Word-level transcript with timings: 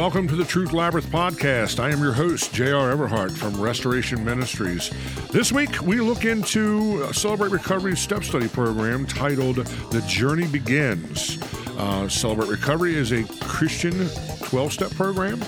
welcome 0.00 0.26
to 0.26 0.34
the 0.34 0.44
Truth 0.44 0.72
Labyrinth 0.72 1.10
podcast. 1.10 1.78
I 1.78 1.90
am 1.90 2.02
your 2.02 2.14
host, 2.14 2.54
J.R. 2.54 2.90
Everhart 2.90 3.36
from 3.36 3.60
Restoration 3.60 4.24
Ministries. 4.24 4.90
This 5.30 5.52
week, 5.52 5.82
we 5.82 6.00
look 6.00 6.24
into 6.24 7.12
Celebrate 7.12 7.50
Recovery 7.50 7.94
step 7.98 8.24
study 8.24 8.48
program 8.48 9.04
titled 9.04 9.56
The 9.56 10.02
Journey 10.08 10.46
Begins. 10.46 11.38
Uh, 11.76 12.08
Celebrate 12.08 12.48
Recovery 12.48 12.94
is 12.94 13.12
a 13.12 13.24
Christian 13.42 14.08
12 14.44 14.72
step 14.72 14.90
program. 14.92 15.38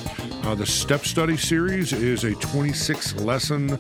Uh, 0.45 0.55
the 0.55 0.67
step 0.67 1.07
study 1.07 1.39
series 1.39 1.95
is 1.95 2.25
a 2.25 2.35
26 2.35 3.15
lesson 3.23 3.79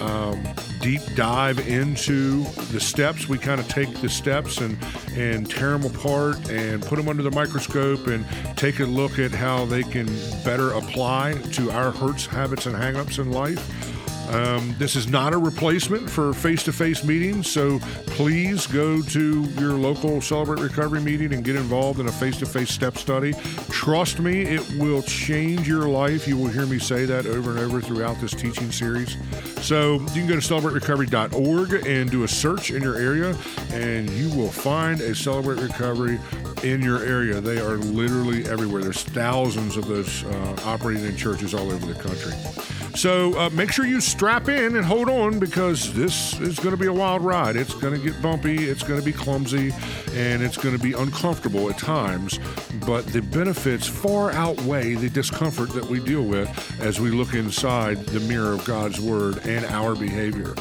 um, 0.00 0.42
deep 0.80 1.02
dive 1.14 1.58
into 1.68 2.44
the 2.72 2.80
steps. 2.80 3.28
We 3.28 3.36
kind 3.36 3.60
of 3.60 3.68
take 3.68 3.92
the 4.00 4.08
steps 4.08 4.62
and 4.62 4.78
and 5.16 5.48
tear 5.50 5.76
them 5.76 5.84
apart 5.84 6.50
and 6.50 6.82
put 6.82 6.96
them 6.96 7.08
under 7.08 7.22
the 7.22 7.30
microscope 7.30 8.06
and 8.06 8.24
take 8.56 8.80
a 8.80 8.84
look 8.84 9.18
at 9.18 9.30
how 9.30 9.64
they 9.64 9.82
can 9.82 10.06
better 10.44 10.72
apply 10.72 11.34
to 11.52 11.70
our 11.70 11.90
hurts, 11.90 12.26
habits, 12.26 12.66
and 12.66 12.76
hangups 12.76 13.18
in 13.18 13.32
life. 13.32 13.95
Um, 14.28 14.74
this 14.78 14.96
is 14.96 15.06
not 15.06 15.32
a 15.32 15.38
replacement 15.38 16.10
for 16.10 16.32
face 16.32 16.62
to 16.64 16.72
face 16.72 17.04
meetings, 17.04 17.50
so 17.50 17.78
please 18.06 18.66
go 18.66 19.00
to 19.02 19.42
your 19.58 19.72
local 19.72 20.20
Celebrate 20.20 20.60
Recovery 20.60 21.00
meeting 21.00 21.32
and 21.32 21.44
get 21.44 21.56
involved 21.56 22.00
in 22.00 22.08
a 22.08 22.12
face 22.12 22.36
to 22.38 22.46
face 22.46 22.70
step 22.70 22.98
study. 22.98 23.34
Trust 23.70 24.18
me, 24.18 24.42
it 24.42 24.68
will 24.78 25.02
change 25.02 25.68
your 25.68 25.88
life. 25.88 26.26
You 26.26 26.36
will 26.36 26.48
hear 26.48 26.66
me 26.66 26.78
say 26.78 27.04
that 27.04 27.26
over 27.26 27.50
and 27.50 27.60
over 27.60 27.80
throughout 27.80 28.20
this 28.20 28.32
teaching 28.32 28.72
series. 28.72 29.16
So 29.60 29.94
you 29.94 30.06
can 30.06 30.26
go 30.26 30.40
to 30.40 30.54
celebraterecovery.org 30.54 31.86
and 31.86 32.10
do 32.10 32.24
a 32.24 32.28
search 32.28 32.70
in 32.70 32.82
your 32.82 32.96
area, 32.96 33.36
and 33.70 34.10
you 34.10 34.28
will 34.36 34.50
find 34.50 35.00
a 35.00 35.14
Celebrate 35.14 35.60
Recovery 35.60 36.18
in 36.64 36.82
your 36.82 37.02
area. 37.04 37.40
They 37.40 37.58
are 37.58 37.76
literally 37.76 38.44
everywhere. 38.46 38.82
There's 38.82 39.02
thousands 39.02 39.76
of 39.76 39.86
those 39.86 40.24
uh, 40.24 40.56
operating 40.64 41.04
in 41.04 41.16
churches 41.16 41.54
all 41.54 41.70
over 41.70 41.86
the 41.86 42.00
country. 42.00 42.75
So 42.96 43.38
uh, 43.38 43.50
make 43.50 43.70
sure 43.70 43.84
you 43.84 44.00
strap 44.00 44.48
in 44.48 44.74
and 44.74 44.84
hold 44.84 45.10
on 45.10 45.38
because 45.38 45.92
this 45.92 46.40
is 46.40 46.58
going 46.58 46.70
to 46.70 46.80
be 46.80 46.86
a 46.86 46.92
wild 46.92 47.22
ride. 47.22 47.54
It's 47.54 47.74
going 47.74 47.92
to 47.92 48.00
get 48.00 48.20
bumpy, 48.22 48.68
it's 48.68 48.82
going 48.82 48.98
to 48.98 49.04
be 49.04 49.12
clumsy, 49.12 49.74
and 50.12 50.42
it's 50.42 50.56
going 50.56 50.74
to 50.74 50.82
be 50.82 50.94
uncomfortable 50.94 51.68
at 51.68 51.76
times. 51.76 52.40
But 52.86 53.06
the 53.08 53.20
benefits 53.20 53.86
far 53.86 54.30
outweigh 54.32 54.94
the 54.94 55.10
discomfort 55.10 55.70
that 55.74 55.84
we 55.84 56.00
deal 56.00 56.22
with 56.22 56.48
as 56.80 56.98
we 56.98 57.10
look 57.10 57.34
inside 57.34 57.98
the 58.06 58.20
mirror 58.20 58.52
of 58.52 58.64
God's 58.64 58.98
Word 58.98 59.46
and 59.46 59.66
our 59.66 59.94
behavior. 59.94 60.54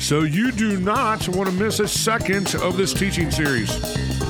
So 0.00 0.20
you 0.20 0.52
do 0.52 0.80
not 0.80 1.28
want 1.28 1.50
to 1.50 1.54
miss 1.54 1.80
a 1.80 1.88
second 1.88 2.54
of 2.56 2.78
this 2.78 2.94
teaching 2.94 3.30
series. 3.30 4.23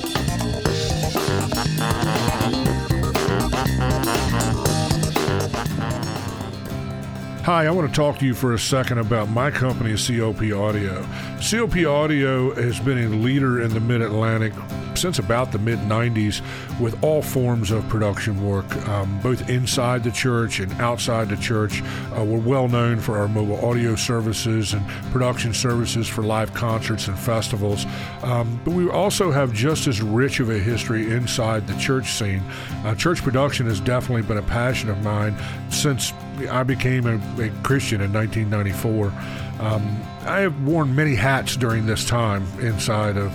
Hi, 7.44 7.66
I 7.66 7.70
want 7.72 7.90
to 7.90 7.94
talk 7.94 8.16
to 8.20 8.24
you 8.24 8.32
for 8.32 8.54
a 8.54 8.58
second 8.58 8.96
about 8.96 9.28
my 9.28 9.50
company, 9.50 9.94
COP 9.98 10.40
Audio. 10.50 11.06
COP 11.42 11.76
Audio 11.84 12.54
has 12.54 12.80
been 12.80 12.96
a 12.96 13.08
leader 13.08 13.60
in 13.60 13.74
the 13.74 13.80
Mid 13.80 14.00
Atlantic 14.00 14.54
since 14.96 15.18
about 15.18 15.52
the 15.52 15.58
mid 15.58 15.78
90s 15.80 16.40
with 16.80 17.02
all 17.02 17.22
forms 17.22 17.70
of 17.70 17.86
production 17.88 18.46
work, 18.46 18.76
um, 18.88 19.20
both 19.20 19.48
inside 19.48 20.04
the 20.04 20.10
church 20.10 20.60
and 20.60 20.72
outside 20.80 21.28
the 21.28 21.36
church. 21.36 21.82
Uh, 22.16 22.24
we're 22.24 22.38
well 22.38 22.68
known 22.68 22.98
for 23.00 23.18
our 23.18 23.28
mobile 23.28 23.64
audio 23.64 23.94
services 23.94 24.72
and 24.72 24.86
production 25.10 25.52
services 25.52 26.08
for 26.08 26.22
live 26.22 26.52
concerts 26.54 27.08
and 27.08 27.18
festivals. 27.18 27.86
Um, 28.22 28.60
but 28.64 28.74
we 28.74 28.88
also 28.88 29.30
have 29.30 29.52
just 29.52 29.86
as 29.86 30.00
rich 30.02 30.40
of 30.40 30.50
a 30.50 30.58
history 30.58 31.10
inside 31.10 31.66
the 31.66 31.76
church 31.76 32.12
scene. 32.12 32.42
Uh, 32.84 32.94
church 32.94 33.22
production 33.22 33.66
has 33.66 33.80
definitely 33.80 34.22
been 34.22 34.38
a 34.38 34.42
passion 34.42 34.90
of 34.90 35.02
mine 35.02 35.36
since 35.70 36.12
I 36.50 36.62
became 36.62 37.06
a, 37.06 37.16
a 37.42 37.50
Christian 37.62 38.00
in 38.00 38.12
1994. 38.12 39.12
Um, 39.60 40.02
I 40.26 40.40
have 40.40 40.66
worn 40.66 40.94
many 40.94 41.14
hats 41.14 41.56
during 41.56 41.86
this 41.86 42.04
time 42.04 42.46
inside 42.60 43.16
of 43.16 43.32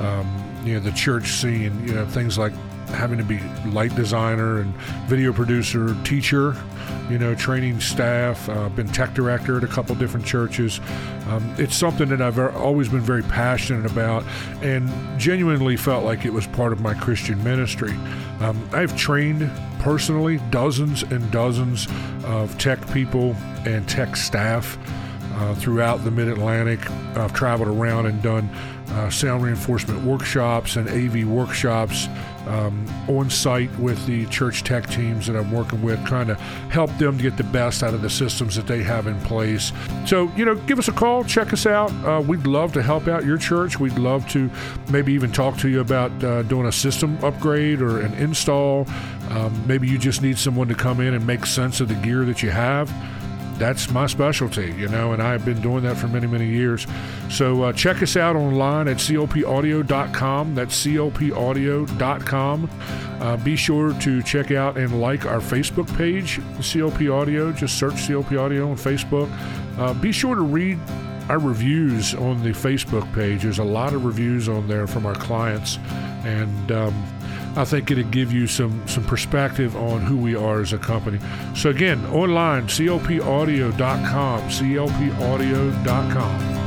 um, 0.00 0.41
you 0.64 0.74
know 0.74 0.80
the 0.80 0.92
church 0.92 1.28
scene. 1.32 1.86
You 1.86 1.94
know 1.94 2.06
things 2.06 2.38
like 2.38 2.52
having 2.88 3.18
to 3.18 3.24
be 3.24 3.40
light 3.70 3.94
designer 3.96 4.60
and 4.60 4.74
video 5.06 5.32
producer, 5.32 5.96
teacher, 6.04 6.54
you 7.10 7.18
know, 7.18 7.34
training 7.34 7.80
staff, 7.80 8.48
uh, 8.48 8.68
been 8.70 8.88
tech 8.88 9.14
director 9.14 9.56
at 9.56 9.64
a 9.64 9.66
couple 9.66 9.94
different 9.94 10.24
churches. 10.26 10.80
Um, 11.28 11.54
it's 11.58 11.76
something 11.76 12.08
that 12.10 12.20
I've 12.20 12.38
always 12.38 12.88
been 12.88 13.00
very 13.00 13.22
passionate 13.22 13.90
about 13.90 14.24
and 14.62 14.90
genuinely 15.18 15.76
felt 15.76 16.04
like 16.04 16.24
it 16.24 16.32
was 16.32 16.46
part 16.48 16.72
of 16.72 16.80
my 16.80 16.94
Christian 16.94 17.42
ministry. 17.42 17.94
Um, 18.40 18.68
I've 18.72 18.96
trained 18.96 19.50
personally 19.78 20.38
dozens 20.50 21.02
and 21.02 21.28
dozens 21.30 21.88
of 22.24 22.56
tech 22.58 22.86
people 22.92 23.34
and 23.64 23.88
tech 23.88 24.16
staff 24.16 24.78
uh, 25.34 25.54
throughout 25.54 26.04
the 26.04 26.10
Mid 26.10 26.28
Atlantic. 26.28 26.88
I've 27.16 27.32
traveled 27.32 27.68
around 27.68 28.06
and 28.06 28.22
done 28.22 28.48
uh, 28.92 29.10
sound 29.10 29.42
reinforcement 29.42 30.02
workshops 30.04 30.76
and 30.76 30.88
AV 30.88 31.24
workshops 31.26 32.08
um, 32.46 32.86
on 33.08 33.30
site 33.30 33.70
with 33.78 34.04
the 34.06 34.26
church 34.26 34.64
tech 34.64 34.88
teams 34.88 35.26
that 35.26 35.36
I'm 35.36 35.50
working 35.50 35.80
with, 35.82 36.04
trying 36.04 36.26
to 36.26 36.34
help 36.34 36.90
them 36.98 37.16
to 37.16 37.22
get 37.22 37.36
the 37.36 37.44
best 37.44 37.82
out 37.82 37.94
of 37.94 38.02
the 38.02 38.10
systems 38.10 38.56
that 38.56 38.66
they 38.66 38.82
have 38.82 39.06
in 39.06 39.18
place. 39.20 39.72
So, 40.06 40.30
you 40.36 40.44
know, 40.44 40.54
give 40.54 40.78
us 40.78 40.88
a 40.88 40.92
call, 40.92 41.24
check 41.24 41.52
us 41.52 41.66
out. 41.66 41.90
Uh, 42.04 42.20
we'd 42.20 42.46
love 42.46 42.72
to 42.74 42.82
help 42.82 43.08
out 43.08 43.24
your 43.24 43.38
church. 43.38 43.78
We'd 43.78 43.98
love 43.98 44.28
to 44.30 44.50
maybe 44.90 45.12
even 45.12 45.32
talk 45.32 45.56
to 45.58 45.68
you 45.68 45.80
about 45.80 46.10
uh, 46.24 46.42
doing 46.42 46.66
a 46.66 46.72
system 46.72 47.22
upgrade 47.24 47.80
or 47.80 48.00
an 48.00 48.12
install. 48.14 48.86
Um, 49.30 49.66
maybe 49.66 49.88
you 49.88 49.98
just 49.98 50.20
need 50.20 50.36
someone 50.38 50.68
to 50.68 50.74
come 50.74 51.00
in 51.00 51.14
and 51.14 51.26
make 51.26 51.46
sense 51.46 51.80
of 51.80 51.88
the 51.88 51.94
gear 51.94 52.24
that 52.24 52.42
you 52.42 52.50
have 52.50 52.92
that's 53.58 53.90
my 53.90 54.06
specialty, 54.06 54.72
you 54.76 54.88
know, 54.88 55.12
and 55.12 55.22
I've 55.22 55.44
been 55.44 55.60
doing 55.60 55.82
that 55.84 55.96
for 55.96 56.08
many, 56.08 56.26
many 56.26 56.46
years. 56.46 56.86
So 57.30 57.62
uh, 57.64 57.72
check 57.72 58.02
us 58.02 58.16
out 58.16 58.36
online 58.36 58.88
at 58.88 58.96
copaudio.com. 58.96 60.54
That's 60.54 60.86
copaudio.com. 60.86 62.70
Uh, 63.20 63.36
be 63.36 63.56
sure 63.56 63.92
to 64.00 64.22
check 64.22 64.50
out 64.50 64.76
and 64.76 65.00
like 65.00 65.26
our 65.26 65.38
Facebook 65.40 65.96
page, 65.96 66.40
COP 66.60 67.08
Audio. 67.08 67.52
Just 67.52 67.78
search 67.78 68.08
COP 68.08 68.32
Audio 68.32 68.70
on 68.70 68.76
Facebook. 68.76 69.30
Uh, 69.78 69.94
be 69.94 70.12
sure 70.12 70.34
to 70.34 70.42
read 70.42 70.78
our 71.28 71.38
reviews 71.38 72.14
on 72.14 72.42
the 72.42 72.50
Facebook 72.50 73.10
page. 73.14 73.42
There's 73.42 73.58
a 73.58 73.64
lot 73.64 73.94
of 73.94 74.04
reviews 74.04 74.48
on 74.48 74.66
there 74.66 74.86
from 74.86 75.06
our 75.06 75.14
clients, 75.14 75.78
and 76.24 76.72
um, 76.72 77.21
I 77.54 77.66
think 77.66 77.90
it'll 77.90 78.04
give 78.04 78.32
you 78.32 78.46
some 78.46 78.88
some 78.88 79.04
perspective 79.04 79.76
on 79.76 80.00
who 80.00 80.16
we 80.16 80.34
are 80.34 80.62
as 80.62 80.72
a 80.72 80.78
company. 80.78 81.18
So 81.54 81.68
again, 81.68 82.02
online, 82.06 82.66
copaudio.com, 82.66 84.42
copaudio.com. 84.48 86.58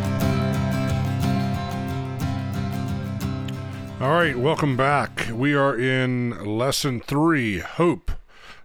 All 4.01 4.11
right, 4.11 4.37
welcome 4.37 4.77
back. 4.77 5.27
We 5.33 5.55
are 5.55 5.75
in 5.75 6.45
lesson 6.45 6.99
three, 6.99 7.57
hope, 7.59 8.11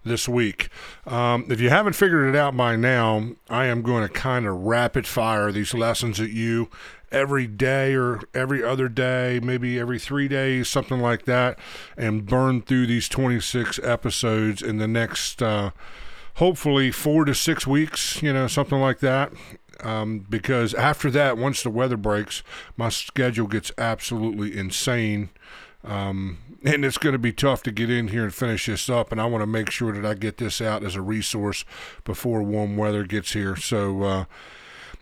this 0.04 0.28
week. 0.28 0.68
Um, 1.06 1.46
if 1.48 1.60
you 1.60 1.70
haven't 1.70 1.94
figured 1.94 2.28
it 2.28 2.36
out 2.36 2.54
by 2.56 2.76
now, 2.76 3.30
I 3.48 3.64
am 3.66 3.80
going 3.80 4.06
to 4.06 4.12
kind 4.12 4.46
of 4.46 4.56
rapid 4.56 5.06
fire 5.06 5.52
these 5.52 5.72
lessons 5.72 6.20
at 6.20 6.30
you 6.30 6.68
every 7.12 7.46
day 7.46 7.94
or 7.94 8.20
every 8.34 8.62
other 8.62 8.88
day, 8.88 9.40
maybe 9.42 9.78
every 9.78 9.98
three 9.98 10.28
days, 10.28 10.68
something 10.68 11.00
like 11.00 11.24
that, 11.24 11.58
and 11.96 12.26
burn 12.26 12.62
through 12.62 12.86
these 12.86 13.08
26 13.08 13.80
episodes 13.82 14.62
in 14.62 14.78
the 14.78 14.88
next, 14.88 15.42
uh, 15.42 15.70
hopefully, 16.34 16.90
four 16.90 17.24
to 17.24 17.34
six 17.34 17.66
weeks, 17.66 18.22
you 18.22 18.32
know, 18.32 18.46
something 18.46 18.80
like 18.80 19.00
that. 19.00 19.32
Um, 19.82 20.26
because 20.28 20.74
after 20.74 21.10
that, 21.12 21.38
once 21.38 21.62
the 21.62 21.70
weather 21.70 21.96
breaks, 21.96 22.42
my 22.76 22.90
schedule 22.90 23.46
gets 23.46 23.72
absolutely 23.78 24.56
insane. 24.56 25.30
Um, 25.82 26.38
and 26.62 26.84
it's 26.84 26.98
going 26.98 27.14
to 27.14 27.18
be 27.18 27.32
tough 27.32 27.62
to 27.62 27.72
get 27.72 27.90
in 27.90 28.08
here 28.08 28.24
and 28.24 28.34
finish 28.34 28.66
this 28.66 28.90
up. 28.90 29.10
And 29.10 29.20
I 29.20 29.24
want 29.24 29.40
to 29.42 29.46
make 29.46 29.70
sure 29.70 29.92
that 29.92 30.04
I 30.04 30.12
get 30.14 30.36
this 30.36 30.60
out 30.60 30.84
as 30.84 30.94
a 30.94 31.00
resource 31.00 31.64
before 32.04 32.42
warm 32.42 32.76
weather 32.76 33.04
gets 33.04 33.32
here. 33.32 33.56
So, 33.56 34.02
uh, 34.02 34.24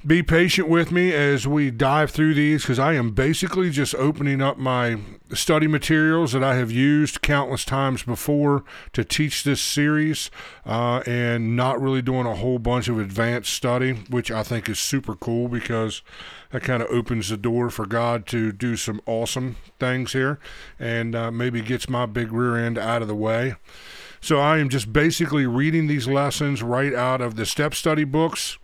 be 0.06 0.22
patient 0.22 0.68
with 0.68 0.92
me 0.92 1.12
as 1.12 1.46
we 1.46 1.72
dive 1.72 2.12
through 2.12 2.32
these 2.34 2.62
because 2.62 2.78
I 2.78 2.92
am 2.94 3.10
basically 3.10 3.70
just 3.70 3.96
opening 3.96 4.40
up 4.40 4.56
my 4.56 4.98
study 5.34 5.66
materials 5.66 6.32
that 6.32 6.44
I 6.44 6.54
have 6.54 6.70
used 6.70 7.20
countless 7.20 7.64
times 7.64 8.04
before 8.04 8.62
to 8.92 9.04
teach 9.04 9.42
this 9.42 9.60
series 9.60 10.30
uh, 10.64 11.02
and 11.04 11.56
not 11.56 11.80
really 11.80 12.00
doing 12.00 12.26
a 12.26 12.36
whole 12.36 12.60
bunch 12.60 12.86
of 12.86 12.98
advanced 13.00 13.52
study, 13.52 13.94
which 14.08 14.30
I 14.30 14.44
think 14.44 14.68
is 14.68 14.78
super 14.78 15.16
cool 15.16 15.48
because 15.48 16.02
that 16.52 16.62
kind 16.62 16.80
of 16.80 16.88
opens 16.90 17.28
the 17.28 17.36
door 17.36 17.68
for 17.68 17.84
God 17.84 18.24
to 18.28 18.52
do 18.52 18.76
some 18.76 19.00
awesome 19.04 19.56
things 19.80 20.12
here 20.12 20.38
and 20.78 21.16
uh, 21.16 21.32
maybe 21.32 21.60
gets 21.60 21.88
my 21.88 22.06
big 22.06 22.30
rear 22.30 22.56
end 22.56 22.78
out 22.78 23.02
of 23.02 23.08
the 23.08 23.16
way. 23.16 23.56
So 24.20 24.38
I 24.38 24.58
am 24.58 24.68
just 24.68 24.92
basically 24.92 25.46
reading 25.46 25.88
these 25.88 26.06
lessons 26.06 26.62
right 26.62 26.94
out 26.94 27.20
of 27.20 27.34
the 27.34 27.44
step 27.44 27.74
study 27.74 28.04
books 28.04 28.58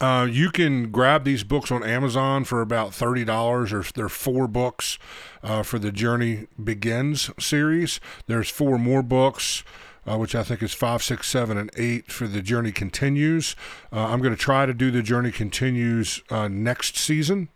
uh, 0.00 0.26
you 0.30 0.50
can 0.50 0.90
grab 0.90 1.24
these 1.24 1.42
books 1.44 1.70
on 1.70 1.82
Amazon 1.82 2.44
for 2.44 2.60
about 2.60 2.94
thirty 2.94 3.24
dollars, 3.24 3.72
or 3.72 3.82
there 3.94 4.06
are 4.06 4.08
four 4.08 4.46
books 4.46 4.98
uh, 5.42 5.62
for 5.62 5.78
the 5.78 5.90
Journey 5.92 6.46
Begins 6.62 7.30
series. 7.38 8.00
There's 8.26 8.50
four 8.50 8.78
more 8.78 9.02
books. 9.02 9.64
uh, 10.08 10.16
which 10.16 10.34
I 10.34 10.42
think 10.42 10.62
is 10.62 10.72
five, 10.74 11.02
six, 11.02 11.28
seven, 11.28 11.58
and 11.58 11.70
eight 11.76 12.10
for 12.10 12.26
the 12.26 12.42
Journey 12.42 12.72
Continues. 12.72 13.54
Uh, 13.92 14.06
I'm 14.06 14.20
going 14.20 14.34
to 14.34 14.40
try 14.40 14.66
to 14.66 14.74
do 14.74 14.90
the 14.90 15.02
Journey 15.02 15.30
Continues 15.30 16.22
uh, 16.30 16.48
next 16.48 16.96
season. 16.96 17.48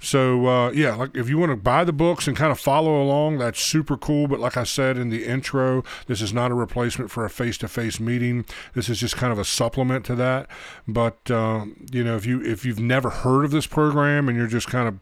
So 0.00 0.46
uh, 0.46 0.70
yeah, 0.70 0.94
like 0.94 1.14
if 1.14 1.28
you 1.28 1.38
want 1.38 1.52
to 1.52 1.56
buy 1.56 1.84
the 1.84 1.92
books 1.92 2.26
and 2.26 2.36
kind 2.36 2.50
of 2.50 2.58
follow 2.58 3.00
along, 3.02 3.38
that's 3.38 3.60
super 3.60 3.96
cool. 3.96 4.26
But 4.26 4.40
like 4.40 4.56
I 4.56 4.64
said 4.64 4.96
in 4.96 5.10
the 5.10 5.26
intro, 5.26 5.84
this 6.06 6.22
is 6.22 6.32
not 6.32 6.50
a 6.50 6.54
replacement 6.54 7.10
for 7.10 7.24
a 7.24 7.30
face-to-face 7.30 8.00
meeting. 8.00 8.46
This 8.74 8.88
is 8.88 8.98
just 8.98 9.16
kind 9.16 9.32
of 9.32 9.38
a 9.38 9.44
supplement 9.44 10.04
to 10.06 10.14
that. 10.16 10.48
But 10.88 11.30
uh, 11.30 11.66
you 11.92 12.02
know, 12.02 12.16
if 12.16 12.24
you 12.24 12.42
if 12.42 12.64
you've 12.64 12.80
never 12.80 13.10
heard 13.10 13.44
of 13.44 13.50
this 13.50 13.66
program 13.66 14.28
and 14.28 14.36
you're 14.36 14.46
just 14.46 14.68
kind 14.68 14.88
of 14.88 14.98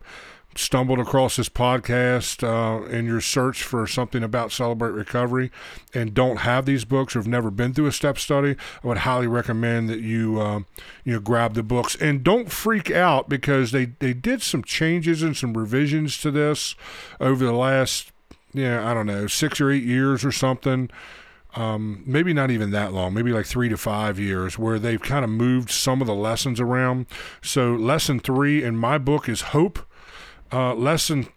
stumbled 0.59 0.99
across 0.99 1.37
this 1.37 1.49
podcast 1.49 2.43
uh, 2.43 2.85
in 2.87 3.07
your 3.07 3.21
search 3.21 3.63
for 3.63 3.87
something 3.87 4.23
about 4.25 4.51
Celebrate 4.51 4.91
Recovery 4.91 5.53
and 5.95 6.13
don't 6.13 6.39
have 6.39 6.67
these 6.67 6.85
books 6.85 7.15
or 7.15 7.21
have 7.21 7.29
never 7.29 7.51
been 7.51 7.73
through 7.73 7.87
a 7.87 7.93
step 7.93 8.19
study, 8.19 8.57
I 8.83 8.87
would 8.87 8.99
highly 8.99 9.29
recommend 9.29 9.89
that 9.89 10.01
you 10.01 10.41
uh, 10.41 10.61
you 11.05 11.15
know 11.15 11.21
grab 11.21 11.55
the 11.55 11.63
books 11.63 11.95
and 11.97 12.25
don't 12.25 12.51
freak 12.51 12.91
out 12.91 13.29
because 13.29 13.71
they 13.71 13.87
they 13.87 14.13
did 14.13 14.43
some 14.43 14.65
changes 14.65 15.23
and 15.23 15.37
some 15.37 15.57
revisions 15.57 16.19
to 16.23 16.31
this 16.31 16.75
over 17.21 17.45
the 17.45 17.53
last 17.53 18.13
yeah 18.53 18.89
I 18.89 18.95
don't 18.95 19.07
know 19.07 19.27
six 19.29 19.61
or 19.61 19.71
eight 19.71 19.85
years 19.85 20.25
or 20.25 20.33
something. 20.33 20.91
Um, 21.55 22.03
maybe 22.07 22.35
not 22.35 22.51
even 22.51 22.73
that 22.73 22.93
long, 22.93 23.15
maybe 23.15 23.33
like 23.33 23.47
three 23.47 23.71
to 23.71 23.77
five 23.77 24.19
years, 24.19 24.59
where 24.59 24.79
they've 24.79 25.01
kind 25.01 25.25
of 25.25 25.31
moved 25.31 25.71
some 25.71 26.01
of 26.03 26.07
the 26.07 26.15
lessons 26.15 26.61
around. 26.61 27.07
So, 27.43 27.75
lesson 27.75 28.21
three 28.21 28.63
in 28.63 28.77
my 28.77 28.99
book 28.99 29.29
is 29.29 29.41
hope 29.41 29.81
uh, 30.53 30.75
lesson 30.75 31.29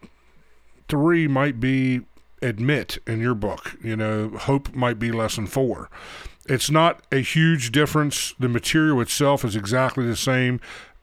three 0.87 1.27
might 1.27 1.59
be 1.59 2.01
admit 2.41 2.97
in 3.05 3.19
your 3.19 3.35
book. 3.35 3.75
You 3.83 3.95
know, 3.95 4.29
hope 4.29 4.73
might 4.73 4.99
be 4.99 5.11
lesson 5.11 5.47
four. 5.47 5.89
It's 6.47 6.71
not 6.71 7.03
a 7.11 7.19
huge 7.19 7.71
difference. 7.71 8.33
The 8.39 8.49
material 8.49 8.99
itself 8.99 9.45
is 9.45 9.55
exactly 9.55 10.05
the 10.07 10.15
same. 10.15 10.59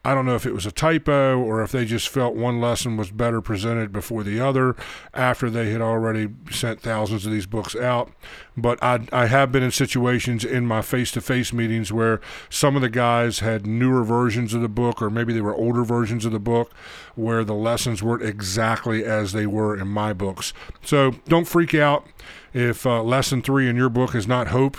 I 0.09 0.15
don't 0.15 0.25
know 0.25 0.37
if 0.37 0.47
it 0.47 0.55
was 0.55 0.65
a 0.65 0.73
typo 0.73 1.39
or 1.39 1.63
if 1.63 1.71
they 1.71 1.85
just 1.85 2.09
felt 2.09 2.35
one 2.35 2.63
lesson 2.63 2.97
was 2.97 3.11
better 3.11 3.43
presented 3.43 3.93
before 3.93 4.25
the 4.25 4.41
other 4.41 4.75
after 5.13 5.51
they 5.51 5.71
had 5.71 5.83
already 5.83 6.31
sent 6.51 6.81
thousands 6.81 7.27
of 7.27 7.33
these 7.33 7.45
books 7.45 7.77
out. 7.77 8.11
But 8.57 8.83
I, 8.83 9.07
I 9.13 9.27
have 9.27 9.53
been 9.53 9.63
in 9.63 9.71
situations 9.71 10.47
in 10.47 10.67
my 10.67 10.81
face 10.81 11.11
to 11.11 11.21
face 11.21 11.53
meetings 11.53 11.93
where 11.93 12.23
some 12.49 12.75
of 12.75 12.81
the 12.81 12.89
guys 12.89 13.41
had 13.41 13.67
newer 13.67 14.03
versions 14.03 14.55
of 14.55 14.63
the 14.63 14.69
book 14.71 15.03
or 15.03 15.11
maybe 15.11 15.35
they 15.35 15.43
were 15.43 15.55
older 15.55 15.85
versions 15.85 16.25
of 16.25 16.33
the 16.33 16.41
book 16.41 16.73
where 17.15 17.45
the 17.45 17.53
lessons 17.53 18.03
weren't 18.03 18.23
exactly 18.23 19.05
as 19.05 19.33
they 19.33 19.47
were 19.47 19.77
in 19.79 19.89
my 19.89 20.15
books. 20.15 20.55
So 20.83 21.11
don't 21.29 21.47
freak 21.47 21.75
out 21.75 22.07
if 22.55 22.87
uh, 22.87 23.03
lesson 23.03 23.43
three 23.43 23.69
in 23.69 23.77
your 23.77 23.91
book 23.91 24.15
is 24.15 24.27
not 24.27 24.47
hope 24.47 24.79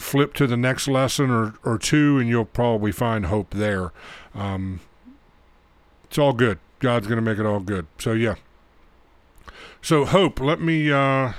flip 0.00 0.34
to 0.34 0.46
the 0.46 0.56
next 0.56 0.88
lesson 0.88 1.30
or, 1.30 1.54
or 1.64 1.78
two, 1.78 2.18
and 2.18 2.28
you'll 2.28 2.44
probably 2.44 2.92
find 2.92 3.26
hope 3.26 3.54
there. 3.54 3.92
Um, 4.34 4.80
it's 6.04 6.18
all 6.18 6.32
good. 6.32 6.58
God's 6.80 7.06
going 7.06 7.16
to 7.16 7.22
make 7.22 7.38
it 7.38 7.46
all 7.46 7.60
good. 7.60 7.86
So, 7.98 8.12
yeah. 8.12 8.36
So, 9.82 10.04
hope, 10.04 10.40
let 10.40 10.60
me. 10.60 10.90
Uh, 10.90 11.32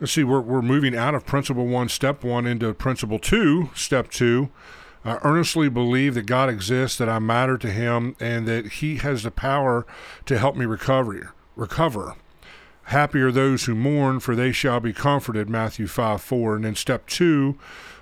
let's 0.00 0.12
see, 0.12 0.24
we're, 0.24 0.40
we're 0.40 0.62
moving 0.62 0.96
out 0.96 1.14
of 1.14 1.26
principle 1.26 1.66
one, 1.66 1.88
step 1.88 2.24
one, 2.24 2.46
into 2.46 2.72
principle 2.74 3.18
two, 3.18 3.70
step 3.74 4.10
two. 4.10 4.50
I 5.04 5.18
earnestly 5.22 5.68
believe 5.68 6.14
that 6.14 6.26
God 6.26 6.48
exists, 6.48 6.96
that 6.98 7.08
I 7.08 7.18
matter 7.18 7.58
to 7.58 7.70
Him, 7.70 8.16
and 8.18 8.48
that 8.48 8.66
He 8.66 8.96
has 8.96 9.22
the 9.22 9.30
power 9.30 9.86
to 10.26 10.38
help 10.38 10.56
me 10.56 10.64
recover. 10.64 11.34
Recover. 11.56 12.16
Happy 12.86 13.20
are 13.20 13.32
those 13.32 13.64
who 13.64 13.74
mourn, 13.74 14.20
for 14.20 14.36
they 14.36 14.52
shall 14.52 14.80
be 14.80 14.92
comforted. 14.92 15.48
Matthew 15.48 15.86
5 15.86 16.20
4. 16.20 16.56
And 16.56 16.64
then 16.64 16.74
step 16.74 17.06
two, 17.06 17.58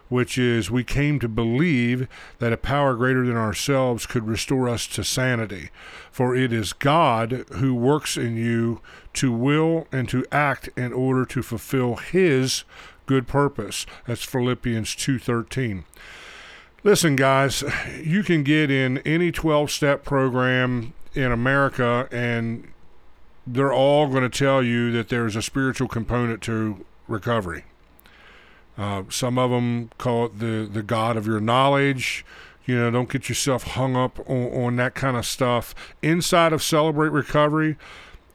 which 0.08 0.36
is 0.36 0.70
we 0.70 0.84
came 0.84 1.18
to 1.20 1.28
believe 1.28 2.08
that 2.38 2.52
a 2.52 2.56
power 2.56 2.94
greater 2.94 3.24
than 3.24 3.36
ourselves 3.36 4.06
could 4.06 4.26
restore 4.26 4.68
us 4.68 4.86
to 4.88 5.04
sanity. 5.04 5.70
For 6.10 6.34
it 6.34 6.52
is 6.52 6.72
God 6.72 7.46
who 7.52 7.74
works 7.74 8.16
in 8.16 8.36
you 8.36 8.80
to 9.14 9.32
will 9.32 9.86
and 9.92 10.08
to 10.08 10.24
act 10.32 10.68
in 10.76 10.92
order 10.92 11.24
to 11.26 11.42
fulfill 11.42 11.96
his 11.96 12.64
good 13.06 13.26
purpose. 13.28 13.86
That's 14.06 14.24
Philippians 14.24 14.94
2:13. 14.96 15.84
Listen 16.84 17.14
guys, 17.14 17.62
you 18.02 18.24
can 18.24 18.42
get 18.42 18.68
in 18.68 18.98
any 18.98 19.30
12-step 19.30 20.02
program 20.02 20.92
in 21.14 21.30
America 21.30 22.08
and 22.10 22.71
they're 23.46 23.72
all 23.72 24.08
going 24.08 24.22
to 24.22 24.38
tell 24.38 24.62
you 24.62 24.92
that 24.92 25.08
there's 25.08 25.36
a 25.36 25.42
spiritual 25.42 25.88
component 25.88 26.42
to 26.42 26.84
recovery. 27.08 27.64
Uh, 28.78 29.02
some 29.08 29.38
of 29.38 29.50
them 29.50 29.90
call 29.98 30.26
it 30.26 30.38
the, 30.38 30.68
the 30.70 30.82
God 30.82 31.16
of 31.16 31.26
your 31.26 31.40
knowledge. 31.40 32.24
You 32.64 32.76
know, 32.78 32.90
don't 32.90 33.10
get 33.10 33.28
yourself 33.28 33.64
hung 33.64 33.96
up 33.96 34.18
on, 34.28 34.52
on 34.52 34.76
that 34.76 34.94
kind 34.94 35.16
of 35.16 35.26
stuff. 35.26 35.74
Inside 36.00 36.52
of 36.52 36.62
Celebrate 36.62 37.10
Recovery, 37.10 37.76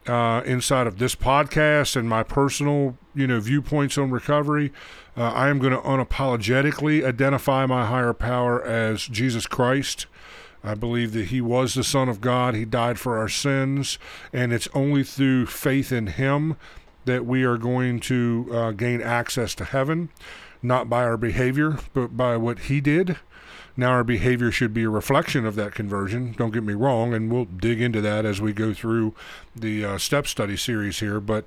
uh, 0.06 0.42
inside 0.44 0.86
of 0.86 0.98
this 0.98 1.14
podcast 1.14 1.96
and 1.96 2.08
my 2.08 2.22
personal, 2.22 2.96
you 3.14 3.26
know, 3.26 3.40
viewpoints 3.40 3.98
on 3.98 4.10
recovery, 4.10 4.72
uh, 5.16 5.22
I 5.22 5.48
am 5.48 5.58
going 5.58 5.72
to 5.72 5.80
unapologetically 5.80 7.04
identify 7.04 7.66
my 7.66 7.86
higher 7.86 8.12
power 8.12 8.62
as 8.62 9.06
Jesus 9.06 9.46
Christ. 9.46 10.06
I 10.62 10.74
believe 10.74 11.12
that 11.12 11.26
He 11.26 11.40
was 11.40 11.74
the 11.74 11.84
Son 11.84 12.08
of 12.08 12.20
God. 12.20 12.54
He 12.54 12.64
died 12.64 12.98
for 12.98 13.18
our 13.18 13.28
sins, 13.28 13.98
and 14.32 14.52
it's 14.52 14.68
only 14.74 15.04
through 15.04 15.46
faith 15.46 15.92
in 15.92 16.08
Him 16.08 16.56
that 17.04 17.24
we 17.24 17.44
are 17.44 17.56
going 17.56 18.00
to 18.00 18.48
uh, 18.52 18.70
gain 18.72 19.00
access 19.00 19.54
to 19.56 19.64
heaven, 19.64 20.10
not 20.62 20.88
by 20.88 21.04
our 21.04 21.16
behavior, 21.16 21.78
but 21.94 22.16
by 22.16 22.36
what 22.36 22.60
He 22.60 22.80
did. 22.80 23.16
Now, 23.78 23.90
our 23.90 24.02
behavior 24.02 24.50
should 24.50 24.74
be 24.74 24.82
a 24.82 24.90
reflection 24.90 25.46
of 25.46 25.54
that 25.54 25.72
conversion. 25.72 26.34
Don't 26.36 26.52
get 26.52 26.64
me 26.64 26.74
wrong, 26.74 27.14
and 27.14 27.30
we'll 27.30 27.44
dig 27.44 27.80
into 27.80 28.00
that 28.00 28.26
as 28.26 28.40
we 28.40 28.52
go 28.52 28.74
through 28.74 29.14
the 29.54 29.84
uh, 29.84 29.98
step 29.98 30.26
study 30.26 30.56
series 30.56 30.98
here. 30.98 31.20
But 31.20 31.44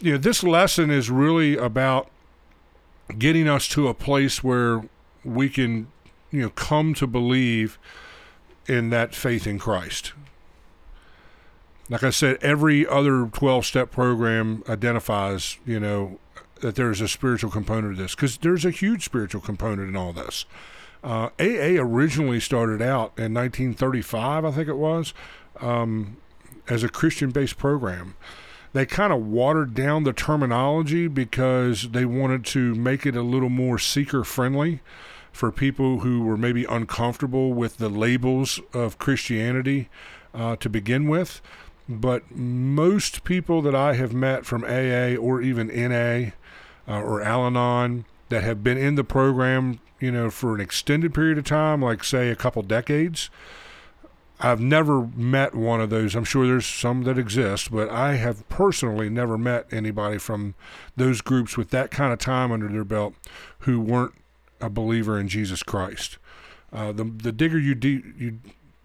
you 0.00 0.12
know, 0.12 0.18
this 0.18 0.42
lesson 0.42 0.90
is 0.90 1.10
really 1.10 1.56
about 1.56 2.10
getting 3.16 3.48
us 3.48 3.68
to 3.68 3.86
a 3.86 3.94
place 3.94 4.42
where 4.42 4.82
we 5.24 5.48
can, 5.48 5.86
you 6.32 6.42
know, 6.42 6.50
come 6.50 6.92
to 6.94 7.06
believe 7.06 7.78
in 8.70 8.90
that 8.90 9.16
faith 9.16 9.48
in 9.48 9.58
Christ. 9.58 10.12
Like 11.88 12.04
I 12.04 12.10
said, 12.10 12.38
every 12.40 12.86
other 12.86 13.26
12 13.26 13.66
step 13.66 13.90
program 13.90 14.62
identifies, 14.68 15.58
you 15.66 15.80
know, 15.80 16.20
that 16.60 16.76
there's 16.76 17.00
a 17.00 17.08
spiritual 17.08 17.50
component 17.50 17.96
to 17.96 18.02
this 18.02 18.14
because 18.14 18.38
there's 18.38 18.64
a 18.64 18.70
huge 18.70 19.04
spiritual 19.04 19.40
component 19.40 19.88
in 19.88 19.96
all 19.96 20.12
this. 20.12 20.44
Uh, 21.02 21.30
AA 21.40 21.80
originally 21.80 22.38
started 22.38 22.80
out 22.80 23.12
in 23.18 23.34
1935, 23.34 24.44
I 24.44 24.50
think 24.52 24.68
it 24.68 24.76
was, 24.76 25.14
um, 25.60 26.18
as 26.68 26.84
a 26.84 26.88
Christian 26.88 27.30
based 27.30 27.58
program. 27.58 28.14
They 28.72 28.86
kind 28.86 29.12
of 29.12 29.26
watered 29.26 29.74
down 29.74 30.04
the 30.04 30.12
terminology 30.12 31.08
because 31.08 31.90
they 31.90 32.04
wanted 32.04 32.44
to 32.46 32.76
make 32.76 33.04
it 33.04 33.16
a 33.16 33.22
little 33.22 33.48
more 33.48 33.80
seeker 33.80 34.22
friendly 34.22 34.80
for 35.32 35.50
people 35.52 36.00
who 36.00 36.22
were 36.22 36.36
maybe 36.36 36.64
uncomfortable 36.64 37.52
with 37.52 37.78
the 37.78 37.88
labels 37.88 38.60
of 38.72 38.98
Christianity 38.98 39.88
uh, 40.34 40.56
to 40.56 40.68
begin 40.68 41.08
with. 41.08 41.40
But 41.88 42.30
most 42.30 43.24
people 43.24 43.62
that 43.62 43.74
I 43.74 43.94
have 43.94 44.12
met 44.12 44.46
from 44.46 44.64
AA 44.64 45.16
or 45.16 45.42
even 45.42 45.68
NA 45.68 46.30
uh, 46.88 47.00
or 47.02 47.22
Al 47.22 47.46
Anon 47.46 48.04
that 48.28 48.44
have 48.44 48.62
been 48.62 48.78
in 48.78 48.94
the 48.94 49.04
program, 49.04 49.80
you 49.98 50.12
know, 50.12 50.30
for 50.30 50.54
an 50.54 50.60
extended 50.60 51.12
period 51.12 51.38
of 51.38 51.44
time, 51.44 51.82
like 51.82 52.04
say 52.04 52.30
a 52.30 52.36
couple 52.36 52.62
decades, 52.62 53.28
I've 54.42 54.60
never 54.60 55.06
met 55.08 55.54
one 55.54 55.80
of 55.80 55.90
those. 55.90 56.14
I'm 56.14 56.24
sure 56.24 56.46
there's 56.46 56.66
some 56.66 57.02
that 57.02 57.18
exist, 57.18 57.70
but 57.70 57.90
I 57.90 58.14
have 58.14 58.48
personally 58.48 59.10
never 59.10 59.36
met 59.36 59.66
anybody 59.70 60.16
from 60.16 60.54
those 60.96 61.20
groups 61.20 61.58
with 61.58 61.70
that 61.70 61.90
kind 61.90 62.12
of 62.12 62.18
time 62.18 62.50
under 62.50 62.68
their 62.68 62.84
belt 62.84 63.14
who 63.60 63.80
weren't 63.80 64.14
a 64.60 64.70
believer 64.70 65.18
in 65.18 65.28
Jesus 65.28 65.62
Christ. 65.62 66.18
Uh, 66.72 66.92
the 66.92 67.04
the 67.04 67.32
digger 67.32 67.58
you 67.58 67.74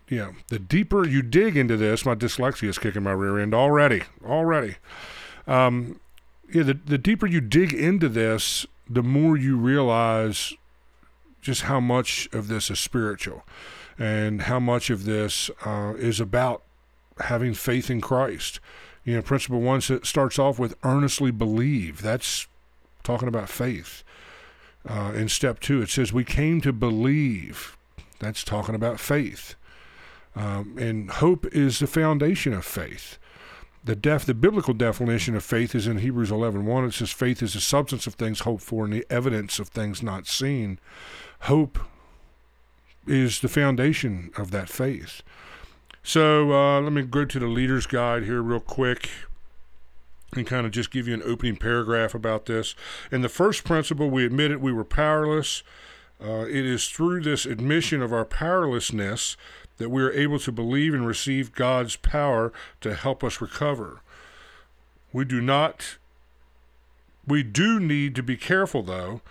you 0.08 0.18
know 0.18 0.34
the 0.48 0.60
deeper 0.60 1.06
you 1.06 1.22
dig 1.22 1.58
into 1.58 1.78
this, 1.78 2.06
my 2.06 2.16
dyslexia 2.16 2.70
is 2.70 2.78
kicking 2.78 3.04
my 3.04 3.12
rear 3.12 3.40
end 3.40 3.54
already 3.54 4.04
already. 4.26 4.76
Um, 5.48 6.00
yeah, 6.52 6.64
the 6.64 6.74
the 6.74 6.98
deeper 6.98 7.28
you 7.28 7.42
dig 7.42 7.74
into 7.74 8.10
this, 8.10 8.66
the 8.90 9.04
more 9.04 9.38
you 9.38 9.58
realize 9.58 10.54
just 11.42 11.64
how 11.64 11.80
much 11.80 12.28
of 12.34 12.48
this 12.48 12.72
is 12.72 12.80
spiritual, 12.80 13.44
and 14.00 14.44
how 14.44 14.60
much 14.60 14.90
of 14.90 15.06
this 15.06 15.50
uh, 15.64 15.94
is 15.98 16.20
about 16.20 16.64
having 17.20 17.54
faith 17.54 17.90
in 17.90 18.02
Christ. 18.02 18.60
You 19.04 19.16
know, 19.16 19.22
principle 19.22 19.62
one 19.62 19.82
starts 19.82 20.40
off 20.40 20.58
with 20.58 20.76
earnestly 20.84 21.30
believe. 21.30 22.02
That's 22.02 22.48
talking 23.04 23.28
about 23.28 23.50
faith. 23.50 24.04
Uh, 24.88 25.14
in 25.16 25.30
step 25.30 25.60
two, 25.60 25.82
it 25.82 25.90
says, 25.90 26.14
We 26.14 26.24
came 26.24 26.62
to 26.62 26.72
believe. 26.72 27.78
That's 28.20 28.44
talking 28.44 28.76
about 28.76 29.00
faith. 29.00 29.56
Um, 30.36 30.78
and 30.78 31.10
hope 31.10 31.46
is 31.48 31.80
the 31.80 31.88
foundation 31.88 32.54
of 32.54 32.66
faith. 32.66 33.18
the 33.84 33.96
def 33.96 34.26
the 34.26 34.34
biblical 34.34 34.74
definition 34.74 35.36
of 35.36 35.44
faith 35.44 35.76
is 35.76 35.88
in 35.88 36.00
Hebrews 36.00 36.32
11 36.32 36.66
1. 36.66 36.86
It 36.86 36.94
says 36.94 37.12
faith 37.12 37.42
is 37.42 37.54
the 37.54 37.62
substance 37.62 38.08
of 38.08 38.16
things 38.16 38.42
hoped 38.42 38.64
for 38.64 38.84
and 38.86 38.94
the 38.94 39.06
evidence 39.10 39.60
of 39.60 39.70
things 39.70 40.04
not 40.04 40.28
seen. 40.28 40.80
Hope 41.42 41.80
is 43.08 43.42
the 43.42 43.48
foundation 43.48 44.32
of 44.38 44.52
that 44.52 44.70
faith. 44.70 45.22
So 46.04 46.52
uh, 46.52 46.82
let 46.82 46.92
me 46.92 47.04
go 47.04 47.26
to 47.26 47.40
the 47.40 47.48
leader's 47.48 47.88
guide 47.88 48.24
here 48.24 48.42
real 48.42 48.60
quick 48.60 49.10
and 50.38 50.48
kind 50.48 50.66
of 50.66 50.72
just 50.72 50.92
give 50.92 51.08
you 51.08 51.14
an 51.14 51.24
opening 51.24 51.58
paragraph 51.58 52.14
about 52.14 52.46
this. 52.46 52.76
In 53.12 53.22
the 53.22 53.30
first 53.30 53.64
principle, 53.64 54.10
we 54.10 54.26
admitted 54.26 54.62
we 54.62 54.74
were 54.74 54.84
powerless. 54.84 55.64
Uh, 56.24 56.46
it 56.46 56.66
is 56.66 56.88
through 56.88 57.22
this 57.22 57.46
admission 57.46 58.02
of 58.02 58.14
our 58.14 58.26
powerlessness 58.26 59.36
that 59.78 59.90
we 59.90 60.02
are 60.02 60.12
able 60.12 60.40
to 60.40 60.52
believe 60.52 60.94
and 60.94 61.06
receive 61.06 61.54
God's 61.54 61.96
power 61.96 62.54
to 62.82 62.96
help 62.96 63.24
us 63.24 63.42
recover. 63.42 64.02
We 65.12 65.26
do 65.26 65.42
not, 65.42 65.98
we 67.28 67.44
do 67.44 67.80
need 67.80 68.16
to 68.16 68.24
be 68.24 68.38
careful 68.38 68.84
though, 68.84 69.22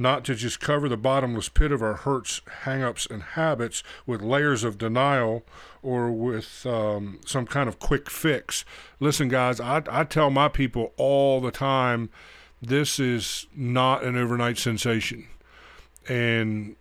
not 0.00 0.24
to 0.24 0.34
just 0.34 0.60
cover 0.60 0.88
the 0.88 0.96
bottomless 0.96 1.48
pit 1.48 1.70
of 1.70 1.82
our 1.82 1.94
hurts, 1.94 2.40
hangups, 2.64 3.08
and 3.10 3.22
habits 3.22 3.82
with 4.06 4.22
layers 4.22 4.64
of 4.64 4.78
denial 4.78 5.44
or 5.82 6.10
with 6.10 6.64
um, 6.66 7.20
some 7.26 7.46
kind 7.46 7.68
of 7.68 7.78
quick 7.78 8.10
fix. 8.10 8.64
Listen, 8.98 9.28
guys, 9.28 9.60
I, 9.60 9.82
I 9.90 10.04
tell 10.04 10.30
my 10.30 10.48
people 10.48 10.92
all 10.96 11.40
the 11.40 11.50
time 11.50 12.08
this 12.62 12.98
is 12.98 13.46
not 13.54 14.02
an 14.02 14.16
overnight 14.16 14.58
sensation. 14.58 15.28
And 16.08 16.76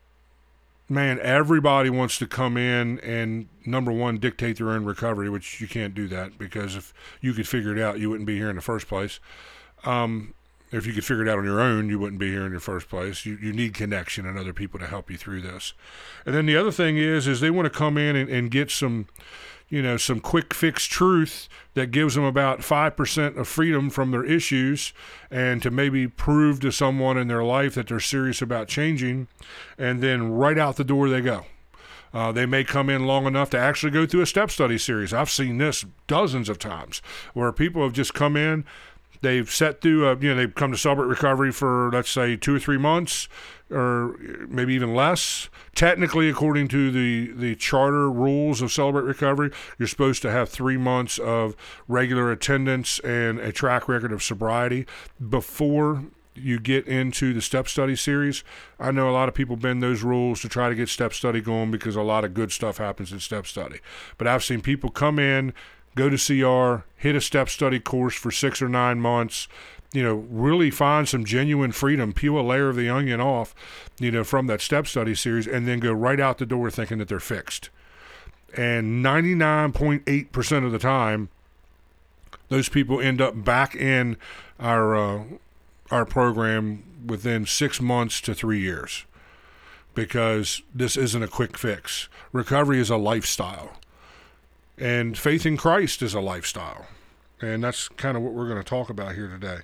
man, 0.88 1.20
everybody 1.22 1.90
wants 1.90 2.18
to 2.20 2.28
come 2.28 2.58
in 2.58 3.00
and 3.00 3.48
number 3.66 3.92
one 3.92 4.18
dictate 4.18 4.58
their 4.58 4.72
own 4.72 4.86
recovery, 4.86 5.30
which 5.30 5.62
you 5.62 5.68
can't 5.68 5.94
do 5.94 6.08
that 6.08 6.38
because 6.38 6.76
if 6.76 6.94
you 7.22 7.34
could 7.34 7.48
figure 7.48 7.76
it 7.76 7.82
out, 7.82 8.00
you 8.00 8.10
wouldn't 8.10 8.28
be 8.28 8.38
here 8.38 8.50
in 8.50 8.56
the 8.56 8.62
first 8.62 8.88
place. 8.88 9.20
Um, 9.86 10.34
if 10.72 10.86
you 10.86 10.94
could 10.94 11.06
figure 11.06 11.24
it 11.24 11.30
out 11.30 11.40
on 11.40 11.46
your 11.46 11.60
own, 11.60 11.90
you 11.90 12.00
wouldn't 12.00 12.20
be 12.20 12.32
here 12.32 12.46
in 12.46 12.54
the 12.54 12.60
first 12.60 12.90
place. 12.90 13.26
You 13.26 13.38
you 13.42 13.54
need 13.54 13.74
connection 13.74 14.26
and 14.26 14.38
other 14.38 14.54
people 14.54 14.80
to 14.80 14.88
help 14.88 15.10
you 15.10 15.18
through 15.18 15.42
this. 15.42 15.74
And 16.26 16.36
then 16.36 16.46
the 16.46 16.58
other 16.58 16.72
thing 16.72 16.98
is, 16.98 17.28
is 17.28 17.40
they 17.40 17.50
want 17.50 17.66
to 17.66 17.78
come 17.78 17.98
in 17.98 18.16
and, 18.16 18.30
and 18.30 18.52
get 18.52 18.72
some 18.72 19.08
you 19.70 19.84
know, 19.84 19.98
some 19.98 20.20
quick 20.20 20.54
fix 20.54 20.86
truth 20.86 21.48
that 21.76 21.92
gives 21.92 22.16
them 22.16 22.24
about 22.24 22.62
5% 22.62 23.38
of 23.38 23.48
freedom 23.48 23.90
from 23.92 24.10
their 24.10 24.26
issues 24.26 24.94
and 25.30 25.62
to 25.62 25.70
maybe 25.70 26.08
prove 26.08 26.60
to 26.62 26.72
someone 26.72 27.18
in 27.18 27.28
their 27.28 27.44
life 27.44 27.76
that 27.76 27.88
they're 27.88 28.00
serious 28.00 28.42
about 28.42 28.68
changing. 28.68 29.28
And 29.78 30.02
then 30.02 30.32
right 30.32 30.58
out 30.58 30.78
the 30.78 30.84
door 30.84 31.08
they 31.08 31.22
go. 31.22 31.46
Uh, 32.12 32.32
they 32.32 32.48
may 32.48 32.64
come 32.64 32.90
in 32.90 33.06
long 33.06 33.28
enough 33.28 33.52
to 33.52 33.60
actually 33.60 33.92
go 33.92 34.08
through 34.08 34.22
a 34.22 34.26
step 34.26 34.50
study 34.50 34.80
series. 34.80 35.14
I've 35.14 35.30
seen 35.30 35.60
this 35.60 35.86
dozens 36.08 36.50
of 36.50 36.58
times 36.58 37.04
where 37.36 37.52
people 37.52 37.84
have 37.84 37.94
just 37.94 38.16
come 38.16 38.36
in, 38.36 38.66
they've 39.22 39.50
set 39.50 39.82
through, 39.82 40.08
a, 40.08 40.18
you 40.18 40.30
know, 40.30 40.36
they've 40.36 40.54
come 40.54 40.72
to 40.72 40.78
Celebrate 40.78 41.08
Recovery 41.08 41.52
for, 41.52 41.90
let's 41.92 42.10
say, 42.10 42.36
two 42.36 42.56
or 42.56 42.60
three 42.60 42.78
months 42.78 43.28
or 43.72 44.18
maybe 44.48 44.74
even 44.74 44.96
less. 44.96 45.50
Technically, 45.76 46.30
according 46.30 46.68
to 46.70 46.92
the, 46.92 47.32
the 47.34 47.56
charter 47.56 48.10
rules 48.10 48.62
of 48.62 48.72
Celebrate 48.72 49.04
Recovery, 49.04 49.52
you're 49.78 49.88
supposed 49.88 50.22
to 50.24 50.32
have 50.32 50.50
three 50.50 50.78
months 50.78 51.20
of 51.20 51.56
regular 51.88 52.32
attendance 52.32 53.00
and 53.00 53.40
a 53.40 53.52
track 53.52 53.88
record 53.88 54.12
of 54.12 54.24
sobriety 54.24 54.86
before 55.30 56.06
you 56.36 56.60
get 56.60 56.88
into 56.88 57.34
the 57.34 57.42
step 57.42 57.68
study 57.68 57.96
series. 57.96 58.44
I 58.80 58.92
know 58.92 59.10
a 59.10 59.12
lot 59.12 59.28
of 59.28 59.36
people 59.36 59.56
bend 59.56 59.84
those 59.84 60.04
rules 60.04 60.42
to 60.42 60.50
try 60.50 60.70
to 60.70 60.76
get 60.76 60.90
step 60.90 61.14
study 61.14 61.42
going 61.42 61.70
because 61.70 61.96
a 61.96 62.02
lot 62.02 62.24
of 62.24 62.34
good 62.34 62.52
stuff 62.52 62.78
happens 62.78 63.12
in 63.12 63.20
step 63.20 63.46
study. 63.46 63.80
But 64.18 64.28
I've 64.28 64.44
seen 64.44 64.62
people 64.62 64.90
come 64.90 65.20
in, 65.20 65.54
go 65.96 66.10
to 66.10 66.17
CR, 66.17 66.86
hit 66.96 67.15
a 67.15 67.22
step 67.22 67.50
study 67.50 67.79
course 67.79 68.15
for 68.15 68.31
six 68.31 68.62
or 68.62 68.69
nine 68.69 69.00
months, 69.00 69.48
you 69.93 70.03
know, 70.03 70.15
really 70.29 70.69
find 70.69 71.08
some 71.08 71.25
genuine 71.25 71.72
freedom, 71.72 72.13
peel 72.13 72.39
a 72.39 72.41
layer 72.41 72.69
of 72.69 72.75
the 72.75 72.89
onion 72.89 73.19
off, 73.19 73.55
you 74.00 74.12
know, 74.12 74.24
from 74.24 74.48
that 74.48 74.62
step 74.62 74.86
study 74.86 75.15
series, 75.15 75.48
and 75.48 75.67
then 75.67 75.79
go 75.79 75.91
right 75.91 76.19
out 76.19 76.38
the 76.38 76.46
door 76.46 76.69
thinking 76.69 77.00
that 77.00 77.08
they're 77.08 77.19
fixed. 77.19 77.69
And 78.55 79.03
99.8% 79.03 80.65
of 80.65 80.72
the 80.72 80.79
time, 80.79 81.29
those 82.50 82.69
people 82.69 83.00
end 83.00 83.22
up 83.22 83.43
back 83.43 83.75
in 83.75 84.17
our 84.60 84.96
uh, 84.96 85.24
our 85.91 86.05
program 86.05 86.84
within 87.05 87.46
six 87.46 87.81
months 87.81 88.22
to 88.22 88.36
three 88.36 88.60
years, 88.60 89.05
because 89.96 90.62
this 90.74 90.98
isn't 90.98 91.24
a 91.24 91.27
quick 91.27 91.58
fix. 91.58 92.10
Recovery 92.31 92.79
is 92.79 92.89
a 92.89 92.98
lifestyle, 92.98 93.78
and 94.79 95.17
faith 95.17 95.45
in 95.45 95.57
Christ 95.57 96.01
is 96.01 96.13
a 96.13 96.21
lifestyle. 96.21 96.88
And 97.41 97.63
that's 97.63 97.88
kind 97.89 98.17
of 98.17 98.24
what 98.24 98.33
we're 98.33 98.48
going 98.48 98.62
to 98.62 98.69
talk 98.69 98.89
about 98.89 99.15
here 99.15 99.27
today. 99.27 99.59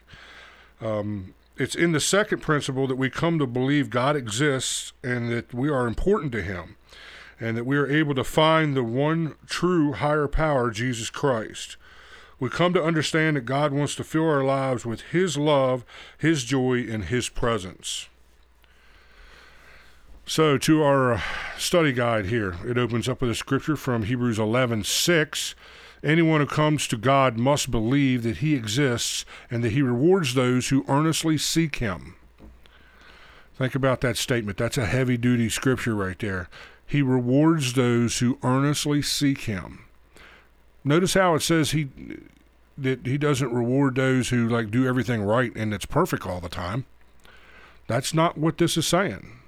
Um, 0.81 1.33
it's 1.57 1.75
in 1.75 1.93
the 1.93 1.99
second 1.99 2.41
principle 2.41 2.87
that 2.87 2.97
we 2.97 3.09
come 3.09 3.39
to 3.39 3.47
believe 3.47 3.89
God 3.89 4.15
exists 4.15 4.93
and 5.03 5.31
that 5.31 5.53
we 5.53 5.69
are 5.69 5.87
important 5.87 6.31
to 6.33 6.41
Him, 6.41 6.75
and 7.39 7.55
that 7.55 7.65
we 7.65 7.77
are 7.77 7.89
able 7.89 8.15
to 8.15 8.23
find 8.23 8.75
the 8.75 8.83
one 8.83 9.35
true 9.47 9.93
higher 9.93 10.27
power, 10.27 10.69
Jesus 10.69 11.09
Christ. 11.09 11.77
We 12.39 12.49
come 12.49 12.73
to 12.73 12.83
understand 12.83 13.37
that 13.37 13.41
God 13.41 13.71
wants 13.71 13.95
to 13.95 14.03
fill 14.03 14.27
our 14.27 14.43
lives 14.43 14.85
with 14.85 15.01
His 15.01 15.37
love, 15.37 15.85
His 16.17 16.43
joy, 16.43 16.85
and 16.89 17.05
His 17.05 17.29
presence. 17.29 18.09
So, 20.27 20.57
to 20.57 20.81
our 20.81 21.23
study 21.55 21.93
guide 21.93 22.25
here, 22.25 22.55
it 22.65 22.79
opens 22.79 23.07
up 23.07 23.21
with 23.21 23.29
a 23.29 23.35
scripture 23.35 23.75
from 23.75 24.03
Hebrews 24.03 24.39
11 24.39 24.83
6. 24.83 25.53
Anyone 26.03 26.41
who 26.41 26.47
comes 26.47 26.87
to 26.87 26.97
God 26.97 27.37
must 27.37 27.69
believe 27.69 28.23
that 28.23 28.37
He 28.37 28.55
exists 28.55 29.23
and 29.51 29.63
that 29.63 29.71
He 29.71 29.83
rewards 29.83 30.33
those 30.33 30.69
who 30.69 30.83
earnestly 30.87 31.37
seek 31.37 31.75
Him. 31.75 32.15
Think 33.55 33.75
about 33.75 34.01
that 34.01 34.17
statement. 34.17 34.57
That's 34.57 34.79
a 34.79 34.87
heavy 34.87 35.15
duty 35.15 35.47
scripture 35.47 35.93
right 35.93 36.17
there. 36.17 36.49
He 36.87 37.03
rewards 37.03 37.73
those 37.73 38.17
who 38.17 38.39
earnestly 38.41 39.03
seek 39.03 39.41
Him. 39.41 39.85
Notice 40.83 41.13
how 41.13 41.35
it 41.35 41.43
says 41.43 41.69
He 41.69 41.89
that 42.79 43.05
He 43.05 43.19
doesn't 43.19 43.53
reward 43.53 43.93
those 43.93 44.29
who 44.29 44.49
like 44.49 44.71
do 44.71 44.87
everything 44.87 45.21
right 45.21 45.55
and 45.55 45.71
it's 45.71 45.85
perfect 45.85 46.25
all 46.25 46.41
the 46.41 46.49
time. 46.49 46.85
That's 47.85 48.11
not 48.11 48.39
what 48.39 48.57
this 48.57 48.75
is 48.75 48.87
saying. 48.87 49.41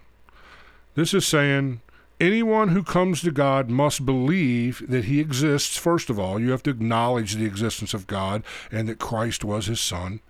This 0.98 1.13
is 1.13 1.27
saying 1.27 1.82
anyone 2.20 2.70
who 2.70 2.82
comes 2.82 3.22
to 3.22 3.30
God 3.30 3.70
must 3.70 4.04
believe 4.04 4.84
that 4.89 5.06
he 5.06 5.20
exists. 5.20 5.77
First 5.77 6.10
of 6.10 6.18
all, 6.18 6.39
you 6.39 6.50
have 6.50 6.63
to 6.63 6.72
acknowledge 6.72 7.36
the 7.36 7.46
existence 7.46 7.94
of 7.94 8.08
God 8.08 8.42
and 8.72 8.89
that 8.89 8.98
Christ 8.98 9.44
was 9.44 9.68
his 9.68 9.80
son, 9.80 10.22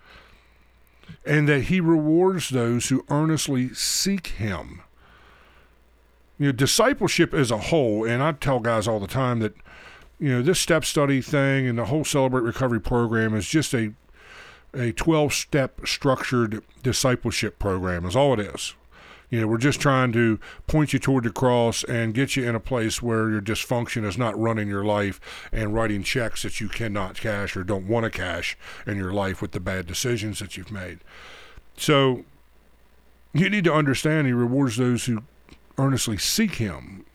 and 1.25 1.47
that 1.47 1.61
he 1.61 1.79
rewards 1.79 2.49
those 2.49 2.89
who 2.89 3.05
earnestly 3.09 3.73
seek 3.73 4.27
him. 4.27 4.81
You 6.37 6.47
know, 6.47 6.51
discipleship 6.51 7.33
as 7.33 7.49
a 7.49 7.57
whole, 7.57 8.03
and 8.03 8.21
I 8.21 8.33
tell 8.33 8.59
guys 8.59 8.89
all 8.89 8.99
the 8.99 9.07
time 9.07 9.39
that, 9.39 9.55
you 10.19 10.27
know, 10.27 10.41
this 10.41 10.59
step 10.59 10.83
study 10.83 11.21
thing 11.21 11.65
and 11.65 11.79
the 11.79 11.85
whole 11.85 12.03
Celebrate 12.03 12.43
Recovery 12.43 12.81
program 12.81 13.33
is 13.33 13.47
just 13.47 13.73
a 13.73 13.93
a 14.73 14.91
12 14.91 15.33
step 15.33 15.87
structured 15.87 16.61
discipleship 16.83 17.57
program, 17.57 18.05
is 18.05 18.17
all 18.17 18.33
it 18.33 18.39
is. 18.41 18.75
You 19.29 19.41
know, 19.41 19.47
we're 19.47 19.57
just 19.57 19.81
trying 19.81 20.13
to 20.13 20.39
point 20.67 20.93
you 20.93 20.99
toward 20.99 21.25
the 21.25 21.31
cross 21.31 21.83
and 21.83 22.13
get 22.13 22.37
you 22.37 22.47
in 22.47 22.55
a 22.55 22.61
place 22.61 23.01
where 23.01 23.29
your 23.29 23.41
dysfunction 23.41 24.05
is 24.05 24.17
not 24.17 24.39
running 24.39 24.69
your 24.69 24.85
life 24.85 25.19
and 25.51 25.73
writing 25.73 26.01
checks 26.01 26.43
that 26.43 26.61
you 26.61 26.69
cannot 26.69 27.15
cash 27.15 27.57
or 27.57 27.63
don't 27.63 27.87
want 27.87 28.05
to 28.05 28.09
cash 28.09 28.57
in 28.85 28.95
your 28.97 29.11
life 29.11 29.41
with 29.41 29.51
the 29.51 29.59
bad 29.59 29.85
decisions 29.85 30.39
that 30.39 30.55
you've 30.55 30.71
made. 30.71 30.99
So 31.75 32.23
you 33.33 33.49
need 33.49 33.65
to 33.65 33.73
understand 33.73 34.27
he 34.27 34.33
rewards 34.33 34.77
those 34.77 35.05
who 35.05 35.23
earnestly 35.77 36.17
seek 36.17 36.55
him. 36.55 37.05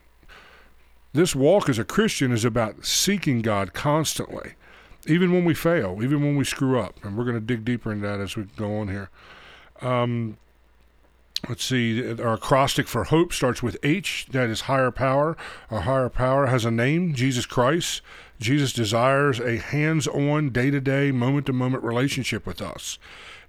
This 1.15 1.35
walk 1.35 1.69
as 1.69 1.79
a 1.79 1.85
Christian 1.85 2.31
is 2.31 2.45
about 2.45 2.85
seeking 2.85 3.41
God 3.41 3.73
constantly, 3.73 4.53
even 5.07 5.33
when 5.33 5.45
we 5.45 5.55
fail, 5.55 5.99
even 6.03 6.21
when 6.21 6.37
we 6.37 6.45
screw 6.45 6.79
up. 6.79 7.03
And 7.05 7.17
we're 7.17 7.25
going 7.25 7.37
to 7.37 7.41
dig 7.41 7.65
deeper 7.65 7.91
into 7.91 8.07
that 8.07 8.21
as 8.21 8.37
we 8.37 8.45
go 8.57 8.79
on 8.79 8.89
here. 8.89 9.11
Um, 9.81 10.37
Let's 11.49 11.65
see, 11.65 12.21
our 12.21 12.35
acrostic 12.35 12.87
for 12.87 13.05
hope 13.05 13.33
starts 13.33 13.65
with 13.65 13.77
H, 13.83 14.27
that 14.31 14.49
is 14.49 14.63
higher 14.63 14.93
power. 14.93 15.37
Our 15.71 15.81
higher 15.81 16.09
power 16.09 16.47
has 16.47 16.65
a 16.65 16.71
name, 16.71 17.15
Jesus 17.15 17.47
Christ. 17.47 18.01
Jesus 18.39 18.73
desires 18.73 19.41
a 19.41 19.57
hands 19.57 20.07
on, 20.07 20.51
day 20.51 20.71
to 20.71 20.81
day, 20.81 21.11
moment 21.11 21.47
to 21.47 21.53
moment 21.53 21.83
relationship 21.83 22.47
with 22.47 22.63
us. 22.63 22.99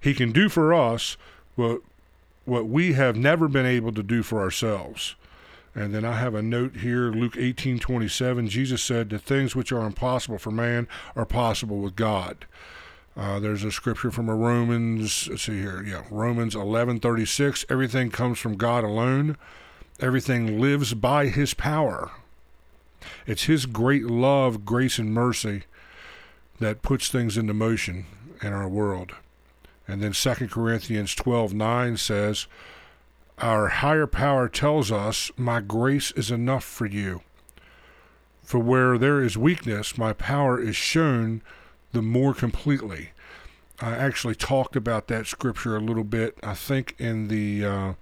He 0.00 0.12
can 0.12 0.32
do 0.32 0.48
for 0.48 0.74
us 0.74 1.16
what, 1.54 1.82
what 2.44 2.66
we 2.66 2.94
have 2.94 3.16
never 3.16 3.46
been 3.46 3.66
able 3.66 3.92
to 3.92 4.02
do 4.02 4.24
for 4.24 4.40
ourselves. 4.40 5.14
And 5.74 5.94
then 5.94 6.04
I 6.04 6.18
have 6.18 6.34
a 6.34 6.42
note 6.42 6.76
here, 6.76 7.10
Luke 7.10 7.36
18 7.36 7.78
27. 7.78 8.48
Jesus 8.48 8.82
said, 8.82 9.10
The 9.10 9.18
things 9.18 9.56
which 9.56 9.72
are 9.72 9.86
impossible 9.86 10.38
for 10.38 10.50
man 10.50 10.88
are 11.16 11.26
possible 11.26 11.78
with 11.78 11.96
God. 11.96 12.44
Uh, 13.16 13.38
there's 13.38 13.62
a 13.62 13.70
scripture 13.70 14.10
from 14.10 14.28
a 14.28 14.34
Romans. 14.34 15.28
Let's 15.28 15.42
see 15.42 15.60
here. 15.60 15.82
Yeah, 15.82 16.02
Romans 16.10 16.54
11:36. 16.54 17.64
Everything 17.68 18.10
comes 18.10 18.38
from 18.38 18.56
God 18.56 18.82
alone. 18.82 19.36
Everything 20.00 20.60
lives 20.60 20.94
by 20.94 21.28
His 21.28 21.54
power. 21.54 22.10
It's 23.26 23.44
His 23.44 23.66
great 23.66 24.04
love, 24.04 24.64
grace, 24.64 24.98
and 24.98 25.14
mercy 25.14 25.64
that 26.58 26.82
puts 26.82 27.08
things 27.08 27.36
into 27.36 27.54
motion 27.54 28.06
in 28.42 28.52
our 28.52 28.68
world. 28.68 29.12
And 29.86 30.02
then 30.02 30.12
2 30.12 30.50
Corinthians 30.50 31.14
12:9 31.14 31.96
says, 31.96 32.48
"Our 33.38 33.68
higher 33.68 34.08
power 34.08 34.48
tells 34.48 34.90
us, 34.90 35.30
my 35.36 35.60
grace 35.60 36.10
is 36.12 36.32
enough 36.32 36.64
for 36.64 36.86
you. 36.86 37.22
For 38.42 38.58
where 38.58 38.98
there 38.98 39.22
is 39.22 39.38
weakness, 39.38 39.96
my 39.96 40.12
power 40.12 40.60
is 40.60 40.76
shown 40.76 41.42
the 41.94 42.02
more 42.02 42.34
completely." 42.34 43.10
I 43.80 43.96
actually 43.96 44.36
talked 44.36 44.76
about 44.76 45.08
that 45.08 45.26
scripture 45.26 45.76
a 45.76 45.80
little 45.80 46.04
bit, 46.04 46.38
I 46.42 46.54
think 46.54 46.94
in 46.98 47.28
the 47.28 47.64
uh, 47.64 47.94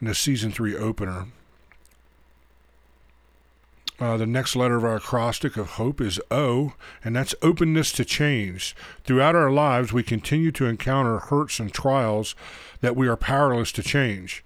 in 0.00 0.08
the 0.08 0.14
season 0.14 0.52
3 0.52 0.76
opener. 0.76 1.26
Uh, 3.98 4.18
the 4.18 4.26
next 4.26 4.54
letter 4.54 4.76
of 4.76 4.84
our 4.84 4.96
acrostic 4.96 5.56
of 5.56 5.70
hope 5.70 6.02
is 6.02 6.20
O, 6.30 6.74
and 7.02 7.16
that's 7.16 7.34
openness 7.40 7.92
to 7.92 8.04
change. 8.04 8.76
Throughout 9.04 9.34
our 9.34 9.50
lives, 9.50 9.90
we 9.90 10.02
continue 10.02 10.52
to 10.52 10.66
encounter 10.66 11.18
hurts 11.18 11.58
and 11.58 11.72
trials 11.72 12.34
that 12.82 12.94
we 12.94 13.08
are 13.08 13.16
powerless 13.16 13.72
to 13.72 13.82
change. 13.82 14.44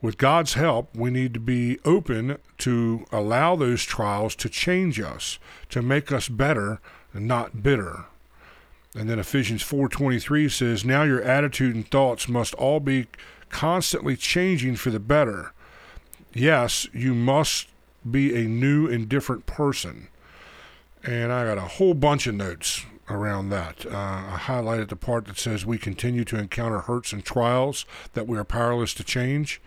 With 0.00 0.16
God's 0.16 0.54
help, 0.54 0.96
we 0.96 1.10
need 1.10 1.34
to 1.34 1.40
be 1.40 1.78
open 1.84 2.38
to 2.58 3.04
allow 3.12 3.54
those 3.54 3.84
trials 3.84 4.34
to 4.36 4.48
change 4.48 4.98
us, 4.98 5.38
to 5.68 5.82
make 5.82 6.10
us 6.10 6.30
better 6.30 6.80
and 7.12 7.28
not 7.28 7.62
bitter. 7.62 8.06
And 8.94 9.08
then 9.08 9.18
Ephesians 9.18 9.62
4:23 9.62 10.48
says, 10.48 10.84
"Now 10.84 11.04
your 11.04 11.22
attitude 11.22 11.74
and 11.74 11.88
thoughts 11.88 12.28
must 12.28 12.54
all 12.54 12.80
be 12.80 13.06
constantly 13.48 14.16
changing 14.16 14.76
for 14.76 14.90
the 14.90 15.00
better." 15.00 15.52
Yes, 16.32 16.88
you 16.92 17.14
must 17.14 17.68
be 18.08 18.34
a 18.34 18.48
new 18.48 18.88
and 18.88 19.08
different 19.08 19.46
person. 19.46 20.08
And 21.04 21.32
I 21.32 21.44
got 21.44 21.58
a 21.58 21.62
whole 21.62 21.94
bunch 21.94 22.26
of 22.26 22.34
notes 22.34 22.84
around 23.08 23.50
that. 23.50 23.84
Uh, 23.86 23.96
I 23.96 24.38
highlighted 24.42 24.88
the 24.88 24.96
part 24.96 25.26
that 25.26 25.38
says 25.38 25.66
we 25.66 25.78
continue 25.78 26.24
to 26.24 26.38
encounter 26.38 26.80
hurts 26.80 27.12
and 27.12 27.24
trials 27.24 27.84
that 28.12 28.26
we 28.26 28.38
are 28.38 28.44
powerless 28.44 28.94
to 28.94 29.04
change. 29.04 29.60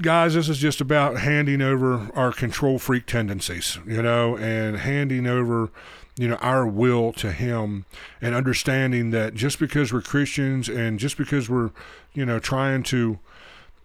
Guys, 0.00 0.34
this 0.34 0.48
is 0.48 0.58
just 0.58 0.80
about 0.80 1.18
handing 1.18 1.60
over 1.60 2.10
our 2.14 2.32
control 2.32 2.78
freak 2.78 3.06
tendencies, 3.06 3.78
you 3.86 4.02
know, 4.02 4.36
and 4.36 4.78
handing 4.78 5.26
over, 5.26 5.70
you 6.20 6.28
know, 6.28 6.34
our 6.36 6.66
will 6.66 7.14
to 7.14 7.32
Him 7.32 7.86
and 8.20 8.34
understanding 8.34 9.08
that 9.08 9.32
just 9.32 9.58
because 9.58 9.90
we're 9.90 10.02
Christians 10.02 10.68
and 10.68 10.98
just 10.98 11.16
because 11.16 11.48
we're, 11.48 11.70
you 12.12 12.26
know, 12.26 12.38
trying 12.38 12.82
to 12.82 13.18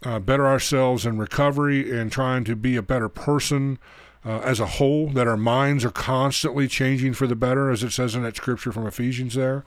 uh, 0.04 0.20
better 0.20 0.46
ourselves 0.46 1.06
in 1.06 1.18
recovery 1.18 1.98
and 1.98 2.12
trying 2.12 2.44
to 2.44 2.54
be 2.58 2.76
a 2.76 2.82
better 2.82 3.08
person 3.08 3.80
uh, 4.26 4.40
as 4.40 4.60
a 4.60 4.66
whole, 4.66 5.08
that 5.12 5.30
our 5.30 5.38
minds 5.38 5.86
are 5.86 5.92
constantly 5.92 6.68
changing 6.68 7.14
for 7.14 7.26
the 7.26 7.38
better, 7.38 7.72
as 7.72 7.84
it 7.84 7.92
says 7.92 8.16
in 8.16 8.24
that 8.24 8.36
scripture 8.36 8.74
from 8.74 8.86
Ephesians 8.86 9.36
there. 9.36 9.64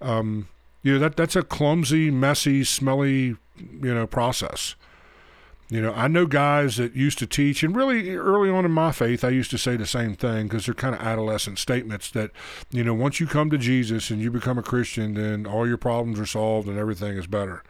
Um, 0.00 0.46
you 0.84 0.92
know, 0.92 1.00
that, 1.00 1.16
that's 1.16 1.34
a 1.34 1.42
clumsy, 1.42 2.12
messy, 2.12 2.62
smelly, 2.62 3.34
you 3.56 3.92
know, 3.92 4.06
process. 4.06 4.76
You 5.70 5.80
know, 5.80 5.94
I 5.94 6.08
know 6.08 6.26
guys 6.26 6.76
that 6.76 6.94
used 6.94 7.18
to 7.20 7.26
teach, 7.26 7.62
and 7.62 7.74
really 7.74 8.14
early 8.14 8.50
on 8.50 8.66
in 8.66 8.70
my 8.70 8.92
faith, 8.92 9.24
I 9.24 9.30
used 9.30 9.50
to 9.50 9.58
say 9.58 9.76
the 9.76 9.86
same 9.86 10.14
thing 10.14 10.46
because 10.46 10.66
they're 10.66 10.74
kind 10.74 10.94
of 10.94 11.00
adolescent 11.00 11.58
statements 11.58 12.10
that, 12.10 12.32
you 12.70 12.84
know, 12.84 12.92
once 12.92 13.18
you 13.18 13.26
come 13.26 13.48
to 13.50 13.56
Jesus 13.56 14.10
and 14.10 14.20
you 14.20 14.30
become 14.30 14.58
a 14.58 14.62
Christian, 14.62 15.14
then 15.14 15.46
all 15.46 15.66
your 15.66 15.78
problems 15.78 16.20
are 16.20 16.26
solved 16.26 16.68
and 16.68 16.78
everything 16.78 17.16
is 17.16 17.26
better. 17.26 17.62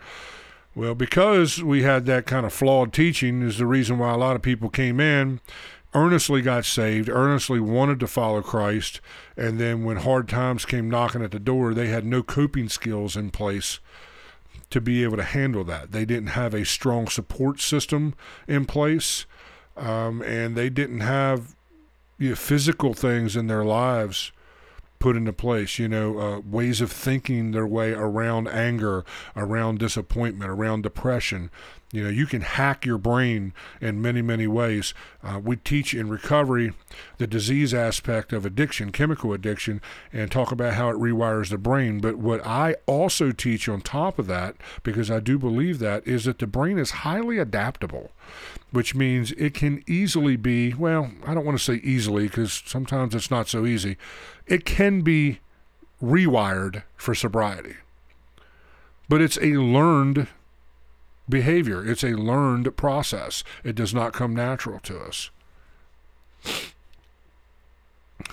Well, 0.75 0.97
because 0.97 1.63
we 1.63 1.83
had 1.85 2.05
that 2.07 2.27
kind 2.27 2.45
of 2.45 2.53
flawed 2.53 2.93
teaching, 2.93 3.43
is 3.43 3.59
the 3.59 3.67
reason 3.67 3.99
why 3.99 4.13
a 4.13 4.19
lot 4.19 4.35
of 4.35 4.43
people 4.43 4.71
came 4.71 4.99
in, 4.99 5.41
earnestly 5.95 6.43
got 6.43 6.65
saved, 6.65 7.09
earnestly 7.09 7.61
wanted 7.61 8.01
to 8.01 8.09
follow 8.09 8.43
Christ, 8.43 9.01
and 9.37 9.61
then 9.61 9.85
when 9.85 9.99
hard 9.99 10.29
times 10.29 10.65
came 10.65 10.91
knocking 10.91 11.23
at 11.23 11.31
the 11.31 11.39
door, 11.39 11.73
they 11.73 11.87
had 11.87 12.05
no 12.05 12.25
coping 12.25 12.69
skills 12.69 13.17
in 13.17 13.31
place 13.31 13.79
to 14.75 14.81
be 14.81 15.05
able 15.05 15.17
to 15.17 15.23
handle 15.23 15.63
that. 15.63 15.93
They 15.93 16.05
didn't 16.05 16.31
have 16.31 16.53
a 16.53 16.65
strong 16.65 17.07
support 17.07 17.61
system 17.61 18.13
in 18.49 18.65
place, 18.65 19.25
um, 19.77 20.21
and 20.23 20.57
they 20.57 20.69
didn't 20.69 20.99
have 20.99 21.55
you 22.19 22.31
know, 22.31 22.35
physical 22.35 22.93
things 22.93 23.37
in 23.37 23.47
their 23.47 23.65
lives 23.65 24.33
put 24.99 25.15
into 25.15 25.33
place, 25.33 25.79
you 25.79 25.87
know, 25.87 26.19
uh, 26.19 26.41
ways 26.41 26.81
of 26.81 26.91
thinking 26.91 27.53
their 27.53 27.69
way 27.69 27.93
around 27.93 28.49
anger, 28.49 29.05
around 29.37 29.79
disappointment, 29.79 30.51
around 30.51 30.83
depression. 30.83 31.53
You 31.95 32.03
know, 32.03 32.11
you 32.11 32.27
can 32.27 32.41
hack 32.41 32.85
your 32.85 32.99
brain 32.99 33.53
in 33.81 34.03
many, 34.03 34.21
many 34.21 34.49
ways. 34.49 34.95
Uh, 35.23 35.41
we 35.41 35.55
teach 35.55 35.95
in 35.95 36.09
recovery 36.09 36.73
the 37.19 37.29
disease 37.29 37.73
aspect 37.73 38.33
of 38.33 38.45
addiction, 38.45 38.91
chemical 38.91 39.33
addiction, 39.33 39.81
and 40.13 40.29
talk 40.29 40.51
about 40.51 40.75
how 40.75 40.89
it 40.89 40.97
rewires 40.97 41.51
the 41.51 41.57
brain. 41.57 42.01
But 42.01 42.17
what 42.17 42.45
I 42.45 42.75
also 42.87 43.31
teach 43.31 43.69
on 43.69 43.81
top 43.81 44.19
of 44.19 44.27
that, 44.27 44.57
because 44.83 45.09
I 45.09 45.21
do 45.21 45.39
believe 45.39 45.79
that, 45.79 46.05
is 46.05 46.25
that 46.25 46.41
the 46.41 46.49
brain 46.49 46.81
is 46.81 46.91
highly 46.91 47.39
adaptable, 47.39 48.11
which 48.73 48.97
means 48.97 49.31
it 49.31 49.55
can 49.55 49.85
easily 49.87 50.35
be, 50.35 50.75
well, 50.75 51.13
I 51.25 51.33
don't 51.33 51.47
want 51.47 51.57
to 51.57 51.65
say 51.65 51.75
easily 51.75 52.25
because 52.25 52.61
sometimes 52.67 53.15
it's 53.15 53.31
not 53.31 53.47
so 53.47 53.67
easy, 53.67 53.99
it 54.49 54.65
can 54.65 55.03
be 55.03 55.39
rewired 56.03 56.83
for 56.97 57.15
sobriety. 57.15 57.77
But 59.09 59.21
it's 59.21 59.39
a 59.39 59.59
learned 59.59 60.27
behavior. 61.29 61.85
It's 61.85 62.05
a 62.05 62.15
learned 62.15 62.77
process. 62.77 63.45
It 63.63 63.75
does 63.75 63.95
not 63.95 64.13
come 64.13 64.35
natural 64.35 64.81
to 64.81 65.01
us. 65.01 65.31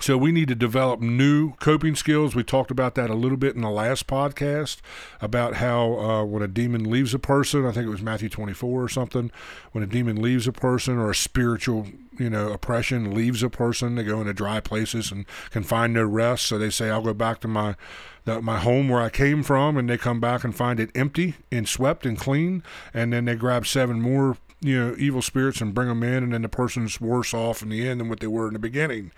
So 0.00 0.16
we 0.16 0.32
need 0.32 0.48
to 0.48 0.54
develop 0.54 1.00
new 1.00 1.54
coping 1.54 1.94
skills. 1.94 2.34
We 2.34 2.42
talked 2.42 2.70
about 2.70 2.94
that 2.96 3.10
a 3.10 3.14
little 3.14 3.36
bit 3.36 3.54
in 3.54 3.62
the 3.62 3.70
last 3.70 4.06
podcast 4.06 4.80
about 5.20 5.54
how 5.54 5.98
uh, 5.98 6.24
when 6.24 6.42
a 6.42 6.48
demon 6.48 6.90
leaves 6.90 7.14
a 7.14 7.18
person, 7.18 7.66
I 7.66 7.72
think 7.72 7.86
it 7.86 7.90
was 7.90 8.02
Matthew 8.02 8.28
24 8.28 8.82
or 8.82 8.88
something, 8.88 9.30
when 9.72 9.84
a 9.84 9.86
demon 9.86 10.20
leaves 10.20 10.46
a 10.46 10.52
person 10.52 10.98
or 10.98 11.10
a 11.10 11.14
spiritual, 11.14 11.86
you 12.18 12.30
know, 12.30 12.50
oppression 12.50 13.14
leaves 13.14 13.42
a 13.42 13.50
person, 13.50 13.94
they 13.94 14.04
go 14.04 14.20
into 14.20 14.32
dry 14.32 14.60
places 14.60 15.12
and 15.12 15.24
can 15.50 15.62
find 15.62 15.92
no 15.92 16.04
rest. 16.04 16.46
So 16.46 16.58
they 16.58 16.70
say, 16.70 16.90
"I'll 16.90 17.02
go 17.02 17.14
back 17.14 17.40
to 17.40 17.48
my 17.48 17.76
the, 18.24 18.40
my 18.40 18.58
home 18.58 18.88
where 18.88 19.00
I 19.00 19.10
came 19.10 19.42
from," 19.42 19.76
and 19.76 19.88
they 19.88 19.98
come 19.98 20.20
back 20.20 20.44
and 20.44 20.54
find 20.54 20.80
it 20.80 20.90
empty 20.94 21.36
and 21.50 21.68
swept 21.68 22.06
and 22.06 22.18
clean, 22.18 22.62
and 22.92 23.12
then 23.12 23.24
they 23.24 23.34
grab 23.34 23.66
seven 23.66 24.00
more 24.00 24.36
you 24.60 24.78
know 24.78 24.94
evil 24.98 25.22
spirits 25.22 25.60
and 25.60 25.74
bring 25.74 25.88
them 25.88 26.02
in, 26.02 26.22
and 26.22 26.32
then 26.32 26.42
the 26.42 26.48
person's 26.48 27.00
worse 27.00 27.34
off 27.34 27.62
in 27.62 27.68
the 27.68 27.86
end 27.86 28.00
than 28.00 28.08
what 28.08 28.20
they 28.20 28.26
were 28.26 28.46
in 28.46 28.52
the 28.52 28.58
beginning. 28.58 29.12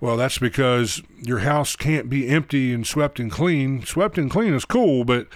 Well, 0.00 0.16
that's 0.16 0.38
because 0.38 1.02
your 1.20 1.40
house 1.40 1.74
can't 1.74 2.08
be 2.08 2.28
empty 2.28 2.72
and 2.72 2.86
swept 2.86 3.18
and 3.18 3.30
clean. 3.30 3.84
Swept 3.84 4.16
and 4.16 4.30
clean 4.30 4.54
is 4.54 4.64
cool, 4.64 5.04
but 5.04 5.26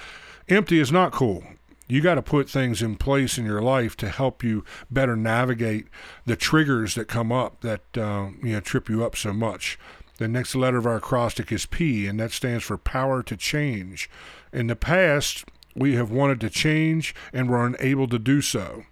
empty 0.48 0.78
is 0.78 0.92
not 0.92 1.12
cool. 1.12 1.42
You 1.88 2.00
got 2.00 2.14
to 2.14 2.22
put 2.22 2.48
things 2.48 2.80
in 2.80 2.96
place 2.96 3.36
in 3.36 3.44
your 3.44 3.60
life 3.60 3.96
to 3.98 4.08
help 4.08 4.44
you 4.44 4.64
better 4.90 5.16
navigate 5.16 5.88
the 6.24 6.36
triggers 6.36 6.94
that 6.94 7.06
come 7.06 7.32
up 7.32 7.60
that 7.62 7.82
uh, 7.98 8.28
you 8.42 8.52
know 8.52 8.60
trip 8.60 8.88
you 8.88 9.04
up 9.04 9.16
so 9.16 9.32
much. 9.32 9.78
The 10.22 10.28
next 10.28 10.54
letter 10.54 10.76
of 10.76 10.86
our 10.86 10.98
acrostic 10.98 11.50
is 11.50 11.66
P, 11.66 12.06
and 12.06 12.20
that 12.20 12.30
stands 12.30 12.62
for 12.62 12.78
power 12.78 13.24
to 13.24 13.36
change. 13.36 14.08
In 14.52 14.68
the 14.68 14.76
past, 14.76 15.44
we 15.74 15.96
have 15.96 16.12
wanted 16.12 16.40
to 16.42 16.48
change 16.48 17.12
and 17.32 17.50
were 17.50 17.66
unable 17.66 18.06
to 18.06 18.20
do 18.20 18.40
so. 18.40 18.84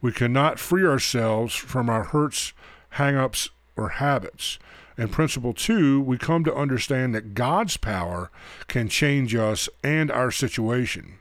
We 0.00 0.10
cannot 0.10 0.58
free 0.58 0.84
ourselves 0.84 1.54
from 1.54 1.88
our 1.88 2.02
hurts, 2.02 2.54
hang-ups, 2.90 3.50
or 3.76 3.88
habits. 3.90 4.58
In 4.96 5.10
principle 5.10 5.52
two, 5.52 6.00
we 6.00 6.18
come 6.18 6.42
to 6.42 6.52
understand 6.52 7.14
that 7.14 7.34
God's 7.34 7.76
power 7.76 8.28
can 8.66 8.88
change 8.88 9.36
us 9.36 9.68
and 9.84 10.10
our 10.10 10.32
situation. 10.32 11.20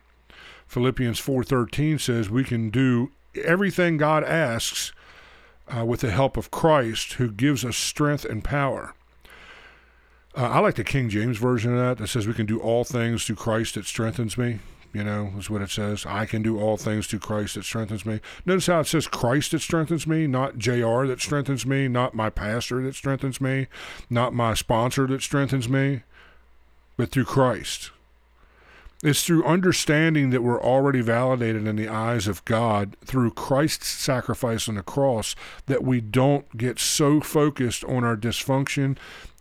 Philippians 0.66 1.20
4:13 1.20 2.00
says 2.00 2.28
we 2.28 2.44
can 2.44 2.72
do 2.72 3.12
everything 3.36 3.98
God 3.98 4.24
asks 4.24 4.94
uh, 5.68 5.86
with 5.86 6.00
the 6.00 6.10
help 6.10 6.38
of 6.38 6.50
Christ 6.50 7.14
who 7.14 7.32
gives 7.32 7.64
us 7.64 7.78
strength 7.78 8.26
and 8.26 8.44
power. 8.44 8.96
Uh, 10.38 10.50
I 10.50 10.60
like 10.60 10.76
the 10.76 10.84
King 10.84 11.10
James 11.10 11.40
version 11.40 11.74
of 11.74 11.80
that 11.80 11.98
that 11.98 12.08
says 12.10 12.28
we 12.28 12.34
can 12.36 12.46
do 12.46 12.60
all 12.60 12.84
things 12.84 13.26
through 13.26 13.38
Christ 13.38 13.74
that 13.74 13.86
strengthens 13.86 14.38
me 14.38 14.60
you 14.94 15.04
know, 15.04 15.32
is 15.38 15.50
what 15.50 15.62
it 15.62 15.70
says. 15.70 16.06
I 16.06 16.26
can 16.26 16.42
do 16.42 16.60
all 16.60 16.78
things 16.78 17.06
through 17.08 17.20
Christ 17.20 17.56
that 17.56 17.66
strengthens 17.66 18.06
me. 18.06 18.20
Notice 18.46 18.66
how 18.68 18.80
it 18.80 18.88
says 18.88 19.08
Christ 19.08 19.52
that 19.52 19.62
strengthens 19.62 20.08
me, 20.08 20.26
not 20.26 20.58
JR 20.58 21.06
that 21.06 21.20
strengthens 21.20 21.66
me, 21.66 21.88
not 21.88 22.16
my 22.16 22.30
pastor 22.30 22.82
that 22.82 22.96
strengthens 22.96 23.40
me, 23.40 23.68
not 24.10 24.34
my 24.34 24.54
sponsor 24.54 25.06
that 25.08 25.22
strengthens 25.22 25.70
me, 25.70 26.02
but 26.96 27.12
through 27.12 27.26
Christ. 27.26 27.92
It's 29.04 29.24
through 29.24 29.46
understanding 29.46 30.32
that 30.32 30.42
we're 30.42 30.62
already 30.62 31.02
validated 31.02 31.68
in 31.68 31.76
the 31.76 31.88
eyes 31.88 32.28
of 32.28 32.44
God 32.46 32.98
through 33.06 33.32
Christ's 33.32 33.88
sacrifice 33.90 34.68
on 34.68 34.76
the 34.76 34.82
cross 34.82 35.36
that 35.68 35.84
we 35.84 36.02
don't 36.02 36.58
get 36.58 36.80
so 36.80 37.22
focused 37.22 37.84
on 37.84 38.04
our 38.04 38.18
dysfunction 38.18 38.98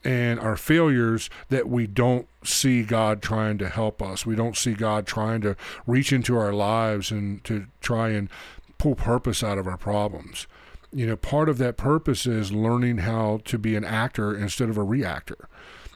and 0.07 0.39
our 0.39 0.57
failures 0.57 1.29
that 1.49 1.69
we 1.69 1.89
don't 1.89 2.29
see 2.45 2.85
God 2.85 3.21
trying 3.21 3.59
to 3.59 3.69
help 3.69 4.01
us. 4.01 4.25
We 4.25 4.37
don't 4.37 4.57
see 4.57 4.75
God 4.75 5.05
trying 5.05 5.41
to 5.41 5.57
reach 5.85 6.13
into 6.13 6.39
our 6.39 6.53
lives 6.53 7.11
and 7.11 7.43
to 7.43 7.67
try 7.81 8.11
and 8.11 8.29
pull 8.79 8.95
purpose 8.95 9.43
out 9.43 9.59
of 9.59 9.67
our 9.67 9.77
problems. 9.77 10.47
You 10.93 11.09
know, 11.09 11.17
part 11.17 11.49
of 11.49 11.59
that 11.59 11.77
purpose 11.77 12.25
is 12.25 12.53
learning 12.53 12.99
how 12.99 13.41
to 13.47 13.59
be 13.59 13.75
an 13.75 13.85
actor 13.85 14.33
instead 14.33 14.69
of 14.69 14.79
a 14.79 14.85
reactor. 14.85 15.49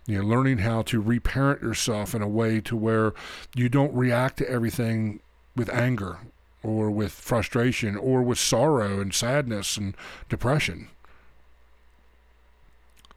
You 0.07 0.19
know, 0.19 0.29
learning 0.29 0.59
how 0.59 0.83
to 0.83 1.01
reparent 1.01 1.63
yourself 1.63 2.13
in 2.13 2.21
a 2.21 2.29
way 2.29 2.61
to 2.63 2.75
where 2.77 3.15
you 3.55 3.69
don't 3.69 3.95
react 3.95 4.39
to 4.39 4.51
everything 4.51 5.21
with 5.55 5.73
anger 5.73 6.19
or 6.65 6.91
with 6.91 7.13
frustration 7.13 7.95
or 7.95 8.23
with 8.23 8.41
sorrow 8.41 9.01
and 9.01 9.15
sadness 9.15 9.77
and 9.77 9.97
depression. 10.29 10.89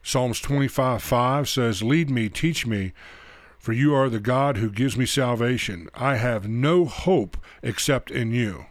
Psalms 0.04 0.42
25 0.42 1.02
5 1.02 1.50
says, 1.50 1.82
Lead 1.82 2.10
me, 2.10 2.28
teach 2.28 2.68
me, 2.68 2.92
for 3.58 3.72
you 3.72 3.96
are 3.96 4.10
the 4.10 4.20
God 4.20 4.58
who 4.58 4.70
gives 4.70 4.98
me 4.98 5.06
salvation. 5.06 5.89
I 5.96 6.18
have 6.18 6.48
no 6.48 6.84
hope 6.84 7.38
except 7.63 8.12
in 8.12 8.32
you. 8.34 8.66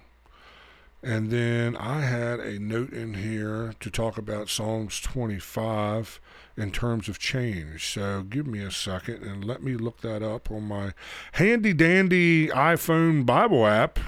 And 1.03 1.31
then 1.31 1.77
I 1.77 2.03
had 2.03 2.39
a 2.39 2.61
note 2.61 2.93
in 2.93 3.15
here 3.15 3.75
to 3.81 3.91
talk 3.91 4.19
about 4.19 4.49
Psalms 4.49 5.01
25 5.01 6.21
in 6.57 6.71
terms 6.71 7.09
of 7.09 7.19
change. 7.19 7.93
So 7.93 8.23
give 8.23 8.47
me 8.47 8.61
a 8.61 8.71
second 8.71 9.25
and 9.25 9.45
let 9.45 9.63
me 9.63 9.75
look 9.75 10.03
that 10.03 10.23
up 10.23 10.51
on 10.51 10.65
my 10.65 10.93
handy 11.33 11.73
dandy 11.73 12.49
iPhone 12.49 13.27
Bible 13.27 13.67
app. 13.67 13.99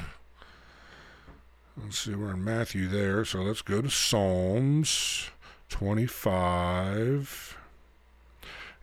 Let's 1.82 1.98
see, 1.98 2.14
we're 2.14 2.34
in 2.34 2.44
Matthew 2.44 2.86
there. 2.86 3.24
So 3.24 3.40
let's 3.40 3.62
go 3.62 3.82
to 3.82 3.90
Psalms 3.90 5.30
25. 5.74 7.58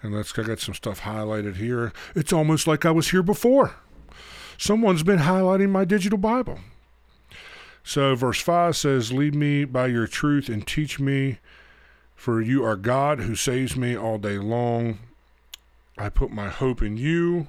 And 0.02 0.14
let's 0.14 0.38
I 0.38 0.44
got 0.44 0.60
some 0.60 0.74
stuff 0.74 1.02
highlighted 1.02 1.56
here. 1.56 1.94
It's 2.16 2.34
almost 2.34 2.68
like 2.68 2.86
I 2.86 2.92
was 2.92 3.12
here 3.12 3.24
before. 3.24 3.76
Someone's 4.58 5.02
been 5.02 5.20
highlighting 5.20 5.70
my 5.70 5.86
digital 5.86 6.18
Bible. 6.18 6.60
So 7.82 8.14
verse 8.16 8.42
5 8.42 8.76
says, 8.76 9.14
Lead 9.14 9.34
me 9.34 9.64
by 9.64 9.88
your 9.88 10.06
truth 10.06 10.50
and 10.50 10.68
teach 10.68 11.00
me, 11.00 11.38
for 12.14 12.42
you 12.42 12.66
are 12.66 12.76
God 12.76 13.22
who 13.22 13.36
saves 13.36 13.78
me 13.78 13.96
all 13.96 14.18
day 14.18 14.38
long. 14.38 15.00
I 15.98 16.10
put 16.10 16.30
my 16.30 16.50
hope 16.50 16.82
in 16.82 16.98
you. 16.98 17.48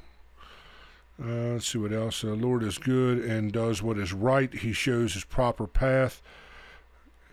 Uh, 1.21 1.55
let's 1.55 1.67
see 1.67 1.79
what 1.79 1.93
else. 1.93 2.21
The 2.21 2.37
Lord 2.37 2.63
is 2.63 2.79
good 2.79 3.19
and 3.19 3.51
does 3.51 3.83
what 3.83 3.99
is 3.99 4.13
right. 4.13 4.55
He 4.55 4.73
shows 4.73 5.15
his 5.15 5.25
proper 5.25 5.67
path. 5.67 6.23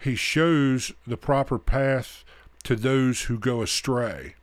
He 0.01 0.15
shows 0.15 0.93
the 1.05 1.17
proper 1.17 1.59
path 1.59 2.23
to 2.63 2.75
those 2.75 3.23
who 3.23 3.37
go 3.37 3.61
astray. 3.61 4.35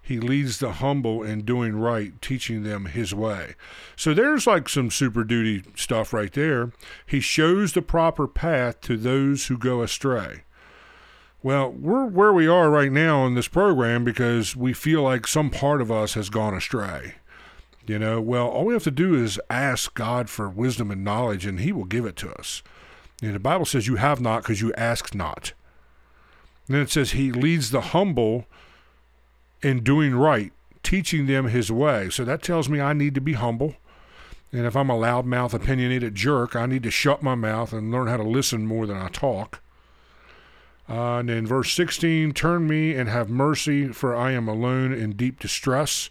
He 0.00 0.20
leads 0.20 0.58
the 0.58 0.72
humble 0.72 1.22
in 1.22 1.46
doing 1.46 1.76
right, 1.76 2.20
teaching 2.20 2.62
them 2.62 2.86
his 2.86 3.14
way. 3.14 3.54
So 3.96 4.12
there's 4.12 4.46
like 4.46 4.68
some 4.68 4.90
super 4.90 5.24
duty 5.24 5.64
stuff 5.76 6.12
right 6.12 6.32
there. 6.32 6.72
He 7.06 7.20
shows 7.20 7.72
the 7.72 7.80
proper 7.80 8.28
path 8.28 8.82
to 8.82 8.98
those 8.98 9.46
who 9.46 9.56
go 9.56 9.82
astray. 9.82 10.44
Well, 11.42 11.70
we're 11.70 12.06
where 12.06 12.32
we 12.32 12.46
are 12.46 12.70
right 12.70 12.92
now 12.92 13.26
in 13.26 13.34
this 13.34 13.48
program 13.48 14.04
because 14.04 14.56
we 14.56 14.72
feel 14.72 15.02
like 15.02 15.26
some 15.26 15.50
part 15.50 15.80
of 15.80 15.90
us 15.90 16.14
has 16.14 16.30
gone 16.30 16.54
astray. 16.54 17.16
You 17.86 17.98
know, 17.98 18.20
well, 18.20 18.48
all 18.48 18.64
we 18.64 18.74
have 18.74 18.84
to 18.84 18.90
do 18.90 19.14
is 19.14 19.38
ask 19.50 19.92
God 19.92 20.30
for 20.30 20.48
wisdom 20.48 20.90
and 20.90 21.04
knowledge, 21.04 21.44
and 21.44 21.60
He 21.60 21.70
will 21.70 21.84
give 21.84 22.06
it 22.06 22.16
to 22.16 22.32
us. 22.32 22.62
The 23.32 23.38
Bible 23.38 23.64
says, 23.64 23.86
You 23.86 23.96
have 23.96 24.20
not 24.20 24.42
because 24.42 24.60
you 24.60 24.72
ask 24.74 25.14
not. 25.14 25.52
And 26.66 26.76
then 26.76 26.82
it 26.82 26.90
says, 26.90 27.12
He 27.12 27.32
leads 27.32 27.70
the 27.70 27.80
humble 27.80 28.46
in 29.62 29.82
doing 29.82 30.14
right, 30.14 30.52
teaching 30.82 31.26
them 31.26 31.48
his 31.48 31.72
way. 31.72 32.10
So 32.10 32.24
that 32.24 32.42
tells 32.42 32.68
me 32.68 32.80
I 32.80 32.92
need 32.92 33.14
to 33.14 33.20
be 33.20 33.32
humble. 33.32 33.76
And 34.52 34.66
if 34.66 34.76
I'm 34.76 34.90
a 34.90 34.94
loudmouth, 34.94 35.52
opinionated 35.52 36.14
jerk, 36.14 36.54
I 36.54 36.66
need 36.66 36.84
to 36.84 36.90
shut 36.90 37.22
my 37.22 37.34
mouth 37.34 37.72
and 37.72 37.90
learn 37.90 38.06
how 38.06 38.18
to 38.18 38.22
listen 38.22 38.66
more 38.66 38.86
than 38.86 38.96
I 38.96 39.08
talk. 39.08 39.60
Uh, 40.88 41.18
and 41.18 41.30
in 41.30 41.46
verse 41.46 41.72
16, 41.72 42.32
turn 42.34 42.68
me 42.68 42.94
and 42.94 43.08
have 43.08 43.30
mercy, 43.30 43.88
for 43.88 44.14
I 44.14 44.32
am 44.32 44.46
alone 44.46 44.92
in 44.92 45.12
deep 45.12 45.40
distress. 45.40 46.10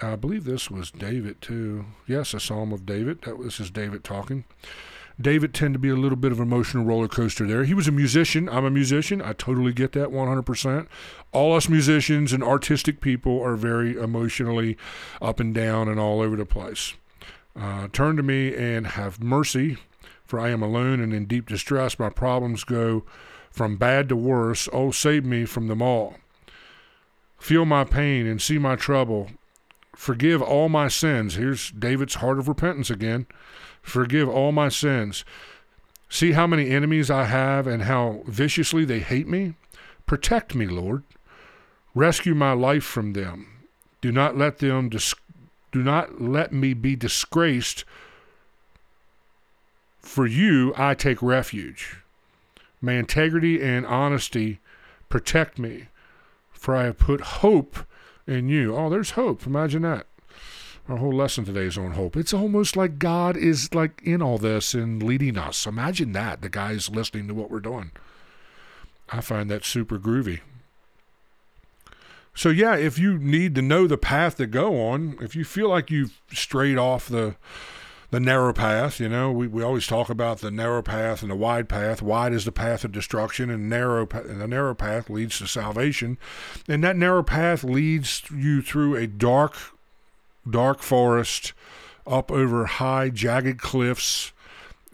I 0.00 0.14
believe 0.16 0.44
this 0.44 0.70
was 0.70 0.90
David, 0.90 1.40
too. 1.40 1.86
Yes, 2.06 2.34
a 2.34 2.40
psalm 2.40 2.72
of 2.72 2.84
David. 2.84 3.22
That 3.22 3.38
was, 3.38 3.46
this 3.46 3.60
is 3.60 3.70
David 3.70 4.04
talking. 4.04 4.44
David 5.20 5.54
tended 5.54 5.74
to 5.74 5.78
be 5.78 5.90
a 5.90 5.96
little 5.96 6.16
bit 6.16 6.32
of 6.32 6.40
an 6.40 6.46
emotional 6.46 6.84
roller 6.84 7.06
coaster 7.06 7.46
there. 7.46 7.64
He 7.64 7.74
was 7.74 7.86
a 7.86 7.92
musician. 7.92 8.48
I'm 8.48 8.64
a 8.64 8.70
musician. 8.70 9.22
I 9.22 9.32
totally 9.32 9.72
get 9.72 9.92
that 9.92 10.08
100%. 10.08 10.86
All 11.32 11.54
us 11.54 11.68
musicians 11.68 12.32
and 12.32 12.42
artistic 12.42 13.00
people 13.00 13.40
are 13.42 13.56
very 13.56 13.96
emotionally 13.96 14.76
up 15.22 15.38
and 15.38 15.54
down 15.54 15.88
and 15.88 16.00
all 16.00 16.20
over 16.20 16.36
the 16.36 16.44
place. 16.44 16.94
Uh, 17.56 17.86
turn 17.92 18.16
to 18.16 18.22
me 18.22 18.54
and 18.54 18.88
have 18.88 19.22
mercy, 19.22 19.78
for 20.24 20.40
I 20.40 20.50
am 20.50 20.62
alone 20.62 21.00
and 21.00 21.12
in 21.12 21.26
deep 21.26 21.48
distress. 21.48 21.98
My 21.98 22.10
problems 22.10 22.64
go 22.64 23.04
from 23.50 23.76
bad 23.76 24.08
to 24.08 24.16
worse. 24.16 24.68
Oh, 24.72 24.90
save 24.90 25.24
me 25.24 25.44
from 25.44 25.68
them 25.68 25.80
all. 25.80 26.16
Feel 27.38 27.64
my 27.64 27.84
pain 27.84 28.26
and 28.26 28.42
see 28.42 28.58
my 28.58 28.74
trouble. 28.74 29.30
Forgive 29.94 30.42
all 30.42 30.68
my 30.68 30.88
sins. 30.88 31.36
Here's 31.36 31.70
David's 31.70 32.16
heart 32.16 32.40
of 32.40 32.48
repentance 32.48 32.90
again. 32.90 33.26
Forgive 33.84 34.28
all 34.28 34.50
my 34.50 34.70
sins. 34.70 35.24
See 36.08 36.32
how 36.32 36.46
many 36.46 36.70
enemies 36.70 37.10
I 37.10 37.24
have 37.24 37.66
and 37.66 37.82
how 37.82 38.22
viciously 38.26 38.84
they 38.84 39.00
hate 39.00 39.28
me? 39.28 39.54
Protect 40.06 40.54
me, 40.54 40.66
Lord. 40.66 41.02
Rescue 41.94 42.34
my 42.34 42.52
life 42.52 42.82
from 42.82 43.12
them. 43.12 43.46
Do 44.00 44.10
not 44.10 44.36
let 44.36 44.58
them 44.58 44.88
dis- 44.88 45.14
do 45.70 45.82
not 45.82 46.20
let 46.20 46.52
me 46.52 46.72
be 46.72 46.96
disgraced. 46.96 47.84
For 50.00 50.26
you 50.26 50.72
I 50.76 50.94
take 50.94 51.22
refuge. 51.22 51.98
May 52.80 52.98
integrity 52.98 53.62
and 53.62 53.86
honesty 53.86 54.60
protect 55.08 55.58
me, 55.58 55.88
for 56.52 56.74
I 56.74 56.84
have 56.84 56.98
put 56.98 57.20
hope 57.20 57.78
in 58.26 58.48
you. 58.48 58.74
Oh, 58.74 58.88
there's 58.88 59.10
hope. 59.12 59.46
Imagine 59.46 59.82
that. 59.82 60.06
Our 60.86 60.98
whole 60.98 61.14
lesson 61.14 61.46
today 61.46 61.64
is 61.64 61.78
on 61.78 61.92
hope. 61.92 62.14
It's 62.14 62.34
almost 62.34 62.76
like 62.76 62.98
God 62.98 63.38
is 63.38 63.72
like 63.74 64.02
in 64.04 64.20
all 64.20 64.36
this 64.36 64.74
and 64.74 65.02
leading 65.02 65.38
us. 65.38 65.66
Imagine 65.66 66.12
that. 66.12 66.42
The 66.42 66.50
guy's 66.50 66.90
listening 66.90 67.26
to 67.28 67.34
what 67.34 67.50
we're 67.50 67.60
doing. 67.60 67.90
I 69.08 69.22
find 69.22 69.50
that 69.50 69.64
super 69.64 69.98
groovy. 69.98 70.40
So 72.34 72.50
yeah, 72.50 72.76
if 72.76 72.98
you 72.98 73.16
need 73.16 73.54
to 73.54 73.62
know 73.62 73.86
the 73.86 73.96
path 73.96 74.36
to 74.36 74.46
go 74.46 74.88
on, 74.88 75.16
if 75.22 75.34
you 75.34 75.44
feel 75.44 75.70
like 75.70 75.90
you've 75.90 76.20
strayed 76.32 76.78
off 76.78 77.08
the 77.08 77.36
the 78.10 78.20
narrow 78.20 78.52
path, 78.52 79.00
you 79.00 79.08
know, 79.08 79.32
we, 79.32 79.48
we 79.48 79.60
always 79.60 79.88
talk 79.88 80.08
about 80.08 80.38
the 80.38 80.50
narrow 80.50 80.82
path 80.82 81.22
and 81.22 81.30
the 81.30 81.36
wide 81.36 81.68
path. 81.68 82.00
Wide 82.00 82.32
is 82.32 82.44
the 82.44 82.52
path 82.52 82.84
of 82.84 82.92
destruction, 82.92 83.50
and 83.50 83.68
narrow 83.68 84.06
the 84.06 84.46
narrow 84.46 84.74
path 84.74 85.10
leads 85.10 85.38
to 85.38 85.48
salvation. 85.48 86.18
And 86.68 86.84
that 86.84 86.96
narrow 86.96 87.24
path 87.24 87.64
leads 87.64 88.22
you 88.30 88.62
through 88.62 88.94
a 88.96 89.08
dark 89.08 89.56
dark 90.48 90.80
forest, 90.80 91.52
up 92.06 92.30
over 92.30 92.66
high, 92.66 93.10
jagged 93.10 93.60
cliffs. 93.60 94.32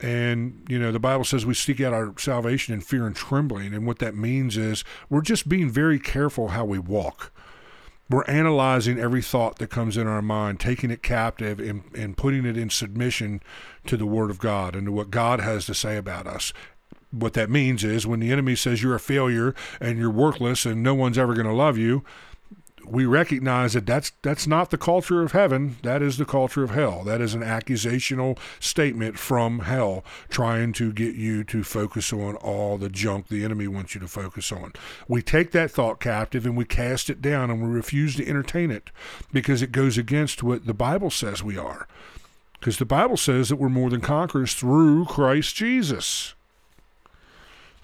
And, 0.02 0.66
you 0.68 0.78
know, 0.78 0.92
the 0.92 1.00
Bible 1.00 1.24
says 1.24 1.44
we 1.44 1.54
seek 1.54 1.80
out 1.80 1.92
our 1.92 2.14
salvation 2.18 2.72
in 2.72 2.80
fear 2.80 3.06
and 3.06 3.14
trembling. 3.14 3.74
And 3.74 3.86
what 3.86 3.98
that 3.98 4.14
means 4.14 4.56
is 4.56 4.82
we're 5.10 5.20
just 5.20 5.48
being 5.48 5.68
very 5.68 5.98
careful 5.98 6.48
how 6.48 6.64
we 6.64 6.78
walk. 6.78 7.32
We're 8.08 8.24
analyzing 8.24 8.98
every 8.98 9.22
thought 9.22 9.58
that 9.58 9.68
comes 9.68 9.96
in 9.96 10.08
our 10.08 10.22
mind, 10.22 10.58
taking 10.58 10.90
it 10.90 11.02
captive, 11.02 11.60
and, 11.60 11.84
and 11.94 12.16
putting 12.16 12.44
it 12.44 12.56
in 12.56 12.68
submission 12.70 13.40
to 13.86 13.96
the 13.96 14.06
Word 14.06 14.30
of 14.30 14.40
God 14.40 14.74
and 14.74 14.86
to 14.86 14.92
what 14.92 15.10
God 15.10 15.40
has 15.40 15.66
to 15.66 15.74
say 15.74 15.96
about 15.96 16.26
us 16.26 16.52
what 17.12 17.32
that 17.32 17.50
means 17.50 17.82
is 17.82 18.06
when 18.06 18.20
the 18.20 18.30
enemy 18.30 18.54
says 18.54 18.82
you're 18.82 18.94
a 18.94 19.00
failure 19.00 19.54
and 19.80 19.98
you're 19.98 20.10
worthless 20.10 20.64
and 20.64 20.82
no 20.82 20.94
one's 20.94 21.18
ever 21.18 21.34
going 21.34 21.46
to 21.46 21.52
love 21.52 21.76
you, 21.76 22.04
we 22.84 23.06
recognize 23.06 23.74
that 23.74 23.86
that's 23.86 24.12
that's 24.22 24.46
not 24.46 24.70
the 24.70 24.78
culture 24.78 25.22
of 25.22 25.32
heaven. 25.32 25.76
That 25.82 26.02
is 26.02 26.18
the 26.18 26.24
culture 26.24 26.62
of 26.62 26.70
hell. 26.70 27.04
That 27.04 27.20
is 27.20 27.34
an 27.34 27.42
accusational 27.42 28.38
statement 28.58 29.18
from 29.18 29.60
hell 29.60 30.04
trying 30.28 30.72
to 30.74 30.92
get 30.92 31.14
you 31.14 31.44
to 31.44 31.62
focus 31.62 32.12
on 32.12 32.36
all 32.36 32.78
the 32.78 32.88
junk 32.88 33.28
the 33.28 33.44
enemy 33.44 33.68
wants 33.68 33.94
you 33.94 34.00
to 34.00 34.08
focus 34.08 34.50
on. 34.50 34.72
We 35.08 35.22
take 35.22 35.52
that 35.52 35.70
thought 35.70 36.00
captive 36.00 36.46
and 36.46 36.56
we 36.56 36.64
cast 36.64 37.10
it 37.10 37.22
down 37.22 37.50
and 37.50 37.62
we 37.62 37.68
refuse 37.68 38.16
to 38.16 38.26
entertain 38.26 38.70
it 38.70 38.90
because 39.32 39.62
it 39.62 39.72
goes 39.72 39.96
against 39.98 40.42
what 40.42 40.66
the 40.66 40.74
bible 40.74 41.10
says 41.10 41.42
we 41.42 41.56
are. 41.56 41.86
Because 42.58 42.78
the 42.78 42.84
bible 42.84 43.16
says 43.16 43.48
that 43.48 43.56
we're 43.56 43.68
more 43.68 43.90
than 43.90 44.00
conquerors 44.00 44.54
through 44.54 45.04
christ 45.06 45.54
jesus. 45.54 46.34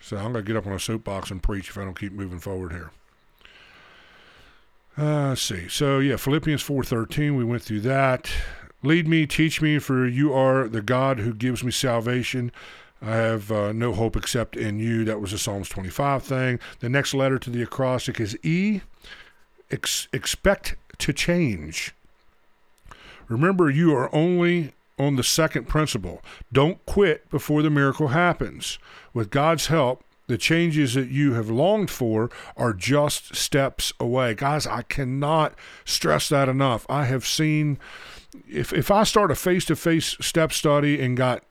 So 0.01 0.17
i'm 0.17 0.33
going 0.33 0.45
to 0.45 0.53
get 0.53 0.57
up 0.57 0.67
on 0.67 0.73
a 0.73 0.81
soapbox 0.81 1.31
and 1.31 1.43
preach 1.43 1.69
if 1.69 1.79
i 1.79 1.85
don't 1.85 1.99
keep 1.99 2.13
moving 2.13 2.39
forward 2.39 2.73
here 2.73 2.91
uh, 4.99 5.29
let's 5.29 5.43
see. 5.43 5.69
So 5.69 5.99
yeah, 5.99 6.17
Philippians 6.17 6.63
four 6.63 6.85
thirteen. 6.85 7.37
We 7.37 7.45
went 7.45 7.63
through 7.63 7.81
that. 7.81 8.31
Lead 8.83 9.09
me, 9.09 9.27
teach 9.27 9.61
me, 9.61 9.79
for 9.79 10.07
you 10.07 10.33
are 10.33 10.69
the 10.69 10.83
God 10.83 11.19
who 11.19 11.35
gives 11.35 11.65
me 11.65 11.73
salvation. 11.73 12.53
I 13.03 13.17
have 13.17 13.51
uh, 13.51 13.73
no 13.73 13.93
hope 13.93 14.17
except 14.17 14.57
in 14.57 14.79
you. 14.79 15.05
That 15.05 15.21
was 15.21 15.33
a 15.33 15.39
Psalms 15.39 15.69
25 15.69 16.23
thing. 16.23 16.61
The 16.81 16.89
next 16.89 17.13
letter 17.13 17.39
to 17.39 17.51
the 17.51 17.63
acrostic 17.63 18.21
is 18.21 18.39
E. 18.43 18.81
Ex- 19.71 20.09
expect 20.13 20.77
to 20.99 21.13
change. 21.13 21.95
Remember, 23.29 23.69
you 23.69 23.95
are 23.95 24.15
only 24.15 24.73
on 24.99 25.17
the 25.17 25.25
second 25.25 25.67
principle. 25.69 26.23
Don't 26.53 26.85
quit 26.87 27.29
before 27.29 27.63
the 27.63 27.71
miracle 27.71 28.09
happens. 28.09 28.79
With 29.13 29.31
God's 29.31 29.67
help, 29.67 30.05
The 30.27 30.39
changes 30.39 30.95
that 30.95 31.09
you 31.09 31.35
have 31.35 31.49
longed 31.49 31.91
for 31.91 32.31
are 32.57 32.73
just 32.73 33.37
steps 33.37 33.93
away. 34.01 34.35
Guys, 34.35 34.67
I 34.67 34.83
cannot 34.83 35.55
stress 35.85 36.29
that 36.31 36.49
enough. 36.49 36.85
I 36.89 37.05
have 37.05 37.27
seen 37.27 37.79
if 38.49 38.73
if 38.73 38.91
I 38.91 39.05
start 39.05 39.31
a 39.31 39.35
face-to-face 39.35 40.17
step 40.21 40.53
study 40.53 41.01
and 41.01 41.17
got 41.17 41.45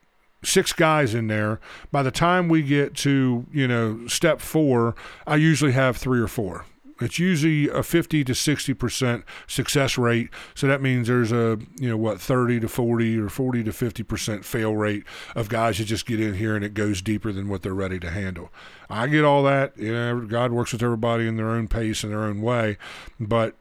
six 0.43 0.73
guys 0.73 1.13
in 1.13 1.27
there, 1.27 1.59
by 1.91 2.03
the 2.03 2.11
time 2.11 2.49
we 2.49 2.61
get 2.61 2.95
to, 2.97 3.45
you 3.51 3.67
know, 3.67 4.05
step 4.07 4.39
4, 4.39 4.93
I 5.25 5.37
usually 5.37 5.71
have 5.71 5.97
3 5.97 6.19
or 6.19 6.27
4. 6.27 6.65
It's 7.01 7.19
usually 7.19 7.67
a 7.67 7.83
50 7.83 8.23
to 8.23 8.31
60% 8.31 9.23
success 9.47 9.97
rate. 9.97 10.29
So 10.53 10.67
that 10.67 10.81
means 10.81 11.07
there's 11.07 11.31
a, 11.31 11.59
you 11.77 11.89
know, 11.89 11.97
what, 11.97 12.21
30 12.21 12.61
to 12.61 12.67
40 12.69 13.19
or 13.19 13.29
40 13.29 13.63
to 13.65 13.71
50% 13.71 14.45
fail 14.45 14.75
rate 14.75 15.03
of 15.35 15.49
guys 15.49 15.77
that 15.77 15.85
just 15.85 16.05
get 16.05 16.21
in 16.21 16.35
here 16.35 16.55
and 16.55 16.63
it 16.63 16.73
goes 16.73 17.01
deeper 17.01 17.33
than 17.33 17.49
what 17.49 17.63
they're 17.63 17.73
ready 17.73 17.99
to 17.99 18.09
handle. 18.09 18.49
I 18.89 19.07
get 19.07 19.25
all 19.25 19.43
that. 19.43 19.77
You 19.77 19.93
know, 19.93 20.21
God 20.21 20.51
works 20.51 20.71
with 20.71 20.83
everybody 20.83 21.27
in 21.27 21.35
their 21.35 21.49
own 21.49 21.67
pace 21.67 22.03
and 22.03 22.13
their 22.13 22.23
own 22.23 22.41
way, 22.41 22.77
but 23.19 23.55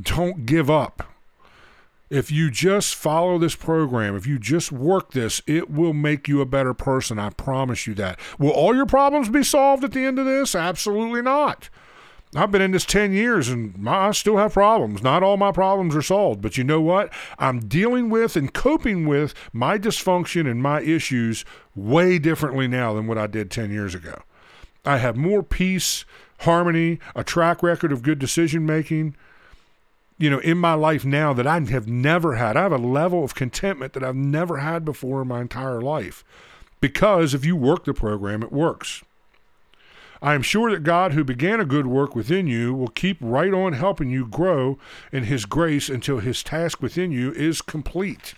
don't 0.00 0.44
give 0.44 0.68
up. 0.68 1.04
If 2.08 2.32
you 2.32 2.50
just 2.50 2.96
follow 2.96 3.38
this 3.38 3.54
program, 3.54 4.16
if 4.16 4.26
you 4.26 4.40
just 4.40 4.72
work 4.72 5.12
this, 5.12 5.40
it 5.46 5.70
will 5.70 5.92
make 5.92 6.26
you 6.26 6.40
a 6.40 6.46
better 6.46 6.74
person. 6.74 7.20
I 7.20 7.30
promise 7.30 7.86
you 7.86 7.94
that. 7.94 8.18
Will 8.36 8.50
all 8.50 8.74
your 8.74 8.86
problems 8.86 9.28
be 9.28 9.44
solved 9.44 9.84
at 9.84 9.92
the 9.92 10.04
end 10.04 10.18
of 10.18 10.26
this? 10.26 10.56
Absolutely 10.56 11.22
not. 11.22 11.70
I've 12.34 12.52
been 12.52 12.62
in 12.62 12.70
this 12.70 12.84
10 12.84 13.12
years 13.12 13.48
and 13.48 13.88
I 13.88 14.12
still 14.12 14.36
have 14.36 14.52
problems. 14.52 15.02
Not 15.02 15.24
all 15.24 15.36
my 15.36 15.50
problems 15.50 15.96
are 15.96 16.02
solved, 16.02 16.40
but 16.40 16.56
you 16.56 16.62
know 16.62 16.80
what? 16.80 17.12
I'm 17.38 17.60
dealing 17.60 18.08
with 18.08 18.36
and 18.36 18.54
coping 18.54 19.06
with 19.06 19.34
my 19.52 19.78
dysfunction 19.78 20.48
and 20.48 20.62
my 20.62 20.80
issues 20.80 21.44
way 21.74 22.20
differently 22.20 22.68
now 22.68 22.94
than 22.94 23.08
what 23.08 23.18
I 23.18 23.26
did 23.26 23.50
10 23.50 23.72
years 23.72 23.96
ago. 23.96 24.22
I 24.84 24.98
have 24.98 25.16
more 25.16 25.42
peace, 25.42 26.04
harmony, 26.40 27.00
a 27.16 27.24
track 27.24 27.64
record 27.64 27.90
of 27.90 28.02
good 28.02 28.20
decision 28.20 28.64
making, 28.64 29.16
you 30.16 30.30
know, 30.30 30.38
in 30.38 30.56
my 30.56 30.74
life 30.74 31.04
now 31.04 31.32
that 31.32 31.48
I 31.48 31.58
have 31.58 31.88
never 31.88 32.36
had. 32.36 32.56
I 32.56 32.62
have 32.62 32.72
a 32.72 32.78
level 32.78 33.24
of 33.24 33.34
contentment 33.34 33.92
that 33.94 34.04
I've 34.04 34.14
never 34.14 34.58
had 34.58 34.84
before 34.84 35.22
in 35.22 35.28
my 35.28 35.40
entire 35.40 35.80
life. 35.80 36.22
Because 36.80 37.34
if 37.34 37.44
you 37.44 37.56
work 37.56 37.84
the 37.84 37.92
program, 37.92 38.42
it 38.44 38.52
works. 38.52 39.02
I 40.22 40.34
am 40.34 40.42
sure 40.42 40.70
that 40.70 40.82
God, 40.82 41.12
who 41.12 41.24
began 41.24 41.60
a 41.60 41.64
good 41.64 41.86
work 41.86 42.14
within 42.14 42.46
you, 42.46 42.74
will 42.74 42.88
keep 42.88 43.16
right 43.20 43.52
on 43.54 43.72
helping 43.72 44.10
you 44.10 44.26
grow 44.26 44.78
in 45.12 45.24
His 45.24 45.46
grace 45.46 45.88
until 45.88 46.18
His 46.18 46.42
task 46.42 46.82
within 46.82 47.10
you 47.10 47.32
is 47.32 47.62
complete. 47.62 48.34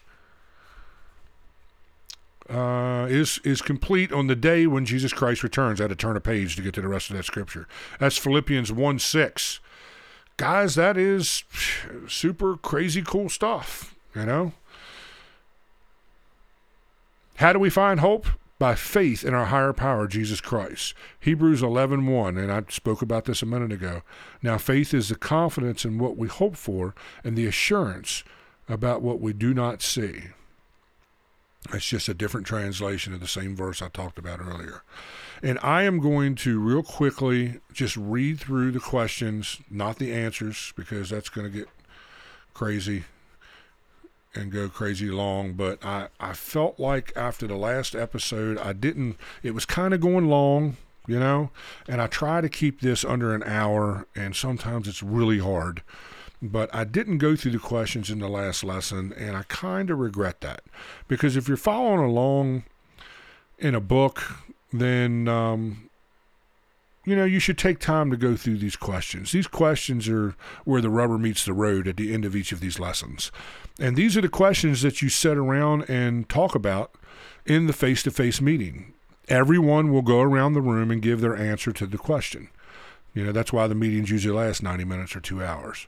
Uh, 2.49 3.07
is 3.09 3.41
is 3.45 3.63
complete 3.63 4.13
on 4.13 4.27
the 4.27 4.37
day 4.37 4.67
when 4.67 4.85
Jesus 4.85 5.13
Christ 5.13 5.43
returns. 5.43 5.81
I 5.81 5.85
had 5.85 5.91
to 5.91 5.97
turn 5.97 6.17
a 6.17 6.21
page 6.21 6.55
to 6.57 6.63
get 6.63 6.75
to 6.75 6.83
the 6.83 6.89
rest 6.89 7.09
of 7.09 7.17
that 7.17 7.25
scripture. 7.25 7.67
That's 7.99 8.19
Philippians 8.19 8.71
1 8.71 8.99
6. 8.99 9.61
Guys, 10.37 10.75
that 10.75 10.97
is 10.97 11.45
super 12.09 12.57
crazy 12.57 13.03
cool 13.03 13.29
stuff, 13.29 13.95
you 14.15 14.27
know? 14.27 14.53
How 17.37 17.53
do 17.53 17.59
we 17.59 17.71
find 17.71 18.01
hope? 18.01 18.27
By 18.63 18.77
faith 18.77 19.25
in 19.25 19.35
our 19.35 19.47
higher 19.47 19.73
power, 19.73 20.07
Jesus 20.07 20.41
Christ. 20.41 20.95
Hebrews 21.19 21.63
11:1, 21.63 22.07
1, 22.07 22.37
and 22.37 22.53
I 22.53 22.63
spoke 22.69 23.03
about 23.03 23.25
this 23.25 23.43
a 23.43 23.47
minute 23.47 23.73
ago. 23.73 24.03
Now 24.41 24.57
faith 24.57 24.95
is 24.95 25.09
the 25.09 25.17
confidence 25.17 25.85
in 25.85 25.99
what 25.99 26.17
we 26.17 26.29
hope 26.29 26.55
for 26.55 26.95
and 27.25 27.37
the 27.37 27.47
assurance 27.47 28.23
about 28.69 29.03
what 29.03 29.21
we 29.21 29.33
do 29.33 29.53
not 29.53 29.83
see. 29.83 30.27
It's 31.75 31.89
just 31.89 32.09
a 32.09 32.15
different 32.15 32.47
translation 32.47 33.13
of 33.13 33.19
the 33.19 33.27
same 33.27 33.57
verse 33.57 33.83
I 33.83 33.89
talked 33.89 34.17
about 34.17 34.39
earlier. 34.39 34.85
And 35.43 35.59
I 35.61 35.83
am 35.83 35.99
going 35.99 36.37
to 36.37 36.61
real 36.61 36.85
quickly 36.85 37.59
just 37.73 37.97
read 37.97 38.39
through 38.39 38.71
the 38.71 38.79
questions, 38.79 39.59
not 39.69 39.99
the 39.99 40.13
answers, 40.13 40.73
because 40.77 41.11
that's 41.11 41.31
going 41.31 41.51
to 41.51 41.59
get 41.59 41.69
crazy 42.55 43.07
and 44.35 44.51
go 44.51 44.69
crazy 44.69 45.11
long, 45.11 45.53
but 45.53 45.85
I, 45.85 46.09
I 46.19 46.33
felt 46.33 46.81
like 46.81 47.13
after 47.17 47.47
the 47.47 47.57
last 47.57 47.95
episode, 47.95 48.59
I 48.59 48.73
didn't, 48.73 49.17
it 49.43 49.53
was 49.53 49.65
kind 49.65 49.93
of 49.93 50.01
going 50.01 50.29
long, 50.29 50.77
you 51.07 51.19
know, 51.19 51.51
and 51.89 52.01
I 52.01 52.07
try 52.07 52.41
to 52.41 52.49
keep 52.49 52.81
this 52.81 53.05
under 53.05 53.35
an 53.35 53.43
hour, 53.43 54.07
and 54.15 54.35
sometimes 54.35 54.89
it's 54.89 55.03
really 55.03 55.39
hard. 55.39 55.83
But 56.41 56.75
I 56.75 56.85
didn't 56.85 57.19
go 57.19 57.37
through 57.37 57.53
the 57.53 57.59
questions 57.59 58.11
in 58.11 58.19
the 58.19 58.29
last 58.29 58.65
lesson, 58.65 59.13
and 59.17 59.37
I 59.37 59.45
kind 59.45 59.91
of 59.91 59.99
regret 59.99 60.41
that 60.41 60.63
because 61.07 61.37
if 61.37 61.47
you're 61.47 61.57
following 61.57 62.01
along 62.01 62.65
in 63.59 63.77
a 63.77 63.81
book, 63.81 64.23
then 64.73 65.29
um, 65.29 65.89
you 67.05 67.17
know, 67.17 67.25
you 67.25 67.41
should 67.41 67.59
take 67.59 67.79
time 67.79 68.11
to 68.11 68.17
go 68.17 68.37
through 68.37 68.59
these 68.59 68.77
questions. 68.77 69.33
These 69.33 69.49
questions 69.49 70.09
are 70.09 70.37
where 70.65 70.81
the 70.81 70.91
rubber 70.91 71.19
meets 71.19 71.45
the 71.45 71.53
road 71.53 71.89
at 71.89 71.97
the 71.97 72.15
end 72.15 72.25
of 72.25 72.37
each 72.37 72.53
of 72.53 72.61
these 72.61 72.79
lessons. 72.79 73.33
And 73.81 73.97
these 73.97 74.17
are 74.17 74.21
the 74.21 74.29
questions 74.29 74.83
that 74.83 75.03
you 75.03 75.09
sit 75.09 75.37
around 75.37 75.89
and 75.89 76.29
talk 76.29 76.55
about 76.55 76.95
in 77.45 77.67
the 77.67 77.73
face 77.73 78.03
to 78.05 78.11
face 78.11 78.41
meeting. 78.41 78.95
Everyone 79.29 79.93
will 79.93 80.03
go 80.03 80.21
around 80.21 80.53
the 80.53 80.61
room 80.61 80.91
and 80.91 81.03
give 81.03 81.21
their 81.21 81.37
answer 81.37 81.73
to 81.73 81.87
the 81.87 81.99
question. 81.99 82.51
You 83.15 83.25
know, 83.25 83.33
that's 83.33 83.53
why 83.53 83.67
the 83.67 83.75
meetings 83.75 84.11
usually 84.11 84.35
last 84.35 84.63
90 84.63 84.85
minutes 84.85 85.17
or 85.17 85.21
two 85.21 85.43
hours. 85.43 85.87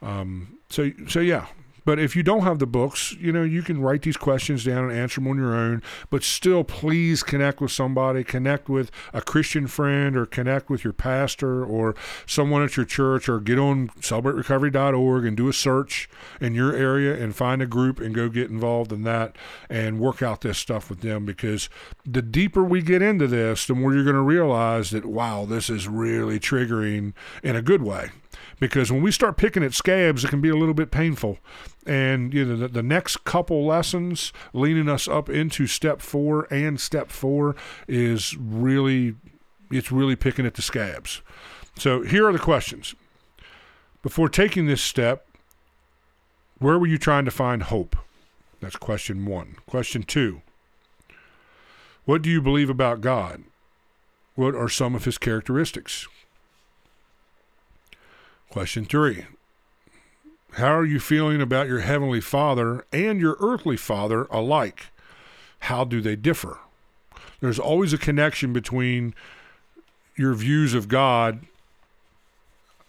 Um, 0.00 0.58
so, 0.70 0.92
so 1.08 1.20
yeah, 1.20 1.46
but 1.84 1.98
if 1.98 2.16
you 2.16 2.22
don't 2.22 2.42
have 2.42 2.58
the 2.58 2.66
books, 2.66 3.12
you 3.18 3.32
know, 3.32 3.42
you 3.42 3.62
can 3.62 3.80
write 3.80 4.02
these 4.02 4.16
questions 4.16 4.64
down 4.64 4.84
and 4.84 4.98
answer 4.98 5.20
them 5.20 5.28
on 5.28 5.36
your 5.36 5.54
own. 5.54 5.82
But 6.10 6.22
still, 6.22 6.64
please 6.64 7.22
connect 7.22 7.60
with 7.60 7.72
somebody, 7.72 8.24
connect 8.24 8.68
with 8.68 8.90
a 9.12 9.20
Christian 9.20 9.66
friend, 9.66 10.16
or 10.16 10.26
connect 10.26 10.70
with 10.70 10.84
your 10.84 10.92
pastor 10.92 11.64
or 11.64 11.94
someone 12.26 12.62
at 12.62 12.76
your 12.76 12.86
church, 12.86 13.28
or 13.28 13.40
get 13.40 13.58
on 13.58 13.88
celebraterecovery.org 14.00 15.26
and 15.26 15.36
do 15.36 15.48
a 15.48 15.52
search 15.52 16.08
in 16.40 16.54
your 16.54 16.74
area 16.74 17.14
and 17.22 17.36
find 17.36 17.60
a 17.60 17.66
group 17.66 18.00
and 18.00 18.14
go 18.14 18.28
get 18.28 18.50
involved 18.50 18.92
in 18.92 19.02
that 19.02 19.36
and 19.68 20.00
work 20.00 20.22
out 20.22 20.40
this 20.40 20.58
stuff 20.58 20.88
with 20.88 21.00
them. 21.00 21.24
Because 21.24 21.68
the 22.04 22.22
deeper 22.22 22.64
we 22.64 22.82
get 22.82 23.02
into 23.02 23.26
this, 23.26 23.66
the 23.66 23.74
more 23.74 23.94
you're 23.94 24.04
going 24.04 24.14
to 24.14 24.22
realize 24.22 24.90
that, 24.90 25.04
wow, 25.04 25.44
this 25.44 25.68
is 25.68 25.86
really 25.86 26.40
triggering 26.40 27.12
in 27.42 27.56
a 27.56 27.62
good 27.62 27.82
way 27.82 28.10
because 28.68 28.90
when 28.90 29.02
we 29.02 29.12
start 29.12 29.36
picking 29.36 29.62
at 29.62 29.74
scabs, 29.74 30.24
it 30.24 30.28
can 30.28 30.40
be 30.40 30.48
a 30.48 30.56
little 30.56 30.72
bit 30.74 30.90
painful. 30.90 31.38
And 31.86 32.32
you 32.32 32.46
know, 32.46 32.56
the, 32.56 32.68
the 32.68 32.82
next 32.82 33.24
couple 33.24 33.66
lessons 33.66 34.32
leaning 34.54 34.88
us 34.88 35.06
up 35.06 35.28
into 35.28 35.66
step 35.66 36.00
four 36.00 36.48
and 36.50 36.80
step 36.80 37.10
four 37.10 37.56
is 37.86 38.34
really, 38.38 39.16
it's 39.70 39.92
really 39.92 40.16
picking 40.16 40.46
at 40.46 40.54
the 40.54 40.62
scabs. 40.62 41.20
So 41.76 42.02
here 42.02 42.26
are 42.26 42.32
the 42.32 42.38
questions. 42.38 42.94
Before 44.02 44.30
taking 44.30 44.66
this 44.66 44.82
step, 44.82 45.26
where 46.58 46.78
were 46.78 46.86
you 46.86 46.98
trying 46.98 47.26
to 47.26 47.30
find 47.30 47.64
hope? 47.64 47.96
That's 48.60 48.76
question 48.76 49.26
one. 49.26 49.56
Question 49.66 50.04
two 50.04 50.40
What 52.06 52.22
do 52.22 52.30
you 52.30 52.40
believe 52.40 52.70
about 52.70 53.02
God? 53.02 53.44
What 54.36 54.54
are 54.54 54.70
some 54.70 54.94
of 54.94 55.04
his 55.04 55.18
characteristics? 55.18 56.08
Question 58.54 58.84
three 58.84 59.24
How 60.52 60.72
are 60.78 60.84
you 60.84 61.00
feeling 61.00 61.42
about 61.42 61.66
your 61.66 61.80
Heavenly 61.80 62.20
Father 62.20 62.86
and 62.92 63.20
your 63.20 63.36
earthly 63.40 63.76
Father 63.76 64.28
alike? 64.30 64.92
How 65.58 65.82
do 65.82 66.00
they 66.00 66.14
differ? 66.14 66.60
There's 67.40 67.58
always 67.58 67.92
a 67.92 67.98
connection 67.98 68.52
between 68.52 69.12
your 70.14 70.34
views 70.34 70.72
of 70.72 70.86
God 70.86 71.40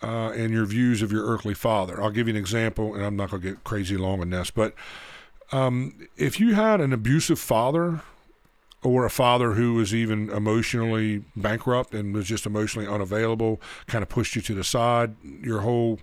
uh, 0.03 0.33
and 0.35 0.53
your 0.53 0.65
views 0.65 1.01
of 1.01 1.11
your 1.11 1.25
earthly 1.25 1.55
father. 1.55 1.99
I'll 1.99 2.11
give 2.11 2.27
you 2.27 2.35
an 2.35 2.39
example, 2.39 2.93
and 2.93 3.03
I'm 3.03 3.15
not 3.15 3.31
going 3.31 3.41
to 3.41 3.49
get 3.49 3.63
crazy 3.63 3.97
long 3.97 4.21
on 4.21 4.29
this, 4.29 4.51
but 4.51 4.75
um, 5.51 5.95
if 6.15 6.39
you 6.39 6.53
had 6.53 6.79
an 6.79 6.93
abusive 6.93 7.39
father 7.39 8.01
or 8.85 9.03
a 9.03 9.09
father 9.09 9.53
who 9.53 9.73
was 9.73 9.95
even 9.95 10.29
emotionally 10.29 11.23
bankrupt 11.35 11.95
and 11.95 12.13
was 12.13 12.27
just 12.27 12.45
emotionally 12.45 12.87
unavailable, 12.87 13.59
kind 13.87 14.03
of 14.03 14.09
pushed 14.09 14.35
you 14.35 14.41
to 14.43 14.53
the 14.53 14.63
side 14.63 15.15
your 15.23 15.61
whole 15.61 15.99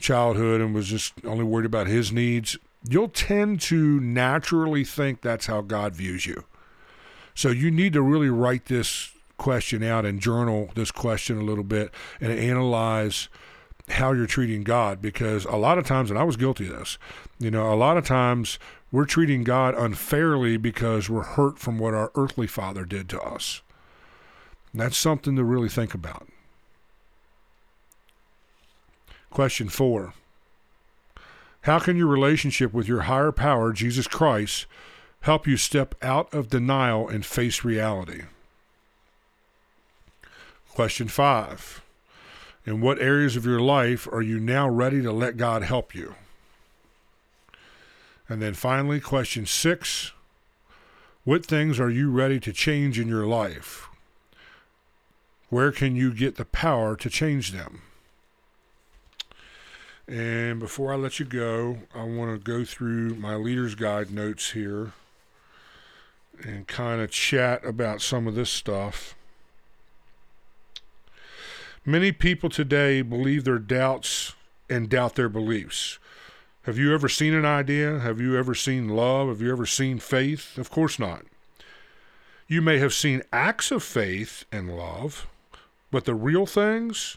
childhood 0.00 0.60
and 0.60 0.74
was 0.74 0.88
just 0.88 1.12
only 1.24 1.44
worried 1.44 1.66
about 1.66 1.86
his 1.86 2.10
needs, 2.12 2.58
you'll 2.88 3.08
tend 3.08 3.60
to 3.60 4.00
naturally 4.00 4.82
think 4.82 5.20
that's 5.20 5.46
how 5.46 5.60
God 5.60 5.94
views 5.94 6.26
you. 6.26 6.44
So 7.34 7.50
you 7.50 7.70
need 7.70 7.92
to 7.92 8.02
really 8.02 8.30
write 8.30 8.66
this 8.66 9.12
question 9.36 9.84
out 9.84 10.04
and 10.04 10.18
journal 10.18 10.70
this 10.74 10.90
question 10.90 11.38
a 11.38 11.44
little 11.44 11.62
bit 11.62 11.92
and 12.20 12.32
analyze 12.32 13.28
how 13.90 14.12
you're 14.12 14.26
treating 14.26 14.64
God 14.64 15.00
because 15.00 15.44
a 15.44 15.56
lot 15.56 15.78
of 15.78 15.86
times, 15.86 16.10
and 16.10 16.18
I 16.18 16.24
was 16.24 16.36
guilty 16.36 16.68
of 16.68 16.78
this, 16.78 16.98
you 17.38 17.50
know, 17.50 17.72
a 17.72 17.76
lot 17.76 17.96
of 17.96 18.04
times 18.04 18.58
we're 18.90 19.04
treating 19.04 19.44
God 19.44 19.74
unfairly 19.74 20.56
because 20.56 21.10
we're 21.10 21.22
hurt 21.22 21.58
from 21.58 21.78
what 21.78 21.94
our 21.94 22.10
earthly 22.14 22.46
father 22.46 22.84
did 22.84 23.08
to 23.10 23.20
us. 23.20 23.60
And 24.72 24.80
that's 24.80 24.96
something 24.96 25.36
to 25.36 25.44
really 25.44 25.68
think 25.68 25.94
about. 25.94 26.28
Question 29.30 29.68
four 29.68 30.14
How 31.62 31.78
can 31.78 31.96
your 31.96 32.06
relationship 32.06 32.72
with 32.72 32.88
your 32.88 33.02
higher 33.02 33.32
power, 33.32 33.72
Jesus 33.72 34.06
Christ, 34.06 34.66
help 35.20 35.46
you 35.46 35.56
step 35.56 35.94
out 36.02 36.32
of 36.32 36.48
denial 36.48 37.08
and 37.08 37.26
face 37.26 37.64
reality? 37.64 38.22
Question 40.70 41.08
five 41.08 41.82
In 42.64 42.80
what 42.80 43.00
areas 43.00 43.36
of 43.36 43.44
your 43.44 43.60
life 43.60 44.08
are 44.10 44.22
you 44.22 44.40
now 44.40 44.68
ready 44.68 45.02
to 45.02 45.12
let 45.12 45.36
God 45.36 45.62
help 45.62 45.94
you? 45.94 46.14
And 48.28 48.42
then 48.42 48.54
finally, 48.54 49.00
question 49.00 49.46
six 49.46 50.12
What 51.24 51.46
things 51.46 51.80
are 51.80 51.90
you 51.90 52.10
ready 52.10 52.38
to 52.40 52.52
change 52.52 52.98
in 52.98 53.08
your 53.08 53.26
life? 53.26 53.88
Where 55.48 55.72
can 55.72 55.96
you 55.96 56.12
get 56.12 56.36
the 56.36 56.44
power 56.44 56.94
to 56.96 57.08
change 57.08 57.52
them? 57.52 57.82
And 60.06 60.58
before 60.58 60.92
I 60.92 60.96
let 60.96 61.18
you 61.18 61.26
go, 61.26 61.80
I 61.94 62.04
want 62.04 62.32
to 62.32 62.38
go 62.38 62.64
through 62.64 63.14
my 63.14 63.34
leader's 63.34 63.74
guide 63.74 64.10
notes 64.10 64.52
here 64.52 64.92
and 66.42 66.66
kind 66.66 67.00
of 67.00 67.10
chat 67.10 67.64
about 67.64 68.00
some 68.00 68.26
of 68.26 68.34
this 68.34 68.50
stuff. 68.50 69.14
Many 71.84 72.12
people 72.12 72.48
today 72.48 73.02
believe 73.02 73.44
their 73.44 73.58
doubts 73.58 74.34
and 74.68 74.88
doubt 74.88 75.14
their 75.14 75.28
beliefs. 75.28 75.98
Have 76.68 76.76
you 76.76 76.92
ever 76.92 77.08
seen 77.08 77.32
an 77.32 77.46
idea? 77.46 77.98
Have 78.00 78.20
you 78.20 78.36
ever 78.36 78.54
seen 78.54 78.90
love? 78.90 79.28
Have 79.28 79.40
you 79.40 79.50
ever 79.50 79.64
seen 79.64 79.98
faith? 79.98 80.58
Of 80.58 80.70
course 80.70 80.98
not. 80.98 81.24
You 82.46 82.60
may 82.60 82.76
have 82.76 82.92
seen 82.92 83.22
acts 83.32 83.70
of 83.70 83.82
faith 83.82 84.44
and 84.52 84.76
love, 84.76 85.26
but 85.90 86.04
the 86.04 86.14
real 86.14 86.44
things, 86.44 87.16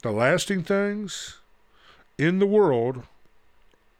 the 0.00 0.10
lasting 0.10 0.62
things 0.62 1.40
in 2.16 2.38
the 2.38 2.46
world 2.46 3.02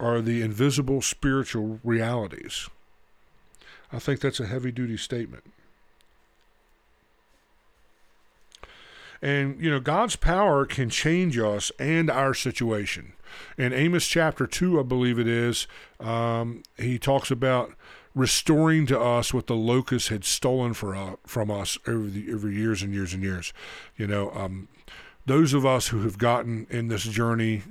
are 0.01 0.23
the 0.23 0.41
invisible 0.41 1.03
spiritual 1.03 1.79
realities. 1.85 2.71
I 3.93 3.99
think 3.99 4.21
that's 4.21 4.41
a 4.41 4.47
heavy 4.47 4.73
duty 4.73 4.97
statement. 4.97 5.45
And, 9.21 9.61
you 9.61 9.69
know, 9.69 9.81
God's 9.81 10.17
power 10.17 10.65
can 10.65 10.89
change 10.89 11.37
us 11.37 11.71
and 11.79 12.09
our 12.09 12.33
situation. 12.33 13.13
In 13.57 13.73
Amos 13.73 14.07
chapter 14.07 14.47
2, 14.47 14.81
I 14.81 14.83
believe 14.83 15.19
it 15.19 15.29
is, 15.29 15.67
um, 15.99 16.63
he 16.77 16.99
talks 16.99 17.31
about 17.31 17.73
restoring 18.15 18.87
to 18.87 18.99
us 18.99 19.33
what 19.33 19.47
the 19.47 19.55
locusts 19.55 20.09
had 20.09 20.25
stolen 20.25 20.75
for, 20.75 20.97
uh, 20.97 21.15
from 21.27 21.51
us 21.51 21.79
over 21.87 22.09
the 22.09 22.33
over 22.33 22.51
years 22.51 22.83
and 22.83 22.93
years 22.93 23.15
and 23.15 23.23
years. 23.23 23.53
You 23.97 24.07
know, 24.07 24.31
um, 24.33 24.69
those 25.27 25.55
of 25.55 25.65
us 25.65 25.89
who 25.89 26.03
have 26.03 26.19
gotten 26.19 26.67
in 26.71 26.89
this 26.89 27.05
journey, 27.05 27.63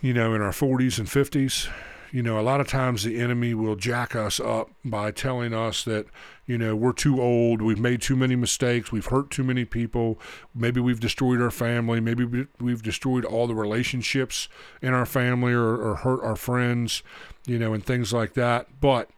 you 0.00 0.12
know, 0.12 0.34
in 0.34 0.42
our 0.42 0.50
40s 0.50 0.98
and 0.98 1.08
50s, 1.08 1.68
you 2.10 2.22
know, 2.22 2.38
a 2.38 2.42
lot 2.42 2.60
of 2.60 2.68
times 2.68 3.04
the 3.04 3.18
enemy 3.18 3.54
will 3.54 3.76
jack 3.76 4.16
us 4.16 4.40
up 4.40 4.70
by 4.84 5.10
telling 5.10 5.52
us 5.52 5.84
that, 5.84 6.06
you 6.46 6.56
know, 6.56 6.76
we're 6.76 6.92
too 6.92 7.20
old, 7.20 7.60
we've 7.60 7.78
made 7.78 8.00
too 8.00 8.14
many 8.14 8.36
mistakes, 8.36 8.92
we've 8.92 9.06
hurt 9.06 9.30
too 9.30 9.42
many 9.42 9.64
people, 9.64 10.18
maybe 10.54 10.80
we've 10.80 11.00
destroyed 11.00 11.40
our 11.42 11.50
family, 11.50 12.00
maybe 12.00 12.46
we've 12.60 12.82
destroyed 12.82 13.24
all 13.24 13.46
the 13.46 13.54
relationships 13.54 14.48
in 14.80 14.94
our 14.94 15.06
family 15.06 15.52
or, 15.52 15.76
or 15.76 15.96
hurt 15.96 16.22
our 16.22 16.36
friends, 16.36 17.02
you 17.46 17.58
know, 17.58 17.72
and 17.72 17.84
things 17.84 18.12
like 18.12 18.34
that. 18.34 18.68
But, 18.80 19.10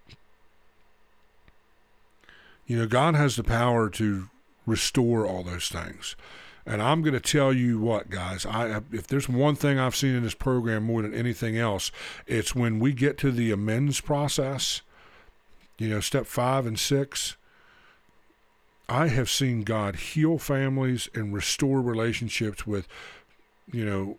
you 2.67 2.79
know, 2.79 2.87
God 2.87 3.15
has 3.15 3.37
the 3.37 3.45
power 3.45 3.91
to 3.91 4.31
restore 4.65 5.27
all 5.27 5.43
those 5.43 5.69
things. 5.69 6.17
And 6.65 6.83
I'm 6.83 7.01
going 7.01 7.15
to 7.15 7.21
tell 7.21 7.51
you 7.53 7.79
what, 7.79 8.11
guys. 8.11 8.45
I 8.45 8.83
if 8.93 9.07
there's 9.07 9.27
one 9.27 9.55
thing 9.55 9.79
I've 9.79 9.97
seen 9.97 10.15
in 10.15 10.23
this 10.23 10.35
program 10.35 10.85
more 10.85 11.01
than 11.01 11.15
anything 11.15 11.57
else, 11.57 11.91
it's 12.27 12.55
when 12.55 12.79
we 12.79 12.93
get 12.93 13.17
to 13.19 13.31
the 13.31 13.51
amends 13.51 14.03
process. 14.03 14.83
You 15.79 15.89
know, 15.89 16.01
step 16.01 16.27
five 16.27 16.67
and 16.67 16.79
six. 16.79 17.37
I 18.89 19.09
have 19.09 19.29
seen 19.29 19.63
God 19.63 19.97
heal 19.97 20.39
families 20.39 21.09
and 21.15 21.33
restore 21.33 21.81
relationships 21.81 22.67
with, 22.67 22.89
you 23.71 23.85
know, 23.85 24.19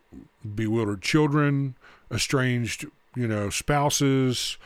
bewildered 0.56 1.02
children, 1.02 1.76
estranged, 2.12 2.86
you 3.16 3.28
know, 3.28 3.50
spouses, 3.50 4.58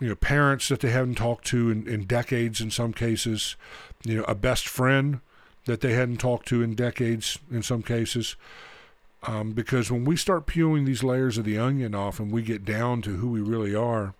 you 0.00 0.08
know, 0.08 0.14
parents 0.14 0.68
that 0.68 0.80
they 0.80 0.90
haven't 0.90 1.16
talked 1.16 1.46
to 1.48 1.70
in, 1.70 1.86
in 1.86 2.04
decades 2.04 2.60
in 2.60 2.70
some 2.70 2.92
cases, 2.92 3.56
you 4.04 4.16
know, 4.16 4.24
a 4.24 4.34
best 4.34 4.66
friend 4.66 5.20
that 5.66 5.80
they 5.80 5.92
hadn't 5.92 6.18
talked 6.18 6.48
to 6.48 6.62
in 6.62 6.74
decades 6.74 7.38
in 7.50 7.62
some 7.62 7.82
cases. 7.82 8.36
Um, 9.24 9.52
because 9.52 9.90
when 9.90 10.04
we 10.04 10.16
start 10.16 10.46
peeling 10.46 10.84
these 10.84 11.02
layers 11.02 11.36
of 11.36 11.44
the 11.44 11.58
onion 11.58 11.94
off 11.94 12.20
and 12.20 12.32
we 12.32 12.42
get 12.42 12.64
down 12.64 13.02
to 13.02 13.16
who 13.16 13.28
we 13.28 13.40
really 13.40 13.74
are, 13.74 14.14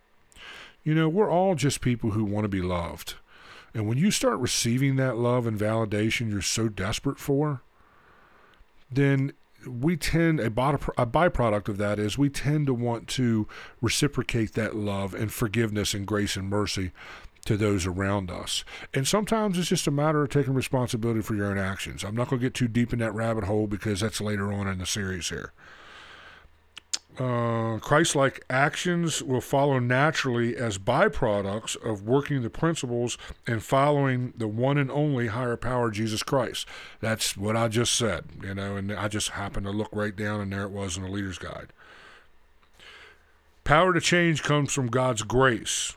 you 0.88 0.94
know, 0.94 1.06
we're 1.06 1.30
all 1.30 1.54
just 1.54 1.82
people 1.82 2.12
who 2.12 2.24
want 2.24 2.44
to 2.44 2.48
be 2.48 2.62
loved. 2.62 3.16
And 3.74 3.86
when 3.86 3.98
you 3.98 4.10
start 4.10 4.38
receiving 4.38 4.96
that 4.96 5.18
love 5.18 5.46
and 5.46 5.58
validation 5.58 6.30
you're 6.30 6.40
so 6.40 6.70
desperate 6.70 7.18
for, 7.18 7.60
then 8.90 9.34
we 9.66 9.98
tend, 9.98 10.40
a, 10.40 10.48
byproduct 10.48 11.68
of 11.68 11.76
that 11.76 11.98
is 11.98 12.16
we 12.16 12.30
tend 12.30 12.68
to 12.68 12.72
want 12.72 13.06
to 13.08 13.46
reciprocate 13.82 14.54
that 14.54 14.76
love 14.76 15.12
and 15.12 15.30
forgiveness 15.30 15.92
and 15.92 16.06
grace 16.06 16.36
and 16.36 16.48
mercy 16.48 16.92
to 17.44 17.58
those 17.58 17.84
around 17.84 18.30
us. 18.30 18.64
And 18.94 19.06
sometimes 19.06 19.58
it's 19.58 19.68
just 19.68 19.86
a 19.86 19.90
matter 19.90 20.22
of 20.22 20.30
taking 20.30 20.54
responsibility 20.54 21.20
for 21.20 21.34
your 21.34 21.50
own 21.50 21.58
actions. 21.58 22.02
I'm 22.02 22.16
not 22.16 22.30
going 22.30 22.40
to 22.40 22.46
get 22.46 22.54
too 22.54 22.66
deep 22.66 22.94
in 22.94 22.98
that 23.00 23.12
rabbit 23.12 23.44
hole 23.44 23.66
because 23.66 24.00
that's 24.00 24.22
later 24.22 24.50
on 24.50 24.66
in 24.66 24.78
the 24.78 24.86
series 24.86 25.28
here. 25.28 25.52
Uh, 27.18 27.78
Christ 27.80 28.14
like 28.14 28.44
actions 28.48 29.24
will 29.24 29.40
follow 29.40 29.80
naturally 29.80 30.56
as 30.56 30.78
byproducts 30.78 31.76
of 31.84 32.02
working 32.02 32.42
the 32.42 32.50
principles 32.50 33.18
and 33.44 33.60
following 33.60 34.32
the 34.36 34.46
one 34.46 34.78
and 34.78 34.88
only 34.88 35.26
higher 35.26 35.56
power, 35.56 35.90
Jesus 35.90 36.22
Christ. 36.22 36.68
That's 37.00 37.36
what 37.36 37.56
I 37.56 37.66
just 37.66 37.94
said, 37.94 38.26
you 38.40 38.54
know, 38.54 38.76
and 38.76 38.92
I 38.92 39.08
just 39.08 39.30
happened 39.30 39.66
to 39.66 39.72
look 39.72 39.88
right 39.90 40.14
down, 40.14 40.40
and 40.40 40.52
there 40.52 40.62
it 40.62 40.70
was 40.70 40.96
in 40.96 41.02
the 41.02 41.10
leader's 41.10 41.38
guide. 41.38 41.72
Power 43.64 43.92
to 43.92 44.00
change 44.00 44.44
comes 44.44 44.72
from 44.72 44.86
God's 44.86 45.22
grace. 45.22 45.96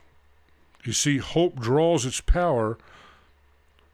You 0.83 0.93
see, 0.93 1.19
hope 1.19 1.59
draws 1.59 2.03
its 2.03 2.19
power 2.19 2.79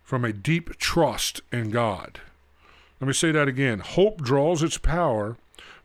from 0.02 0.24
a 0.24 0.32
deep 0.32 0.78
trust 0.78 1.42
in 1.52 1.72
God. 1.72 2.22
Let 3.02 3.08
me 3.08 3.14
say 3.14 3.32
that 3.34 3.50
again. 3.50 3.80
Hope 3.80 4.22
draws 4.22 4.64
its 4.64 4.78
power 4.78 5.36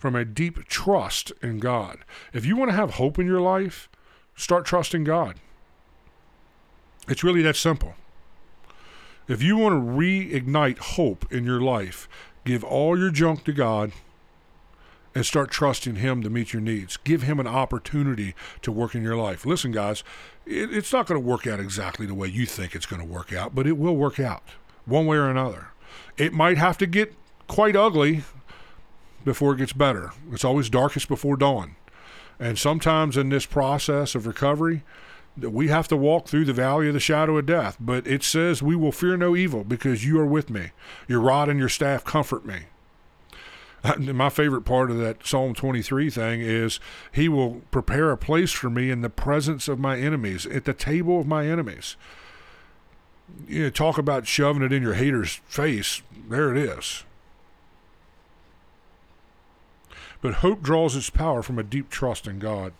from 0.02 0.16
a 0.16 0.24
deep 0.24 0.66
trust 0.66 1.30
in 1.42 1.60
God. 1.60 1.98
If 2.32 2.44
you 2.44 2.56
want 2.56 2.72
to 2.72 2.76
have 2.76 2.94
hope 2.94 3.20
in 3.20 3.26
your 3.28 3.40
life, 3.40 3.88
start 4.34 4.66
trusting 4.66 5.04
God. 5.04 5.36
It's 7.06 7.22
really 7.22 7.40
that 7.42 7.54
simple. 7.54 7.94
If 9.28 9.44
you 9.44 9.56
want 9.56 9.74
to 9.74 9.92
reignite 9.92 10.78
hope 10.78 11.32
in 11.32 11.44
your 11.44 11.60
life, 11.60 12.08
give 12.44 12.64
all 12.64 12.98
your 12.98 13.10
junk 13.10 13.44
to 13.44 13.52
God 13.52 13.92
and 15.14 15.24
start 15.24 15.52
trusting 15.52 15.94
Him 15.94 16.20
to 16.24 16.30
meet 16.30 16.52
your 16.52 16.62
needs. 16.62 16.96
Give 16.96 17.22
Him 17.22 17.38
an 17.38 17.46
opportunity 17.46 18.34
to 18.62 18.72
work 18.72 18.96
in 18.96 19.04
your 19.04 19.16
life. 19.16 19.46
Listen, 19.46 19.70
guys, 19.70 20.02
it, 20.44 20.74
it's 20.74 20.92
not 20.92 21.06
going 21.06 21.22
to 21.22 21.24
work 21.24 21.46
out 21.46 21.60
exactly 21.60 22.06
the 22.06 22.14
way 22.14 22.26
you 22.26 22.44
think 22.44 22.74
it's 22.74 22.86
going 22.86 23.00
to 23.00 23.06
work 23.06 23.32
out, 23.32 23.54
but 23.54 23.68
it 23.68 23.78
will 23.78 23.94
work 23.96 24.18
out 24.18 24.42
one 24.84 25.06
way 25.06 25.16
or 25.16 25.30
another. 25.30 25.68
It 26.16 26.32
might 26.32 26.58
have 26.58 26.76
to 26.78 26.88
get 26.88 27.14
quite 27.46 27.76
ugly 27.76 28.24
before 29.24 29.54
it 29.54 29.58
gets 29.58 29.72
better. 29.72 30.12
It's 30.30 30.44
always 30.44 30.70
darkest 30.70 31.08
before 31.08 31.37
dawn. 31.37 31.76
And 32.38 32.58
sometimes 32.58 33.16
in 33.16 33.28
this 33.28 33.46
process 33.46 34.14
of 34.14 34.26
recovery, 34.26 34.83
we 35.37 35.68
have 35.68 35.88
to 35.88 35.96
walk 35.96 36.27
through 36.27 36.44
the 36.44 36.52
valley 36.52 36.88
of 36.88 36.94
the 36.94 37.00
shadow 37.00 37.38
of 37.38 37.46
death. 37.46 37.77
But 37.81 38.06
it 38.06 38.23
says, 38.23 38.62
We 38.62 38.77
will 38.77 38.92
fear 38.92 39.16
no 39.16 39.37
evil 39.37 39.64
because 39.64 40.04
you 40.04 40.18
are 40.20 40.27
with 40.27 40.50
me. 40.50 40.70
Your 41.08 41.20
rod 41.20 41.48
and 41.48 41.58
your 41.58 41.68
staff 41.68 42.04
comfort 42.04 42.44
me. 42.44 42.62
my 43.98 44.29
favorite 44.29 44.62
part 44.62 44.90
of 44.90 44.98
that 44.98 45.27
Psalm 45.27 45.54
23 45.54 46.10
thing 46.10 46.40
is 46.40 46.79
he 47.10 47.29
will 47.29 47.62
prepare 47.70 48.10
a 48.10 48.16
place 48.16 48.52
for 48.52 48.70
me 48.70 48.90
in 48.90 49.00
the 49.00 49.10
presence 49.10 49.68
of 49.68 49.79
my 49.79 49.98
enemies, 49.98 50.46
at 50.46 50.64
the 50.64 50.75
table 50.75 51.20
of 51.20 51.27
my 51.27 51.46
enemies. 51.46 51.96
You 53.48 53.64
know, 53.64 53.70
talk 53.70 53.98
about 53.98 54.27
shoving 54.27 54.62
it 54.62 54.73
in 54.73 54.83
your 54.83 54.94
hater's 54.94 55.40
face. 55.46 56.02
There 56.29 56.54
it 56.54 56.58
is. 56.58 57.04
But 60.23 60.35
hope 60.35 60.62
draws 60.62 60.96
its 60.96 61.10
power 61.10 61.42
from 61.42 61.58
a 61.58 61.62
deep 61.62 61.90
trust 61.90 62.27
in 62.27 62.38
God. 62.38 62.73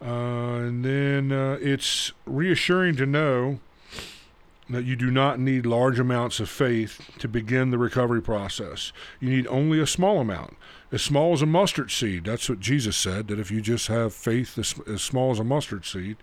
Uh, 0.00 0.56
and 0.56 0.84
then 0.84 1.32
uh, 1.32 1.58
it's 1.60 2.12
reassuring 2.26 2.96
to 2.96 3.06
know 3.06 3.58
that 4.68 4.84
you 4.84 4.96
do 4.96 5.10
not 5.10 5.38
need 5.38 5.66
large 5.66 5.98
amounts 5.98 6.40
of 6.40 6.48
faith 6.48 7.10
to 7.18 7.28
begin 7.28 7.70
the 7.70 7.78
recovery 7.78 8.22
process. 8.22 8.92
You 9.20 9.30
need 9.30 9.46
only 9.48 9.80
a 9.80 9.86
small 9.86 10.20
amount, 10.20 10.56
as 10.92 11.02
small 11.02 11.32
as 11.32 11.42
a 11.42 11.46
mustard 11.46 11.90
seed. 11.90 12.24
That's 12.24 12.48
what 12.48 12.60
Jesus 12.60 12.96
said, 12.96 13.28
that 13.28 13.40
if 13.40 13.50
you 13.50 13.60
just 13.60 13.88
have 13.88 14.14
faith 14.14 14.58
as, 14.58 14.74
as 14.86 15.02
small 15.02 15.32
as 15.32 15.38
a 15.38 15.44
mustard 15.44 15.84
seed, 15.84 16.16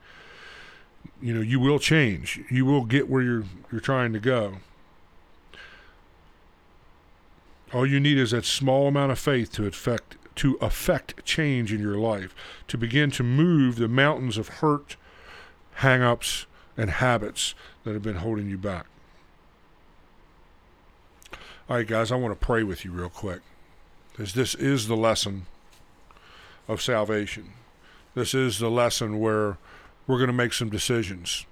you 1.21 1.33
know, 1.33 1.41
you 1.41 1.59
will 1.59 1.79
change. 1.79 2.41
You 2.49 2.65
will 2.65 2.85
get 2.85 3.09
where 3.09 3.21
you're 3.21 3.43
you're 3.71 3.81
trying 3.81 4.13
to 4.13 4.19
go. 4.19 4.57
All 7.73 7.85
you 7.85 7.99
need 7.99 8.17
is 8.17 8.31
that 8.31 8.45
small 8.45 8.87
amount 8.87 9.11
of 9.11 9.19
faith 9.19 9.51
to 9.53 9.65
affect 9.65 10.17
to 10.35 10.57
affect 10.61 11.25
change 11.25 11.71
in 11.73 11.79
your 11.79 11.97
life, 11.97 12.33
to 12.67 12.77
begin 12.77 13.11
to 13.11 13.23
move 13.23 13.75
the 13.75 13.87
mountains 13.87 14.37
of 14.37 14.47
hurt, 14.47 14.95
hang 15.75 16.01
ups, 16.01 16.45
and 16.77 16.89
habits 16.89 17.53
that 17.83 17.93
have 17.93 18.01
been 18.01 18.17
holding 18.17 18.49
you 18.49 18.57
back. 18.57 18.85
All 21.69 21.77
right, 21.77 21.87
guys, 21.87 22.11
I 22.11 22.15
want 22.15 22.37
to 22.37 22.45
pray 22.45 22.63
with 22.63 22.83
you 22.83 22.91
real 22.91 23.09
quick 23.09 23.41
because 24.11 24.33
this 24.33 24.55
is 24.55 24.87
the 24.87 24.97
lesson 24.97 25.45
of 26.67 26.81
salvation. 26.81 27.53
This 28.13 28.33
is 28.33 28.59
the 28.59 28.69
lesson 28.69 29.19
where 29.19 29.57
we're 30.07 30.17
going 30.17 30.27
to 30.27 30.33
make 30.33 30.53
some 30.53 30.69
decisions. 30.69 31.45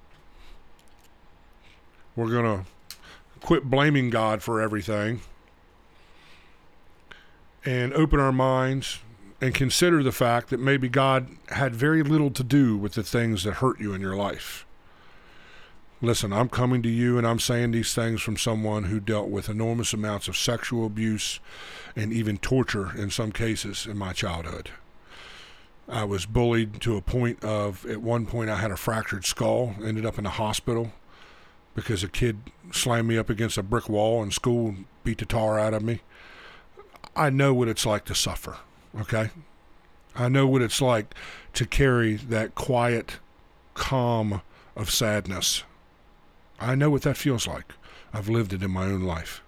We're 2.16 2.30
going 2.30 2.64
to 2.64 2.66
quit 3.42 3.70
blaming 3.70 4.10
God 4.10 4.44
for 4.44 4.62
everything 4.62 5.22
and 7.66 7.94
open 7.94 8.20
our 8.20 8.32
minds 8.32 9.00
and 9.42 9.54
consider 9.54 10.04
the 10.04 10.12
fact 10.12 10.50
that 10.50 10.60
maybe 10.60 10.90
God 10.90 11.30
had 11.50 11.74
very 11.74 12.04
little 12.04 12.32
to 12.32 12.44
do 12.44 12.78
with 12.78 12.94
the 12.94 13.04
things 13.04 13.44
that 13.44 13.56
hurt 13.56 13.80
you 13.80 13.94
in 13.94 14.02
your 14.02 14.16
life. 14.16 14.66
Listen, 16.02 16.32
I'm 16.32 16.50
coming 16.50 16.82
to 16.84 16.90
you 16.90 17.18
and 17.18 17.28
I'm 17.28 17.40
saying 17.40 17.72
these 17.72 17.94
things 17.94 18.22
from 18.22 18.38
someone 18.38 18.86
who 18.86 19.00
dealt 19.00 19.30
with 19.30 19.50
enormous 19.50 19.94
amounts 19.94 20.28
of 20.28 20.38
sexual 20.38 20.86
abuse 20.86 21.40
and 21.96 22.14
even 22.14 22.38
torture 22.38 22.96
in 22.98 23.10
some 23.10 23.32
cases 23.32 23.86
in 23.86 23.98
my 23.98 24.14
childhood. 24.14 24.70
I 25.90 26.04
was 26.04 26.26
bullied 26.26 26.82
to 26.82 26.98
a 26.98 27.02
point 27.02 27.44
of, 27.44 27.86
at 27.86 28.02
one 28.02 28.28
point, 28.28 28.50
I 28.50 28.58
had 28.58 28.72
a 28.72 28.78
fractured 28.78 29.26
skull, 29.26 29.76
ended 29.84 30.06
up 30.06 30.18
in 30.18 30.24
the 30.24 30.30
hospital 30.30 30.92
because 31.74 32.04
a 32.04 32.08
kid 32.08 32.40
slammed 32.72 33.08
me 33.08 33.18
up 33.18 33.30
against 33.30 33.58
a 33.58 33.64
brick 33.64 33.90
wall 33.90 34.22
in 34.22 34.32
school 34.32 34.70
and 34.70 34.86
beat 35.04 35.18
the 35.18 35.26
tar 35.26 35.58
out 35.58 35.74
of 35.74 35.82
me. 35.82 36.02
I 37.16 37.30
know 37.30 37.54
what 37.54 37.68
it's 37.68 37.86
like 37.86 38.06
to 38.06 38.16
suffer, 38.16 38.58
okay? 39.00 39.32
I 40.16 40.30
know 40.30 40.46
what 40.46 40.62
it's 40.62 40.82
like 40.82 41.16
to 41.54 41.66
carry 41.66 42.16
that 42.16 42.54
quiet 42.54 43.18
calm 43.74 44.42
of 44.76 44.92
sadness. 44.92 45.64
I 46.60 46.76
know 46.76 46.90
what 46.90 47.02
that 47.04 47.18
feels 47.18 47.48
like. 47.48 47.74
I've 48.14 48.30
lived 48.30 48.54
it 48.54 48.62
in 48.62 48.72
my 48.72 48.86
own 48.86 49.04
life. 49.04 49.42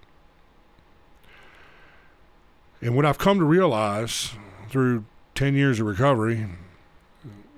And 2.80 2.96
what 2.96 3.06
I've 3.06 3.18
come 3.18 3.38
to 3.38 3.44
realize 3.44 4.32
through 4.68 5.04
10 5.42 5.56
years 5.56 5.80
of 5.80 5.86
recovery 5.88 6.46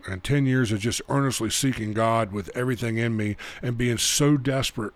and 0.06 0.24
10 0.24 0.46
years 0.46 0.72
of 0.72 0.78
just 0.78 1.02
earnestly 1.10 1.50
seeking 1.50 1.92
God 1.92 2.32
with 2.32 2.48
everything 2.56 2.96
in 2.96 3.14
me 3.14 3.36
and 3.60 3.76
being 3.76 3.98
so 3.98 4.38
desperate 4.38 4.94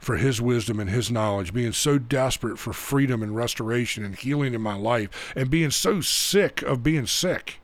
for 0.00 0.16
His 0.16 0.40
wisdom 0.40 0.80
and 0.80 0.90
His 0.90 1.12
knowledge, 1.12 1.54
being 1.54 1.70
so 1.70 1.96
desperate 1.96 2.58
for 2.58 2.72
freedom 2.72 3.22
and 3.22 3.36
restoration 3.36 4.04
and 4.04 4.16
healing 4.16 4.52
in 4.52 4.60
my 4.60 4.74
life, 4.74 5.32
and 5.36 5.48
being 5.48 5.70
so 5.70 6.00
sick 6.00 6.60
of 6.62 6.82
being 6.82 7.06
sick 7.06 7.60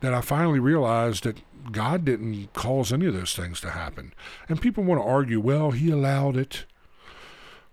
that 0.00 0.12
I 0.12 0.20
finally 0.20 0.60
realized 0.60 1.24
that 1.24 1.40
God 1.72 2.04
didn't 2.04 2.52
cause 2.52 2.92
any 2.92 3.06
of 3.06 3.14
those 3.14 3.34
things 3.34 3.58
to 3.62 3.70
happen. 3.70 4.12
And 4.50 4.60
people 4.60 4.84
want 4.84 5.00
to 5.00 5.08
argue, 5.08 5.40
well, 5.40 5.70
He 5.70 5.90
allowed 5.90 6.36
it. 6.36 6.66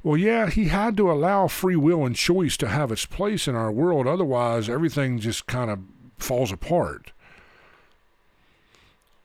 Well, 0.01 0.17
yeah, 0.17 0.49
he 0.49 0.65
had 0.65 0.95
to 0.97 1.11
allow 1.11 1.47
free 1.47 1.75
will 1.75 2.05
and 2.05 2.15
choice 2.15 2.55
to 2.57 2.69
have 2.69 2.91
its 2.91 3.05
place 3.05 3.47
in 3.47 3.55
our 3.55 3.71
world. 3.71 4.07
Otherwise, 4.07 4.69
everything 4.69 5.19
just 5.19 5.45
kind 5.45 5.69
of 5.69 5.79
falls 6.17 6.51
apart. 6.51 7.11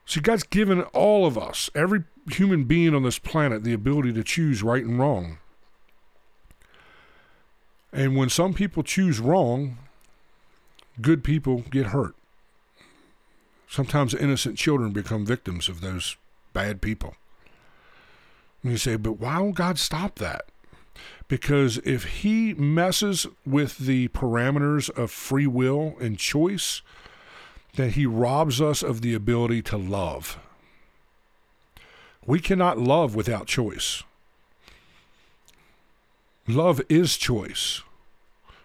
See, 0.07 0.21
God's 0.21 0.43
given 0.43 0.83
all 0.93 1.27
of 1.27 1.39
us, 1.39 1.71
every 1.75 2.05
human 2.31 2.65
being 2.65 2.95
on 2.95 3.05
this 3.05 3.19
planet, 3.19 3.63
the 3.63 3.73
ability 3.73 4.13
to 4.15 4.25
choose 4.25 4.63
right 4.63 4.85
and 4.85 4.99
wrong. 4.99 5.39
And 7.93 8.17
when 8.17 8.29
some 8.29 8.53
people 8.53 8.83
choose 8.83 9.21
wrong, 9.21 9.79
good 11.01 11.23
people 11.23 11.65
get 11.71 11.87
hurt. 11.87 12.17
Sometimes 13.69 14.13
innocent 14.13 14.59
children 14.59 14.91
become 14.91 15.25
victims 15.25 15.69
of 15.69 15.81
those 15.81 16.17
bad 16.53 16.83
people. 16.83 17.15
And 18.63 18.73
you 18.73 18.79
say, 18.79 18.97
but 18.97 19.21
why 19.21 19.39
won't 19.39 19.55
God 19.55 19.79
stop 19.79 20.17
that? 20.17 20.47
Because 21.29 21.79
if 21.79 22.05
he 22.05 22.55
messes 22.55 23.27
with 23.47 23.79
the 23.79 24.09
parameters 24.09 24.91
of 24.91 25.11
free 25.11 25.47
will 25.47 25.97
and 26.01 26.19
choice, 26.19 26.83
then 27.77 27.91
he 27.91 28.07
robs 28.07 28.61
us 28.61 28.83
of 28.83 29.01
the 29.01 29.15
ability 29.15 29.63
to 29.63 29.77
love. 29.77 30.39
We 32.27 32.41
cannot 32.41 32.79
love 32.79 33.15
without 33.15 33.47
choice. 33.47 34.03
Love 36.47 36.81
is 36.89 37.17
choice. 37.17 37.83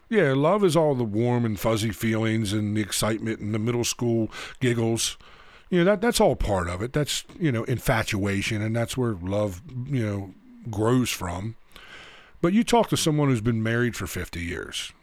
Yeah, 0.09 0.33
love 0.33 0.63
is 0.63 0.75
all 0.75 0.95
the 0.95 1.03
warm 1.03 1.45
and 1.45 1.59
fuzzy 1.59 1.91
feelings 1.91 2.51
and 2.51 2.75
the 2.75 2.81
excitement 2.81 3.39
and 3.39 3.53
the 3.53 3.59
middle 3.59 3.83
school 3.83 4.31
giggles. 4.59 5.17
You 5.69 5.79
know, 5.79 5.85
that 5.85 6.01
that's 6.01 6.19
all 6.19 6.35
part 6.35 6.67
of 6.67 6.81
it. 6.81 6.93
That's, 6.93 7.23
you 7.39 7.51
know, 7.51 7.63
infatuation 7.65 8.61
and 8.61 8.75
that's 8.75 8.97
where 8.97 9.13
love, 9.13 9.61
you 9.87 10.05
know, 10.05 10.33
grows 10.69 11.09
from. 11.09 11.55
But 12.41 12.53
you 12.53 12.63
talk 12.63 12.89
to 12.89 12.97
someone 12.97 13.29
who's 13.29 13.41
been 13.41 13.61
married 13.61 13.95
for 13.95 14.07
50 14.07 14.39
years, 14.39 14.93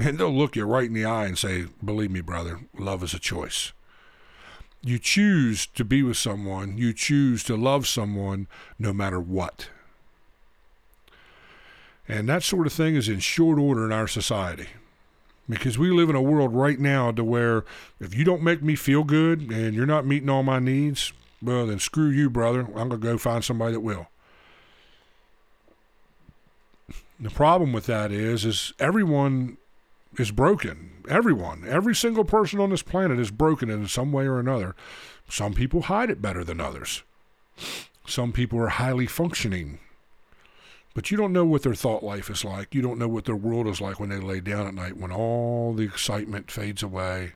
and 0.00 0.18
they'll 0.18 0.34
look 0.34 0.56
you 0.56 0.64
right 0.64 0.86
in 0.86 0.94
the 0.94 1.04
eye 1.04 1.26
and 1.26 1.38
say, 1.38 1.66
Believe 1.84 2.10
me, 2.10 2.20
brother, 2.20 2.60
love 2.76 3.02
is 3.02 3.14
a 3.14 3.20
choice. 3.20 3.72
You 4.82 4.98
choose 4.98 5.66
to 5.68 5.84
be 5.84 6.02
with 6.02 6.16
someone, 6.16 6.76
you 6.76 6.92
choose 6.92 7.42
to 7.44 7.56
love 7.56 7.86
someone 7.86 8.48
no 8.78 8.92
matter 8.92 9.20
what. 9.20 9.68
And 12.06 12.28
that 12.28 12.42
sort 12.42 12.66
of 12.66 12.72
thing 12.72 12.96
is 12.96 13.08
in 13.08 13.20
short 13.20 13.58
order 13.58 13.86
in 13.86 13.92
our 13.92 14.08
society. 14.08 14.68
Because 15.48 15.78
we 15.78 15.90
live 15.90 16.10
in 16.10 16.16
a 16.16 16.22
world 16.22 16.54
right 16.54 16.78
now 16.78 17.12
to 17.12 17.22
where 17.22 17.64
if 18.00 18.14
you 18.14 18.24
don't 18.24 18.42
make 18.42 18.62
me 18.62 18.76
feel 18.76 19.04
good 19.04 19.50
and 19.50 19.74
you're 19.74 19.86
not 19.86 20.06
meeting 20.06 20.28
all 20.28 20.42
my 20.42 20.58
needs, 20.58 21.12
well, 21.42 21.66
then 21.66 21.78
screw 21.78 22.08
you, 22.08 22.30
brother. 22.30 22.60
I'm 22.60 22.88
going 22.88 22.90
to 22.90 22.96
go 22.98 23.18
find 23.18 23.44
somebody 23.44 23.72
that 23.72 23.80
will. 23.80 24.08
The 27.18 27.30
problem 27.30 27.72
with 27.72 27.86
that 27.86 28.10
is, 28.10 28.44
is 28.44 28.72
everyone 28.78 29.56
is 30.18 30.30
broken. 30.30 31.02
Everyone, 31.08 31.64
every 31.66 31.94
single 31.94 32.24
person 32.24 32.60
on 32.60 32.70
this 32.70 32.82
planet 32.82 33.18
is 33.18 33.30
broken 33.30 33.70
in 33.70 33.86
some 33.88 34.12
way 34.12 34.26
or 34.26 34.38
another. 34.38 34.74
Some 35.28 35.54
people 35.54 35.82
hide 35.82 36.10
it 36.10 36.22
better 36.22 36.44
than 36.44 36.60
others. 36.60 37.02
Some 38.06 38.32
people 38.32 38.58
are 38.58 38.68
highly 38.68 39.06
functioning. 39.06 39.78
But 40.94 41.10
you 41.10 41.16
don't 41.16 41.32
know 41.32 41.44
what 41.44 41.62
their 41.62 41.74
thought 41.74 42.04
life 42.04 42.30
is 42.30 42.44
like. 42.44 42.74
You 42.74 42.82
don't 42.82 42.98
know 42.98 43.08
what 43.08 43.24
their 43.24 43.36
world 43.36 43.66
is 43.66 43.80
like 43.80 43.98
when 43.98 44.10
they 44.10 44.18
lay 44.18 44.40
down 44.40 44.66
at 44.66 44.74
night, 44.74 44.96
when 44.96 45.10
all 45.10 45.72
the 45.72 45.82
excitement 45.82 46.50
fades 46.50 46.82
away, 46.82 47.32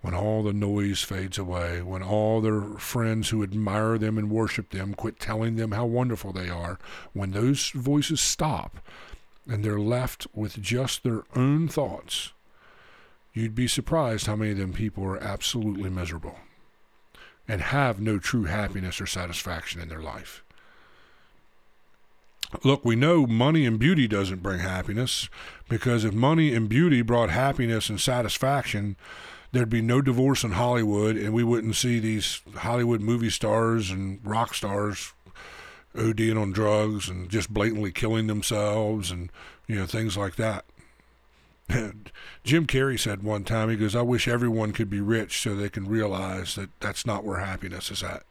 when 0.00 0.14
all 0.14 0.42
the 0.42 0.52
noise 0.52 1.02
fades 1.02 1.38
away, 1.38 1.82
when 1.82 2.02
all 2.02 2.40
their 2.40 2.60
friends 2.78 3.30
who 3.30 3.42
admire 3.42 3.98
them 3.98 4.16
and 4.16 4.30
worship 4.30 4.70
them 4.70 4.94
quit 4.94 5.18
telling 5.18 5.56
them 5.56 5.72
how 5.72 5.84
wonderful 5.84 6.32
they 6.32 6.48
are, 6.48 6.78
when 7.12 7.32
those 7.32 7.70
voices 7.70 8.20
stop 8.20 8.78
and 9.48 9.64
they're 9.64 9.80
left 9.80 10.26
with 10.32 10.60
just 10.62 11.02
their 11.02 11.22
own 11.34 11.66
thoughts, 11.66 12.32
you'd 13.32 13.54
be 13.54 13.66
surprised 13.66 14.26
how 14.26 14.36
many 14.36 14.52
of 14.52 14.58
them 14.58 14.72
people 14.72 15.04
are 15.04 15.22
absolutely 15.22 15.90
miserable 15.90 16.38
and 17.48 17.60
have 17.62 18.00
no 18.00 18.18
true 18.18 18.44
happiness 18.44 19.00
or 19.00 19.06
satisfaction 19.06 19.80
in 19.80 19.88
their 19.88 20.02
life. 20.02 20.44
Look, 22.64 22.84
we 22.84 22.96
know 22.96 23.26
money 23.26 23.66
and 23.66 23.78
beauty 23.78 24.06
doesn't 24.08 24.42
bring 24.42 24.60
happiness 24.60 25.28
because 25.68 26.04
if 26.04 26.14
money 26.14 26.54
and 26.54 26.68
beauty 26.68 27.02
brought 27.02 27.30
happiness 27.30 27.90
and 27.90 28.00
satisfaction, 28.00 28.96
there'd 29.52 29.70
be 29.70 29.82
no 29.82 30.00
divorce 30.00 30.44
in 30.44 30.52
Hollywood 30.52 31.16
and 31.16 31.32
we 31.32 31.44
wouldn't 31.44 31.76
see 31.76 31.98
these 31.98 32.42
Hollywood 32.56 33.00
movie 33.00 33.30
stars 33.30 33.90
and 33.90 34.20
rock 34.24 34.54
stars 34.54 35.12
ODing 35.94 36.40
on 36.40 36.52
drugs 36.52 37.08
and 37.08 37.28
just 37.28 37.52
blatantly 37.52 37.92
killing 37.92 38.26
themselves 38.26 39.10
and 39.10 39.30
you 39.66 39.76
know 39.76 39.86
things 39.86 40.16
like 40.16 40.36
that. 40.36 40.64
Jim 42.44 42.66
Carrey 42.66 42.98
said 42.98 43.22
one 43.22 43.44
time, 43.44 43.68
he 43.68 43.76
goes, 43.76 43.94
"I 43.94 44.02
wish 44.02 44.26
everyone 44.26 44.72
could 44.72 44.88
be 44.88 45.00
rich 45.00 45.42
so 45.42 45.54
they 45.54 45.68
can 45.68 45.86
realize 45.86 46.54
that 46.54 46.70
that's 46.80 47.04
not 47.04 47.24
where 47.24 47.40
happiness 47.40 47.90
is 47.90 48.02
at." 48.02 48.22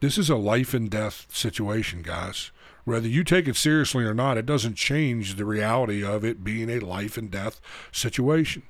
This 0.00 0.16
is 0.18 0.30
a 0.30 0.36
life 0.36 0.74
and 0.74 0.88
death 0.88 1.26
situation, 1.30 2.02
guys. 2.02 2.52
Whether 2.88 3.08
you 3.08 3.22
take 3.24 3.46
it 3.46 3.56
seriously 3.56 4.04
or 4.04 4.14
not, 4.14 4.38
it 4.38 4.46
doesn't 4.46 4.74
change 4.74 5.34
the 5.34 5.44
reality 5.44 6.04
of 6.04 6.24
it 6.24 6.42
being 6.42 6.70
a 6.70 6.80
life 6.80 7.16
and 7.16 7.30
death 7.30 7.60
situation. 7.92 8.62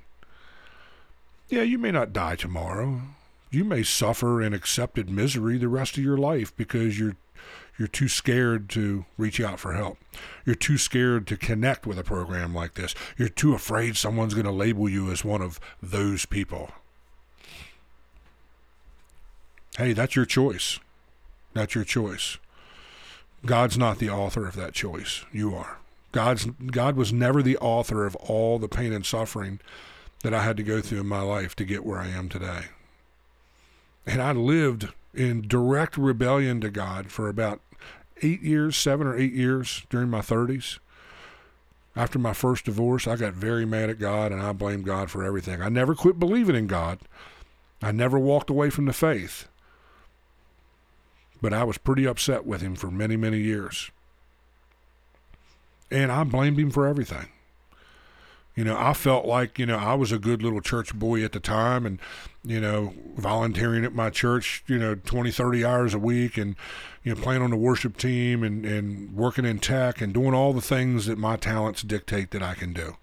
Yeah, 1.49 1.63
you 1.63 1.79
may 1.79 1.91
not 1.91 2.13
die 2.13 2.37
tomorrow 2.37 3.01
you 3.51 3.65
may 3.65 3.83
suffer 3.83 4.43
in 4.43 4.53
accepted 4.53 5.09
misery 5.09 5.59
the 5.59 5.69
rest 5.69 5.97
of 5.97 6.05
your 6.05 6.19
life 6.19 6.55
because 6.57 6.99
you're 6.99 7.17
you're 7.79 7.89
too 7.89 8.09
scared 8.09 8.69
to 8.69 9.05
reach 9.17 9.41
out 9.41 9.61
for 9.61 9.75
help. 9.75 9.99
You're 10.45 10.57
too 10.57 10.79
scared 10.79 11.29
to 11.29 11.37
connect 11.37 11.87
with 11.87 11.97
a 11.97 12.03
program 12.03 12.53
like 12.53 12.75
this. 12.75 12.93
You're 13.17 13.29
too 13.29 13.55
afraid 13.55 13.97
someone's 13.97 14.35
going 14.35 14.47
to 14.47 14.51
label 14.51 14.89
you 14.89 15.13
as 15.13 15.25
one 15.25 15.41
of 15.41 15.61
those 15.81 16.27
people. 16.27 16.73
Hey, 19.77 19.93
that's 19.93 20.17
your 20.17 20.25
choice. 20.25 20.81
That's 21.55 21.77
your 21.77 21.85
choice. 21.85 22.39
God's 23.47 23.79
not 23.79 23.99
the 23.99 24.11
author 24.11 24.47
of 24.47 24.57
that 24.57 24.73
choice. 24.73 25.25
You 25.33 25.55
are. 25.55 25.79
God's 26.13 26.47
God 26.47 26.97
was 26.97 27.13
never 27.13 27.43
the 27.43 27.59
author 27.59 28.07
of 28.07 28.17
all 28.17 28.59
the 28.59 28.69
pain 28.69 28.93
and 28.93 29.05
suffering 29.05 29.61
that 30.23 30.35
I 30.35 30.43
had 30.43 30.57
to 30.57 30.63
go 30.63 30.81
through 30.81 31.01
in 31.01 31.07
my 31.07 31.21
life 31.21 31.55
to 31.57 31.65
get 31.65 31.85
where 31.85 31.99
I 31.99 32.09
am 32.09 32.29
today. 32.29 32.67
And 34.07 34.23
I 34.23 34.33
lived 34.33 34.89
in 35.15 35.47
direct 35.47 35.97
rebellion 35.97 36.61
to 36.63 36.71
God 36.71 37.11
for 37.13 37.29
about 37.29 37.61
eight 38.23 38.43
years, 38.43 38.77
seven 38.77 39.07
or 39.07 39.17
eight 39.17 39.33
years 39.33 39.85
during 39.91 40.09
my 40.09 40.21
30s. 40.21 40.79
After 41.95 42.19
my 42.19 42.33
first 42.33 42.65
divorce, 42.65 43.07
I 43.07 43.17
got 43.17 43.35
very 43.35 43.67
mad 43.67 43.91
at 43.91 43.99
God 43.99 44.33
and 44.33 44.41
I 44.41 44.53
blamed 44.53 44.85
God 44.85 45.11
for 45.11 45.25
everything. 45.25 45.61
I 45.61 45.69
never 45.69 45.95
quit 45.95 46.19
believing 46.19 46.57
in 46.57 46.67
God. 46.67 47.01
I 47.83 47.93
never 47.93 48.19
walked 48.19 48.51
away 48.51 48.71
from 48.71 48.87
the 48.87 48.93
faith. 48.93 49.49
But 51.41 51.53
I 51.53 51.65
was 51.65 51.79
pretty 51.79 52.07
upset 52.07 52.47
with 52.47 52.61
him 52.61 52.75
for 52.75 52.91
many, 52.91 53.17
many 53.17 53.39
years. 53.39 53.91
And 55.91 56.11
I 56.11 56.25
blamed 56.25 56.59
him 56.59 56.71
for 56.71 56.87
everything. 56.87 57.29
You 58.59 58.65
know, 58.65 58.77
I 58.77 58.93
felt 58.93 59.25
like, 59.25 59.57
you 59.61 59.67
know, 59.67 59.79
I 59.79 59.95
was 59.95 60.11
a 60.11 60.19
good 60.19 60.43
little 60.43 60.61
church 60.61 60.93
boy 60.93 61.23
at 61.25 61.31
the 61.31 61.39
time 61.39 61.87
and, 61.87 62.01
you 62.43 62.61
know, 62.61 62.93
volunteering 63.17 63.85
at 63.85 63.95
my 63.95 64.11
church, 64.11 64.65
you 64.67 64.79
know, 64.79 64.97
20, 64.97 65.31
30 65.31 65.65
hours 65.65 65.95
a 65.95 65.99
week 65.99 66.37
and, 66.37 66.57
you 67.05 67.15
know, 67.15 67.21
playing 67.21 67.41
on 67.41 67.51
the 67.51 67.57
worship 67.57 67.97
team 67.97 68.43
and, 68.43 68.67
and 68.67 69.15
working 69.15 69.45
in 69.45 69.61
tech 69.61 70.01
and 70.01 70.13
doing 70.13 70.35
all 70.35 70.53
the 70.53 70.61
things 70.61 71.07
that 71.07 71.19
my 71.19 71.37
talents 71.37 71.83
dictate 71.83 72.33
that 72.33 72.43
I 72.43 72.55
can 72.55 72.73
do. 72.73 72.97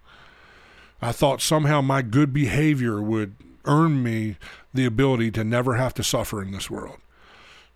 I 1.02 1.14
thought 1.14 1.42
somehow 1.42 1.80
my 1.80 2.02
good 2.02 2.34
behavior 2.34 3.02
would 3.02 3.36
earn 3.64 4.04
me 4.04 4.36
the 4.74 4.86
ability 4.86 5.32
to 5.32 5.46
never 5.46 5.76
have 5.76 5.94
to 5.94 6.04
suffer 6.04 6.42
in 6.42 6.52
this 6.52 6.70
world. 6.70 6.98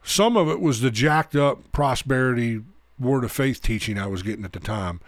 Some 0.10 0.38
of 0.38 0.50
it 0.50 0.60
was 0.60 0.82
the 0.82 0.90
jacked 0.90 1.36
up 1.36 1.72
prosperity 1.72 2.64
word 3.00 3.24
of 3.24 3.32
faith 3.32 3.62
teaching 3.62 4.00
I 4.00 4.08
was 4.08 4.24
getting 4.24 4.44
at 4.44 4.54
the 4.54 4.60
time 4.60 5.02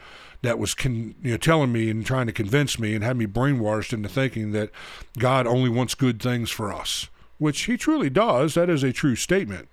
that 0.44 0.60
was 0.60 0.76
con, 0.76 1.16
you 1.24 1.32
know, 1.32 1.38
telling 1.38 1.72
me 1.72 1.90
and 1.90 2.06
trying 2.06 2.28
to 2.28 2.32
convince 2.32 2.78
me 2.78 2.94
and 2.94 3.04
had 3.04 3.18
me 3.18 3.26
brainwashed 3.26 3.94
into 3.94 4.08
thinking 4.08 4.52
that 4.52 4.70
God 5.18 5.48
only 5.48 5.70
wants 5.70 5.96
good 5.96 6.22
things 6.22 6.52
for 6.52 6.72
us, 6.72 7.10
which 7.40 7.64
He 7.64 7.78
truly 7.78 8.12
does. 8.12 8.54
That 8.54 8.70
is 8.70 8.84
a 8.84 8.94
true 8.94 9.16
statement. 9.16 9.70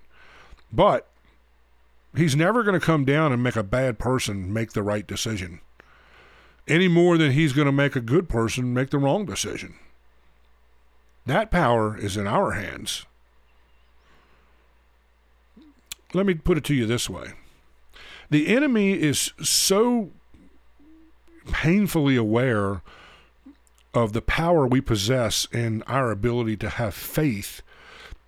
But 0.72 1.06
He's 2.16 2.34
never 2.34 2.62
going 2.62 2.80
to 2.80 2.84
come 2.84 3.04
down 3.04 3.30
and 3.30 3.42
make 3.42 3.56
a 3.56 3.62
bad 3.62 3.98
person 3.98 4.50
make 4.50 4.72
the 4.72 4.82
right 4.82 5.06
decision 5.06 5.60
any 6.66 6.88
more 6.88 7.18
than 7.18 7.32
He's 7.32 7.52
going 7.52 7.66
to 7.66 7.72
make 7.72 7.96
a 7.96 8.00
good 8.00 8.30
person 8.30 8.72
make 8.72 8.88
the 8.88 8.98
wrong 8.98 9.26
decision. 9.26 9.74
That 11.26 11.50
power 11.50 11.98
is 11.98 12.16
in 12.16 12.26
our 12.26 12.52
hands. 12.52 13.04
Let 16.14 16.26
me 16.26 16.34
put 16.34 16.58
it 16.58 16.64
to 16.64 16.74
you 16.74 16.86
this 16.86 17.08
way 17.10 17.32
the 18.30 18.48
enemy 18.48 18.92
is 18.92 19.32
so 19.42 20.10
painfully 21.50 22.16
aware 22.16 22.82
of 23.94 24.12
the 24.12 24.22
power 24.22 24.66
we 24.66 24.80
possess 24.80 25.46
in 25.50 25.82
our 25.84 26.10
ability 26.10 26.56
to 26.58 26.68
have 26.68 26.94
faith 26.94 27.62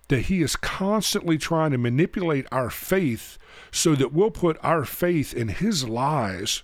that 0.07 0.23
he 0.23 0.41
is 0.41 0.55
constantly 0.55 1.37
trying 1.37 1.71
to 1.71 1.77
manipulate 1.77 2.45
our 2.51 2.69
faith 2.69 3.37
so 3.71 3.95
that 3.95 4.11
we'll 4.11 4.31
put 4.31 4.57
our 4.61 4.83
faith 4.83 5.33
in 5.33 5.47
his 5.47 5.87
lies 5.87 6.63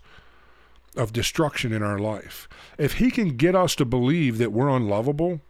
of 0.97 1.13
destruction 1.13 1.72
in 1.72 1.82
our 1.82 1.99
life. 1.99 2.49
If 2.78 2.93
he 2.93 3.11
can 3.11 3.38
get 3.38 3.55
us 3.55 3.76
to 3.76 3.86
believe 3.86 4.38
that 4.39 4.51
we're 4.51 4.68
unlovable, 4.68 5.41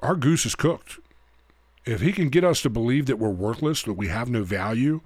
our 0.00 0.16
goose 0.16 0.46
is 0.46 0.54
cooked. 0.54 0.98
If 1.86 2.02
he 2.02 2.12
can 2.12 2.28
get 2.28 2.44
us 2.44 2.60
to 2.62 2.70
believe 2.70 3.06
that 3.06 3.18
we're 3.18 3.30
worthless, 3.30 3.82
that 3.84 3.94
we 3.94 4.08
have 4.08 4.28
no 4.28 4.44
value, 4.44 5.00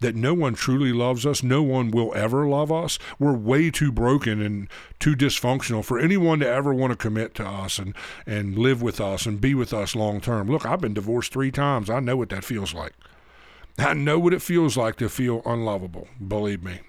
that 0.00 0.14
no 0.14 0.32
one 0.32 0.54
truly 0.54 0.92
loves 0.92 1.26
us, 1.26 1.42
no 1.42 1.62
one 1.62 1.90
will 1.90 2.14
ever 2.14 2.46
love 2.46 2.70
us, 2.70 2.98
we're 3.18 3.36
way 3.36 3.70
too 3.70 3.92
broken 3.92 4.40
and 4.40 4.68
too 4.98 5.14
dysfunctional 5.14 5.84
for 5.84 5.98
anyone 5.98 6.40
to 6.40 6.48
ever 6.48 6.72
want 6.72 6.92
to 6.92 6.96
commit 6.96 7.34
to 7.34 7.46
us 7.46 7.78
and, 7.78 7.94
and 8.26 8.56
live 8.56 8.80
with 8.80 9.00
us 9.00 9.26
and 9.26 9.40
be 9.40 9.54
with 9.54 9.72
us 9.72 9.94
long 9.94 10.20
term. 10.20 10.48
Look, 10.48 10.64
I've 10.64 10.80
been 10.80 10.94
divorced 10.94 11.32
three 11.32 11.50
times. 11.50 11.90
I 11.90 12.00
know 12.00 12.16
what 12.16 12.30
that 12.30 12.44
feels 12.44 12.72
like. 12.72 12.94
I 13.78 13.94
know 13.94 14.18
what 14.18 14.34
it 14.34 14.42
feels 14.42 14.76
like 14.76 14.96
to 14.96 15.08
feel 15.08 15.42
unlovable, 15.44 16.08
believe 16.26 16.62
me. 16.62 16.80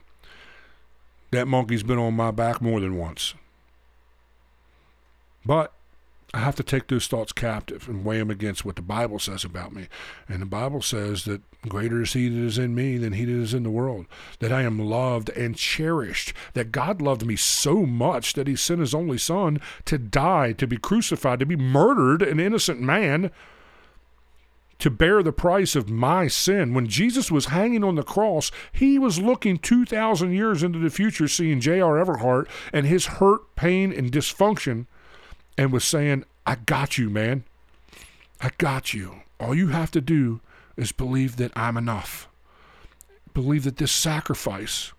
That 1.31 1.47
monkey's 1.47 1.83
been 1.83 1.99
on 1.99 2.13
my 2.13 2.31
back 2.31 2.61
more 2.61 2.79
than 2.79 2.97
once. 2.97 3.33
But 5.45 5.73
I 6.33 6.39
have 6.39 6.55
to 6.55 6.63
take 6.63 6.87
those 6.87 7.07
thoughts 7.07 7.33
captive 7.33 7.89
and 7.89 8.05
weigh 8.05 8.19
them 8.19 8.31
against 8.31 8.63
what 8.63 8.77
the 8.77 8.81
Bible 8.81 9.19
says 9.19 9.43
about 9.43 9.73
me. 9.73 9.87
And 10.29 10.41
the 10.41 10.45
Bible 10.45 10.81
says 10.81 11.25
that 11.25 11.41
greater 11.67 12.01
is 12.01 12.13
he 12.13 12.29
that 12.29 12.41
is 12.41 12.57
in 12.57 12.73
me 12.73 12.97
than 12.97 13.13
he 13.13 13.25
that 13.25 13.33
is 13.33 13.53
in 13.53 13.63
the 13.63 13.69
world, 13.69 14.05
that 14.39 14.51
I 14.51 14.61
am 14.61 14.79
loved 14.79 15.29
and 15.31 15.57
cherished, 15.57 16.33
that 16.53 16.71
God 16.71 17.01
loved 17.01 17.25
me 17.25 17.35
so 17.35 17.85
much 17.85 18.33
that 18.33 18.47
he 18.47 18.55
sent 18.55 18.79
his 18.79 18.95
only 18.95 19.17
son 19.17 19.59
to 19.85 19.97
die, 19.97 20.53
to 20.53 20.65
be 20.65 20.77
crucified, 20.77 21.39
to 21.39 21.45
be 21.45 21.57
murdered, 21.57 22.21
an 22.21 22.39
innocent 22.39 22.79
man, 22.79 23.29
to 24.79 24.89
bear 24.89 25.21
the 25.21 25.33
price 25.33 25.75
of 25.75 25.89
my 25.89 26.27
sin. 26.27 26.73
When 26.73 26.87
Jesus 26.87 27.29
was 27.29 27.47
hanging 27.47 27.83
on 27.83 27.95
the 27.95 28.03
cross, 28.03 28.51
he 28.71 28.97
was 28.97 29.21
looking 29.21 29.57
2,000 29.57 30.31
years 30.31 30.63
into 30.63 30.79
the 30.79 30.89
future, 30.89 31.27
seeing 31.27 31.59
J.R. 31.59 32.03
Everhart 32.03 32.47
and 32.71 32.85
his 32.85 33.05
hurt, 33.07 33.55
pain, 33.55 33.91
and 33.91 34.11
dysfunction 34.11 34.87
and 35.61 35.71
was 35.71 35.83
saying, 35.83 36.25
I 36.43 36.55
got 36.55 36.97
you, 36.97 37.09
man. 37.11 37.43
I 38.41 38.49
got 38.57 38.95
you. 38.95 39.21
All 39.39 39.53
you 39.53 39.67
have 39.67 39.91
to 39.91 40.01
do 40.01 40.41
is 40.75 40.91
believe 40.91 41.35
that 41.37 41.51
I'm 41.55 41.77
enough. 41.77 42.27
Believe 43.35 43.63
that 43.65 43.77
this 43.77 43.91
sacrifice, 43.91 44.91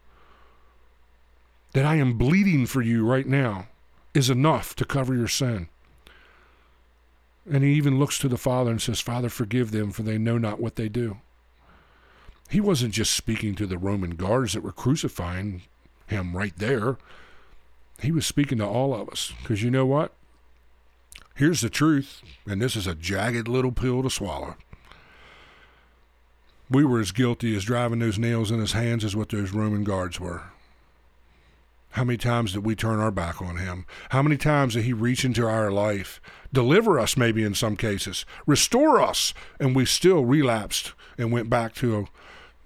that 1.72 1.84
I 1.84 1.96
am 1.96 2.16
bleeding 2.16 2.66
for 2.66 2.80
you 2.80 3.04
right 3.04 3.26
now, 3.26 3.66
is 4.14 4.30
enough 4.30 4.76
to 4.76 4.84
cover 4.84 5.14
your 5.16 5.26
sin. 5.26 5.66
And 7.50 7.64
he 7.64 7.72
even 7.72 7.98
looks 7.98 8.18
to 8.18 8.28
the 8.28 8.38
Father 8.38 8.70
and 8.70 8.80
says, 8.80 9.00
Father, 9.00 9.28
forgive 9.28 9.72
them, 9.72 9.90
for 9.90 10.02
they 10.02 10.16
know 10.16 10.38
not 10.38 10.60
what 10.60 10.76
they 10.76 10.88
do. 10.88 11.16
He 12.48 12.60
wasn't 12.60 12.94
just 12.94 13.16
speaking 13.16 13.56
to 13.56 13.66
the 13.66 13.78
Roman 13.78 14.10
guards 14.10 14.52
that 14.52 14.62
were 14.62 14.70
crucifying 14.70 15.62
him 16.06 16.36
right 16.36 16.56
there. 16.56 16.98
He 18.00 18.12
was 18.12 18.26
speaking 18.26 18.58
to 18.58 18.66
all 18.66 18.94
of 18.94 19.08
us. 19.08 19.32
Because 19.40 19.64
you 19.64 19.70
know 19.72 19.86
what? 19.86 20.12
Here's 21.35 21.61
the 21.61 21.70
truth, 21.70 22.22
and 22.47 22.61
this 22.61 22.76
is 22.76 22.87
a 22.87 22.95
jagged 22.95 23.49
little 23.49 23.72
pill 23.72 24.03
to 24.03 24.11
swallow. 24.11 24.57
We 26.70 26.85
were 26.85 27.01
as 27.01 27.12
guilty 27.12 27.57
as 27.57 27.64
driving 27.64 27.99
those 27.99 28.18
nails 28.18 28.51
in 28.51 28.61
his 28.61 28.72
hands 28.72 29.05
as 29.05 29.16
what 29.16 29.30
those 29.30 29.53
Roman 29.53 29.85
guards 29.85 30.20
were. 30.20 30.45
How 31.91 32.05
many 32.05 32.16
times 32.16 32.55
did 32.55 32.64
we 32.64 32.74
turn 32.74 33.01
our 33.01 33.11
back 33.11 33.43
on 33.43 33.59
him? 33.59 33.85
How 34.11 34.22
many 34.22 34.39
times 34.39 34.72
did 34.74 34.85
he 34.85 34.95
reach 34.95 35.26
into 35.26 35.47
our 35.47 35.70
life, 35.70 36.22
deliver 36.51 36.99
us, 36.99 37.18
maybe 37.18 37.45
in 37.45 37.55
some 37.55 37.76
cases, 37.76 38.24
restore 38.47 39.03
us, 39.03 39.35
and 39.61 39.76
we 39.76 39.85
still 39.85 40.24
relapsed 40.24 40.95
and 41.18 41.30
went 41.30 41.51
back 41.51 41.74
to, 41.76 42.09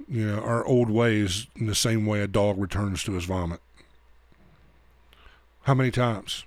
you 0.08 0.26
know, 0.26 0.40
our 0.40 0.64
old 0.64 0.90
ways 0.90 1.48
in 1.56 1.66
the 1.66 1.74
same 1.74 2.06
way 2.06 2.20
a 2.20 2.28
dog 2.28 2.56
returns 2.58 3.02
to 3.02 3.12
his 3.14 3.24
vomit? 3.24 3.60
How 5.62 5.74
many 5.74 5.90
times? 5.90 6.44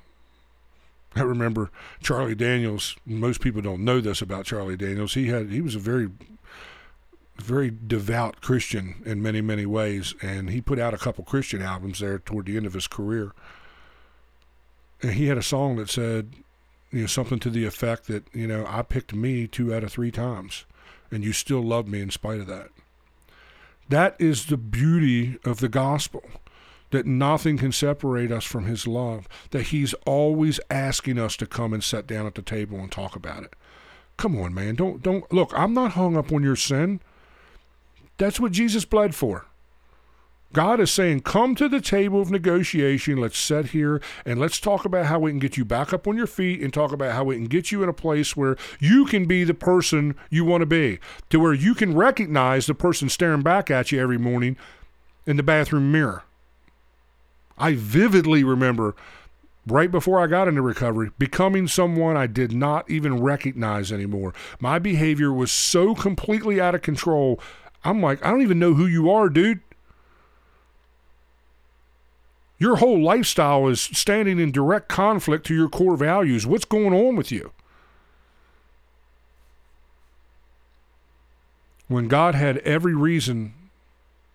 I 1.16 1.22
remember 1.22 1.72
Charlie 2.02 2.36
Daniels. 2.36 2.96
Most 3.06 3.42
people 3.42 3.62
don't 3.62 3.84
know 3.84 4.00
this 4.00 4.22
about 4.22 4.46
Charlie 4.46 4.78
Daniels. 4.78 5.14
He 5.14 5.28
had 5.28 5.50
he 5.50 5.62
was 5.62 5.76
a 5.76 5.80
very 5.80 6.10
very 7.38 7.72
devout 7.88 8.42
Christian 8.42 9.02
in 9.06 9.22
many 9.22 9.42
many 9.42 9.66
ways, 9.66 10.14
and 10.22 10.50
he 10.50 10.62
put 10.62 10.80
out 10.80 10.94
a 10.94 10.98
couple 11.00 11.24
Christian 11.24 11.62
albums 11.62 12.00
there 12.00 12.20
toward 12.20 12.46
the 12.46 12.58
end 12.58 12.66
of 12.66 12.74
his 12.74 12.88
career. 12.88 13.34
And 15.02 15.14
he 15.14 15.28
had 15.28 15.38
a 15.38 15.44
song 15.44 15.78
that 15.78 15.90
said, 15.90 16.34
you 16.92 17.02
know, 17.02 17.08
something 17.08 17.40
to 17.40 17.50
the 17.50 17.66
effect 17.66 18.08
that 18.08 18.26
you 18.34 18.48
know 18.48 18.66
I 18.68 18.82
picked 18.84 19.14
me 19.14 19.48
two 19.48 19.74
out 19.74 19.84
of 19.84 19.92
three 19.92 20.12
times, 20.12 20.66
and 21.12 21.24
you 21.24 21.34
still 21.34 21.62
love 21.62 21.88
me 21.88 22.02
in 22.02 22.12
spite 22.12 22.40
of 22.40 22.48
that. 22.48 22.70
That 23.88 24.16
is 24.20 24.46
the 24.46 24.58
beauty 24.58 25.40
of 25.44 25.60
the 25.60 25.70
gospel 25.70 26.24
that 26.92 27.06
nothing 27.06 27.58
can 27.58 27.72
separate 27.72 28.32
us 28.32 28.44
from 28.44 28.66
his 28.66 28.88
love, 28.88 29.28
that 29.52 29.68
he's 29.68 29.94
always 30.06 30.60
asking 30.70 31.20
us 31.20 31.36
to 31.38 31.46
come 31.46 31.74
and 31.74 31.84
sit 31.84 32.08
down 32.08 32.26
at 32.26 32.36
the 32.36 32.42
table 32.42 32.80
and 32.80 32.92
talk 32.92 33.16
about 33.16 33.44
it. 33.44 33.54
Come 34.18 34.38
on, 34.38 34.54
man. 34.54 34.76
Don't 34.76 35.02
don't 35.02 35.32
look, 35.32 35.52
I'm 35.56 35.74
not 35.74 35.94
hung 35.94 36.18
up 36.18 36.32
on 36.32 36.44
your 36.44 36.56
sin. 36.56 37.00
That's 38.18 38.40
what 38.40 38.52
Jesus 38.52 38.84
bled 38.84 39.16
for. 39.16 39.46
God 40.52 40.80
is 40.80 40.90
saying, 40.90 41.22
come 41.22 41.54
to 41.56 41.70
the 41.70 41.80
table 41.80 42.22
of 42.22 42.32
negotiation. 42.32 43.18
Let's 43.18 43.38
sit 43.38 43.68
here 43.68 44.02
and 44.26 44.40
let's 44.40 44.60
talk 44.60 44.84
about 44.84 45.06
how 45.06 45.20
we 45.20 45.30
can 45.30 45.38
get 45.38 45.58
you 45.58 45.64
back 45.64 45.94
up 45.94 46.08
on 46.08 46.18
your 46.18 46.26
feet 46.26 46.62
and 46.62 46.74
talk 46.74 46.92
about 46.92 47.14
how 47.14 47.24
we 47.24 47.36
can 47.36 47.46
get 47.46 47.72
you 47.72 47.84
in 47.84 47.90
a 47.90 47.94
place 47.94 48.36
where 48.36 48.58
you 48.80 49.06
can 49.06 49.26
be 49.26 49.44
the 49.44 49.54
person 49.54 50.16
you 50.32 50.44
want 50.44 50.62
to 50.64 50.66
be, 50.66 51.00
to 51.30 51.40
where 51.40 51.54
you 51.54 51.76
can 51.76 51.96
recognize 51.96 52.66
the 52.66 52.74
person 52.74 53.10
staring 53.10 53.44
back 53.44 53.70
at 53.70 53.92
you 53.92 54.02
every 54.02 54.18
morning 54.18 54.58
in 55.28 55.38
the 55.38 55.44
bathroom 55.44 55.92
mirror. 55.92 56.24
I 57.60 57.76
vividly 57.76 58.44
remember 58.44 58.96
right 59.68 59.92
before 59.92 60.20
I 60.20 60.28
got 60.28 60.48
into 60.48 60.62
recovery, 60.62 61.12
becoming 61.20 61.68
someone 61.68 62.18
I 62.18 62.28
did 62.28 62.52
not 62.52 62.90
even 62.90 63.22
recognize 63.22 63.92
anymore. 63.92 64.34
My 64.60 64.80
behavior 64.80 65.32
was 65.32 65.52
so 65.52 65.94
completely 65.94 66.60
out 66.60 66.76
of 66.76 66.82
control. 66.82 67.40
I'm 67.84 68.02
like, 68.02 68.26
I 68.26 68.32
don't 68.32 68.42
even 68.42 68.60
know 68.60 68.74
who 68.74 68.88
you 68.88 69.12
are, 69.12 69.30
dude. 69.30 69.60
Your 72.58 72.78
whole 72.78 73.02
lifestyle 73.02 73.68
is 73.68 73.80
standing 73.80 74.38
in 74.40 74.52
direct 74.52 74.90
conflict 74.90 75.46
to 75.48 75.56
your 75.56 75.70
core 75.70 75.96
values. 75.96 76.46
What's 76.46 76.66
going 76.66 76.94
on 76.94 77.16
with 77.16 77.32
you? 77.32 77.54
When 81.88 82.08
God 82.08 82.36
had 82.36 82.58
every 82.60 82.94
reason 82.94 83.54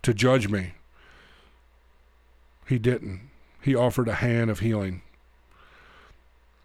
to 0.03 0.15
judge 0.15 0.49
me, 0.49 0.73
He 2.67 2.79
didn't. 2.79 3.31
He 3.61 3.75
offered 3.75 4.09
a 4.09 4.15
hand 4.15 4.51
of 4.51 4.61
healing. 4.61 5.03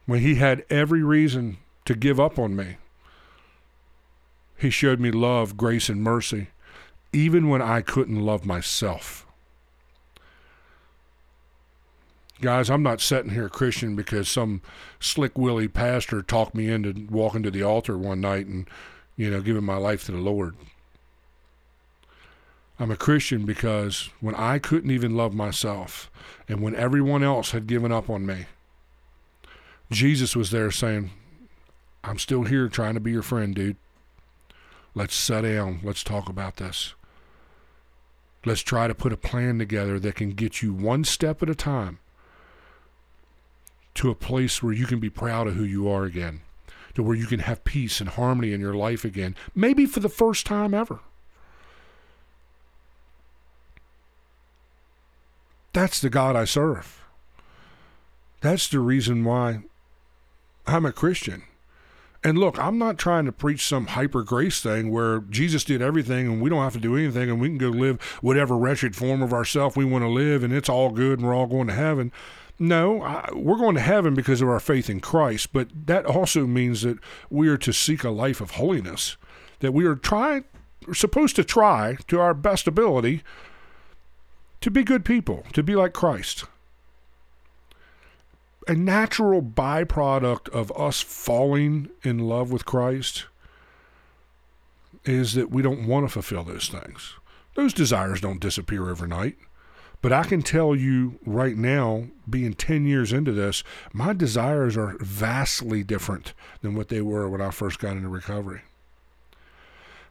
When 0.06 0.22
He 0.22 0.36
had 0.36 0.66
every 0.70 1.04
reason 1.04 1.58
to 1.86 1.96
give 1.96 2.20
up 2.20 2.40
on 2.40 2.56
me, 2.56 2.78
He 4.58 4.70
showed 4.70 5.00
me 5.00 5.12
love, 5.12 5.58
grace, 5.58 5.90
and 5.90 6.02
mercy, 6.02 6.48
even 7.14 7.50
when 7.50 7.62
I 7.62 7.82
couldn't 7.82 8.26
love 8.26 8.46
myself. 8.46 9.26
Guys, 12.42 12.70
I'm 12.70 12.84
not 12.84 13.02
sitting 13.02 13.32
here 13.32 13.50
Christian 13.50 13.98
because 13.98 14.30
some 14.30 14.62
slick 15.00 15.38
willy 15.38 15.68
pastor 15.68 16.22
talked 16.22 16.56
me 16.56 16.70
into 16.70 17.08
walking 17.10 17.44
to 17.44 17.52
the 17.52 17.64
altar 17.64 17.98
one 17.98 18.22
night 18.22 18.46
and, 18.46 18.70
you 19.18 19.30
know, 19.30 19.42
giving 19.42 19.66
my 19.66 19.76
life 19.76 20.06
to 20.06 20.14
the 20.14 20.20
Lord. 20.20 20.56
I'm 22.80 22.92
a 22.92 22.96
Christian 22.96 23.46
because 23.46 24.10
when 24.22 24.36
I 24.36 24.58
couldn't 24.58 24.92
even 24.92 25.18
love 25.18 25.34
myself 25.34 26.10
and 26.48 26.62
when 26.62 26.76
everyone 26.76 27.24
else 27.24 27.52
had 27.52 27.68
given 27.68 27.92
up 27.92 28.10
on 28.10 28.26
me, 28.26 28.46
Jesus 29.92 30.34
was 30.34 30.52
there 30.52 30.72
saying, 30.72 31.12
I'm 32.06 32.18
still 32.18 32.44
here 32.44 32.70
trying 32.70 32.94
to 32.94 33.02
be 33.02 33.12
your 33.12 33.22
friend, 33.22 33.54
dude. 33.54 33.76
Let's 34.96 35.14
sit 35.14 35.42
down. 35.42 35.82
Let's 35.84 36.04
talk 36.04 36.30
about 36.30 36.56
this. 36.56 36.94
Let's 38.46 38.62
try 38.62 38.88
to 38.88 38.96
put 38.96 39.12
a 39.12 39.18
plan 39.18 39.60
together 39.60 40.00
that 40.00 40.16
can 40.16 40.32
get 40.32 40.62
you 40.62 40.74
one 40.74 41.04
step 41.04 41.44
at 41.44 41.50
a 41.50 41.56
time 41.56 42.00
to 43.96 44.10
a 44.10 44.16
place 44.16 44.64
where 44.64 44.72
you 44.72 44.86
can 44.86 45.00
be 45.00 45.10
proud 45.10 45.48
of 45.48 45.56
who 45.56 45.66
you 45.66 45.90
are 45.90 46.06
again, 46.06 46.40
to 46.94 47.04
where 47.04 47.18
you 47.18 47.26
can 47.26 47.42
have 47.42 47.66
peace 47.66 48.00
and 48.00 48.12
harmony 48.12 48.54
in 48.54 48.62
your 48.62 48.74
life 48.74 49.04
again, 49.04 49.36
maybe 49.54 49.86
for 49.86 50.00
the 50.00 50.08
first 50.08 50.46
time 50.46 50.74
ever. 50.74 51.02
That's 55.74 56.00
the 56.00 56.10
God 56.10 56.36
I 56.36 56.46
serve. 56.46 57.04
That's 58.42 58.68
the 58.68 58.80
reason 58.80 59.24
why 59.24 59.60
I'm 60.66 60.86
a 60.86 60.92
Christian. 60.92 61.44
And 62.24 62.38
look, 62.38 62.60
I'm 62.60 62.78
not 62.78 62.98
trying 62.98 63.26
to 63.26 63.32
preach 63.32 63.66
some 63.66 63.88
hyper 63.88 64.24
grace 64.24 64.62
thing 64.62 64.92
where 64.92 65.20
Jesus 65.22 65.64
did 65.64 65.82
everything 65.82 66.28
and 66.28 66.42
we 66.42 66.50
don't 66.50 66.64
have 66.64 66.74
to 66.74 66.80
do 66.80 66.98
anything 66.98 67.30
and 67.30 67.40
we 67.40 67.48
can 67.48 67.58
go 67.58 67.70
live 67.70 68.02
whatever 68.22 68.58
wretched 68.58 68.96
form 68.96 69.22
of 69.22 69.32
ourself 69.32 69.78
we 69.78 69.86
want 69.86 70.04
to 70.04 70.10
live 70.10 70.44
and 70.44 70.54
it's 70.54 70.68
all 70.68 70.90
good 70.90 71.20
and 71.20 71.28
we're 71.28 71.36
all 71.36 71.48
going 71.48 71.68
to 71.68 71.74
heaven. 71.74 72.12
No, 72.58 73.02
I, 73.02 73.30
we're 73.34 73.58
going 73.58 73.76
to 73.76 73.82
heaven 73.82 74.16
because 74.16 74.42
of 74.42 74.50
our 74.50 74.60
faith 74.60 74.90
in 74.90 75.00
Christ, 75.00 75.54
but 75.54 75.70
that 75.86 76.06
also 76.06 76.46
means 76.46 76.82
that 76.82 77.00
we 77.30 77.48
are 77.48 77.58
to 77.58 77.72
seek 77.72 78.04
a 78.04 78.10
life 78.10 78.42
of 78.42 78.52
holiness, 78.52 79.16
that 79.60 79.72
we 79.72 79.86
are 79.86 79.96
trying, 79.96 80.44
supposed 80.92 81.38
to 81.38 81.46
try 81.46 81.96
to 82.10 82.20
our 82.20 82.34
best 82.34 82.68
ability 82.68 83.24
to 84.62 84.72
be 84.72 84.84
good 84.84 85.06
people, 85.06 85.44
to 85.54 85.64
be 85.64 85.76
like 85.76 85.94
Christ. 85.94 86.46
A 88.68 88.74
natural 88.74 89.42
byproduct 89.42 90.50
of 90.50 90.72
us 90.78 91.02
falling 91.02 91.90
in 92.04 92.20
love 92.20 92.52
with 92.52 92.66
Christ 92.66 93.26
is 95.06 95.34
that 95.34 95.50
we 95.50 95.62
don't 95.62 95.88
want 95.88 96.06
to 96.06 96.12
fulfill 96.12 96.44
those 96.44 96.68
things. 96.68 97.14
Those 97.56 97.74
desires 97.74 98.22
don't 98.22 98.42
disappear 98.42 98.90
overnight. 98.90 99.38
But 100.02 100.14
I 100.14 100.24
can 100.24 100.42
tell 100.42 100.76
you 100.76 101.20
right 101.26 101.58
now, 101.58 102.06
being 102.30 102.54
10 102.54 102.86
years 102.86 103.12
into 103.12 103.34
this, 103.34 103.64
my 103.92 104.14
desires 104.14 104.78
are 104.78 104.96
vastly 105.02 105.84
different 105.84 106.34
than 106.62 106.74
what 106.74 106.88
they 106.88 107.02
were 107.02 107.28
when 107.28 107.42
I 107.42 107.52
first 107.52 107.80
got 107.80 107.98
into 107.98 108.08
recovery. 108.08 108.62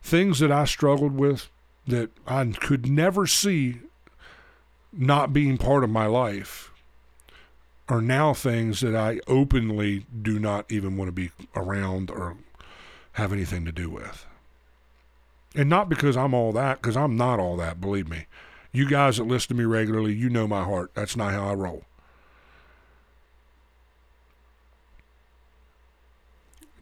Things 0.03 0.40
that 0.40 0.53
I 0.53 0.66
struggled 0.66 1.12
with 1.12 1.49
that 1.86 2.11
I 2.26 2.44
could 2.44 2.86
never 2.86 3.26
see 3.26 3.78
not 4.93 5.32
being 5.32 5.59
part 5.59 5.84
of 5.84 5.91
my 5.91 6.07
life 6.07 6.70
are 7.89 8.03
now 8.03 8.34
things 8.34 8.80
that 8.80 8.95
I 8.95 9.20
openly 9.26 10.07
do 10.22 10.39
not 10.39 10.70
even 10.70 10.97
want 10.97 11.09
to 11.09 11.12
be 11.12 11.30
around 11.57 12.11
or 12.11 12.36
have 13.12 13.32
anything 13.32 13.64
to 13.64 13.72
do 13.72 13.89
with. 13.89 14.26
And 15.55 15.68
not 15.68 15.89
because 15.89 16.16
I'm 16.16 16.34
all 16.34 16.53
that, 16.53 16.80
because 16.80 16.97
I'm 16.97 17.16
not 17.16 17.41
all 17.41 17.57
that, 17.57 17.80
believe 17.80 18.09
me. 18.09 18.26
You 18.72 18.89
guys 18.89 19.16
that 19.16 19.24
listen 19.24 19.49
to 19.49 19.55
me 19.55 19.64
regularly, 19.64 20.14
you 20.14 20.28
know 20.28 20.47
my 20.47 20.64
heart. 20.64 20.91
That's 20.95 21.16
not 21.16 21.32
how 21.32 21.49
I 21.49 21.55
roll. 21.55 21.84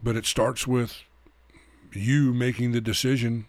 But 0.03 0.17
it 0.17 0.25
starts 0.25 0.67
with 0.67 1.01
you 1.93 2.33
making 2.33 2.73
the 2.73 2.81
decision 2.81 3.47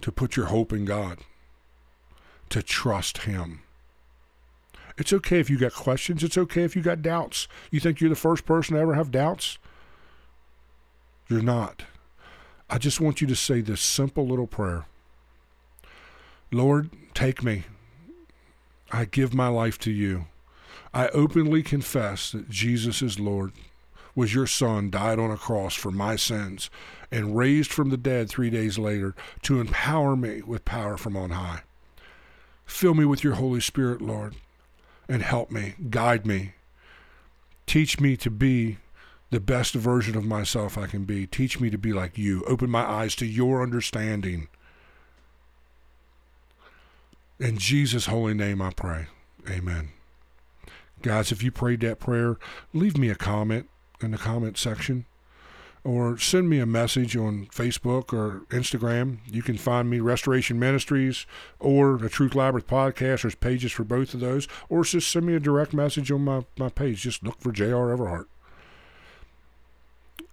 to 0.00 0.10
put 0.10 0.36
your 0.36 0.46
hope 0.46 0.72
in 0.72 0.84
God 0.84 1.18
to 2.52 2.62
trust 2.62 3.18
Him. 3.18 3.62
It's 4.98 5.12
okay 5.12 5.40
if 5.40 5.48
you 5.48 5.58
got 5.58 5.72
questions. 5.72 6.22
It's 6.22 6.36
okay 6.36 6.64
if 6.64 6.76
you 6.76 6.82
got 6.82 7.00
doubts. 7.00 7.48
You 7.70 7.80
think 7.80 7.98
you're 7.98 8.10
the 8.10 8.16
first 8.16 8.44
person 8.44 8.76
to 8.76 8.80
ever 8.82 8.92
have 8.92 9.10
doubts? 9.10 9.58
You're 11.28 11.40
not. 11.40 11.84
I 12.68 12.76
just 12.76 13.00
want 13.00 13.22
you 13.22 13.26
to 13.26 13.34
say 13.34 13.62
this 13.62 13.80
simple 13.80 14.26
little 14.26 14.46
prayer 14.46 14.84
Lord, 16.50 16.90
take 17.14 17.42
me. 17.42 17.64
I 18.90 19.06
give 19.06 19.32
my 19.32 19.48
life 19.48 19.78
to 19.80 19.90
you. 19.90 20.26
I 20.92 21.08
openly 21.08 21.62
confess 21.62 22.32
that 22.32 22.50
Jesus 22.50 23.00
is 23.00 23.18
Lord, 23.18 23.52
was 24.14 24.34
your 24.34 24.46
Son, 24.46 24.90
died 24.90 25.18
on 25.18 25.30
a 25.30 25.38
cross 25.38 25.74
for 25.74 25.90
my 25.90 26.16
sins, 26.16 26.68
and 27.10 27.34
raised 27.34 27.72
from 27.72 27.88
the 27.88 27.96
dead 27.96 28.28
three 28.28 28.50
days 28.50 28.78
later 28.78 29.14
to 29.44 29.58
empower 29.58 30.16
me 30.16 30.42
with 30.42 30.66
power 30.66 30.98
from 30.98 31.16
on 31.16 31.30
high. 31.30 31.62
Fill 32.72 32.94
me 32.94 33.04
with 33.04 33.22
your 33.22 33.34
Holy 33.34 33.60
Spirit, 33.60 34.00
Lord, 34.00 34.34
and 35.06 35.22
help 35.22 35.52
me, 35.52 35.74
guide 35.90 36.26
me. 36.26 36.54
Teach 37.66 38.00
me 38.00 38.16
to 38.16 38.30
be 38.30 38.78
the 39.30 39.38
best 39.38 39.74
version 39.74 40.16
of 40.16 40.24
myself 40.24 40.76
I 40.76 40.86
can 40.86 41.04
be. 41.04 41.26
Teach 41.26 41.60
me 41.60 41.70
to 41.70 41.78
be 41.78 41.92
like 41.92 42.18
you. 42.18 42.42
Open 42.44 42.70
my 42.70 42.82
eyes 42.82 43.14
to 43.16 43.26
your 43.26 43.62
understanding. 43.62 44.48
In 47.38 47.58
Jesus' 47.58 48.06
holy 48.06 48.34
name 48.34 48.60
I 48.60 48.70
pray. 48.70 49.06
Amen. 49.48 49.90
Guys, 51.02 51.30
if 51.30 51.42
you 51.42 51.52
prayed 51.52 51.80
that 51.80 52.00
prayer, 52.00 52.36
leave 52.72 52.96
me 52.96 53.10
a 53.10 53.14
comment 53.14 53.68
in 54.00 54.12
the 54.12 54.18
comment 54.18 54.56
section 54.58 55.04
or 55.84 56.16
send 56.16 56.48
me 56.48 56.58
a 56.58 56.66
message 56.66 57.16
on 57.16 57.46
Facebook 57.46 58.12
or 58.12 58.42
Instagram. 58.50 59.18
You 59.26 59.42
can 59.42 59.58
find 59.58 59.90
me 59.90 60.00
Restoration 60.00 60.58
Ministries 60.58 61.26
or 61.58 61.98
the 61.98 62.08
Truth 62.08 62.34
Labyrinth 62.34 62.68
podcast. 62.68 63.22
There's 63.22 63.34
pages 63.34 63.72
for 63.72 63.84
both 63.84 64.14
of 64.14 64.20
those. 64.20 64.46
Or 64.68 64.84
just 64.84 65.10
send 65.10 65.26
me 65.26 65.34
a 65.34 65.40
direct 65.40 65.72
message 65.72 66.12
on 66.12 66.24
my, 66.24 66.44
my 66.56 66.68
page. 66.68 67.02
Just 67.02 67.24
look 67.24 67.40
for 67.40 67.50
J.R. 67.50 67.96
Everhart. 67.96 68.26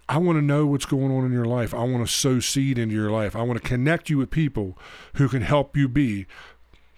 I 0.08 0.18
want 0.18 0.38
to 0.38 0.42
know 0.42 0.66
what's 0.66 0.86
going 0.86 1.12
on 1.12 1.26
in 1.26 1.32
your 1.32 1.46
life. 1.46 1.74
I 1.74 1.84
want 1.84 2.06
to 2.06 2.12
sow 2.12 2.40
seed 2.40 2.78
into 2.78 2.96
your 2.96 3.12
life. 3.12 3.36
I 3.36 3.44
want 3.44 3.62
to 3.62 3.68
connect 3.68 4.10
you 4.10 4.18
with 4.18 4.32
people 4.32 4.78
who 5.16 5.28
can 5.28 5.42
help 5.42 5.78
you 5.78 5.88
be 5.88 6.26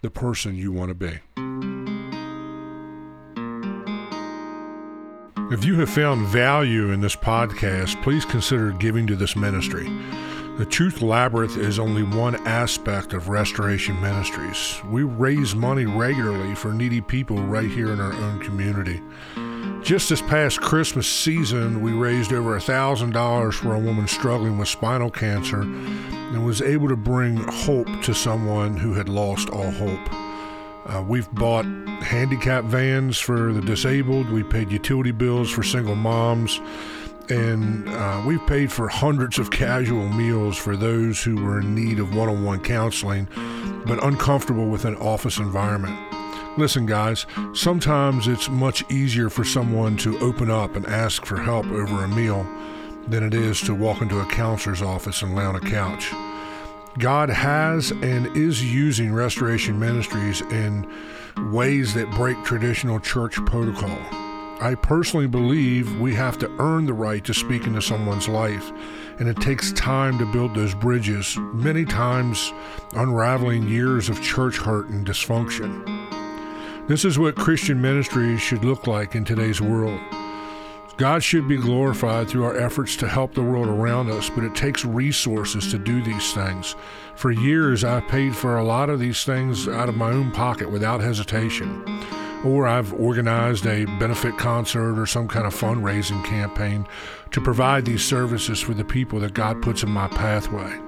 the 0.02 0.10
person 0.10 0.56
you 0.56 0.72
want 0.72 0.90
to 0.90 0.96
be. 0.96 1.81
If 5.52 5.66
you 5.66 5.78
have 5.82 5.90
found 5.90 6.28
value 6.28 6.92
in 6.92 7.02
this 7.02 7.18
podcast, 7.18 8.02
please 8.04 8.24
consider 8.24 8.72
giving 8.72 9.06
to 9.08 9.18
this 9.18 9.36
ministry. 9.36 9.86
The 10.58 10.66
Truth 10.66 11.02
Labyrinth 11.02 11.58
is 11.58 11.78
only 11.78 12.04
one 12.04 12.36
aspect 12.48 13.12
of 13.12 13.28
Restoration 13.28 14.00
Ministries. 14.00 14.82
We 14.86 15.04
raise 15.04 15.54
money 15.54 15.84
regularly 15.84 16.56
for 16.56 16.72
needy 16.72 17.02
people 17.02 17.36
right 17.36 17.70
here 17.70 17.92
in 17.92 18.00
our 18.00 18.14
own 18.14 18.40
community. 18.40 19.02
Just 19.84 20.08
this 20.08 20.22
past 20.22 20.62
Christmas 20.62 21.06
season, 21.06 21.82
we 21.82 21.92
raised 21.92 22.32
over 22.32 22.58
$1,000 22.58 23.54
for 23.54 23.76
a 23.76 23.80
woman 23.80 24.08
struggling 24.08 24.58
with 24.58 24.70
spinal 24.70 25.12
cancer 25.12 25.64
and 25.64 26.46
was 26.46 26.62
able 26.62 26.88
to 26.88 26.96
bring 26.96 27.36
hope 27.36 27.90
to 28.04 28.14
someone 28.14 28.78
who 28.78 28.94
had 28.94 29.10
lost 29.10 29.50
all 29.50 29.72
hope. 29.72 30.31
Uh, 30.86 31.04
we've 31.08 31.32
bought 31.32 31.66
handicap 32.02 32.64
vans 32.64 33.20
for 33.20 33.54
the 33.54 33.62
disabled. 33.62 34.30
We 34.30 34.44
paid 34.44 34.72
utility 34.72 35.12
bills 35.12 35.50
for 35.50 35.64
single 35.64 35.96
moms. 35.96 36.60
And 37.30 37.88
uh, 37.88 38.24
we've 38.26 38.46
paid 38.48 38.72
for 38.72 38.90
hundreds 38.90 39.40
of 39.40 39.52
casual 39.52 40.10
meals 40.10 40.58
for 40.58 40.76
those 40.76 41.24
who 41.24 41.44
were 41.44 41.62
in 41.62 41.74
need 41.76 42.00
of 42.00 42.16
one 42.16 42.28
on 42.28 42.44
one 42.44 42.62
counseling 42.62 43.28
but 43.86 44.04
uncomfortable 44.04 44.68
with 44.68 44.86
an 44.86 44.96
office 44.98 45.38
environment. 45.38 45.98
Listen, 46.58 46.86
guys, 46.86 47.26
sometimes 47.54 48.28
it's 48.28 48.50
much 48.50 48.84
easier 48.92 49.30
for 49.30 49.44
someone 49.44 49.98
to 49.98 50.20
open 50.20 50.52
up 50.52 50.76
and 50.76 50.86
ask 50.86 51.26
for 51.26 51.38
help 51.38 51.66
over 51.68 52.04
a 52.04 52.08
meal 52.08 52.46
than 53.08 53.24
it 53.24 53.34
is 53.34 53.62
to 53.62 53.74
walk 53.74 54.02
into 54.02 54.20
a 54.20 54.26
counselor's 54.28 54.82
office 54.82 55.22
and 55.22 55.36
lay 55.36 55.44
on 55.44 55.56
a 55.56 55.62
couch. 55.62 56.12
God 56.98 57.30
has 57.30 57.92
and 57.92 58.36
is 58.36 58.64
using 58.64 59.14
Restoration 59.14 59.80
Ministries 59.80 60.42
in 60.42 60.92
ways 61.52 61.94
that 61.94 62.12
break 62.12 62.44
traditional 62.44 63.00
church 63.00 63.36
protocol. 63.46 63.98
I 64.60 64.76
personally 64.76 65.28
believe 65.28 66.00
we 66.00 66.14
have 66.16 66.38
to 66.40 66.52
earn 66.60 66.86
the 66.86 66.94
right 66.94 67.24
to 67.24 67.34
speak 67.34 67.66
into 67.66 67.82
someone's 67.82 68.28
life, 68.28 68.72
and 69.20 69.28
it 69.28 69.38
takes 69.38 69.72
time 69.72 70.20
to 70.20 70.32
build 70.32 70.54
those 70.54 70.76
bridges, 70.76 71.36
many 71.54 71.86
times 71.86 72.52
unraveling 72.94 73.68
years 73.68 74.10
of 74.10 74.22
church 74.22 74.58
hurt 74.58 74.90
and 74.90 75.08
dysfunction. 75.08 75.88
This 76.88 77.06
is 77.06 77.18
what 77.18 77.36
Christian 77.36 77.82
ministry 77.82 78.38
should 78.38 78.66
look 78.66 78.86
like 78.86 79.16
in 79.16 79.24
today's 79.24 79.62
world. 79.62 80.00
God 81.02 81.24
should 81.24 81.48
be 81.48 81.58
glorified 81.58 82.30
through 82.30 82.44
our 82.44 82.56
efforts 82.56 82.96
to 82.98 83.08
help 83.08 83.34
the 83.34 83.42
world 83.42 83.68
around 83.68 84.12
us, 84.12 84.30
but 84.30 84.44
it 84.44 84.54
takes 84.54 84.86
resources 84.86 85.72
to 85.72 85.80
do 85.80 86.00
these 86.04 86.32
things. 86.34 86.76
For 87.16 87.32
years, 87.32 87.84
I've 87.84 88.08
paid 88.08 88.36
for 88.36 88.60
a 88.60 88.64
lot 88.64 88.92
of 88.92 89.00
these 89.00 89.24
things 89.24 89.68
out 89.68 89.90
of 89.90 89.98
my 89.98 90.12
own 90.12 90.30
pocket 90.30 90.70
without 90.70 91.02
hesitation 91.02 91.84
or 92.46 92.68
I've 92.68 92.94
organized 92.94 93.66
a 93.66 93.86
benefit 93.98 94.38
concert 94.38 95.00
or 95.00 95.08
some 95.08 95.28
kind 95.28 95.48
of 95.48 95.56
fundraising 95.56 96.24
campaign 96.24 96.86
to 97.32 97.42
provide 97.42 97.84
these 97.84 98.06
services 98.06 98.62
for 98.62 98.76
the 98.76 98.86
people 98.86 99.20
that 99.22 99.34
God 99.34 99.60
puts 99.64 99.82
in 99.82 99.90
my 99.90 100.08
pathway. 100.08 100.80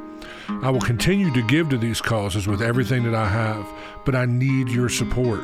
I 0.61 0.70
will 0.70 0.82
continue 0.82 1.34
to 1.34 1.41
give 1.47 1.70
to 1.70 1.78
these 1.80 2.01
causes 2.01 2.45
with 2.45 2.61
everything 2.61 3.01
that 3.05 3.16
I 3.16 3.30
have, 3.30 3.68
but 4.05 4.14
I 4.14 4.26
need 4.26 4.70
your 4.70 4.89
support. 4.89 5.41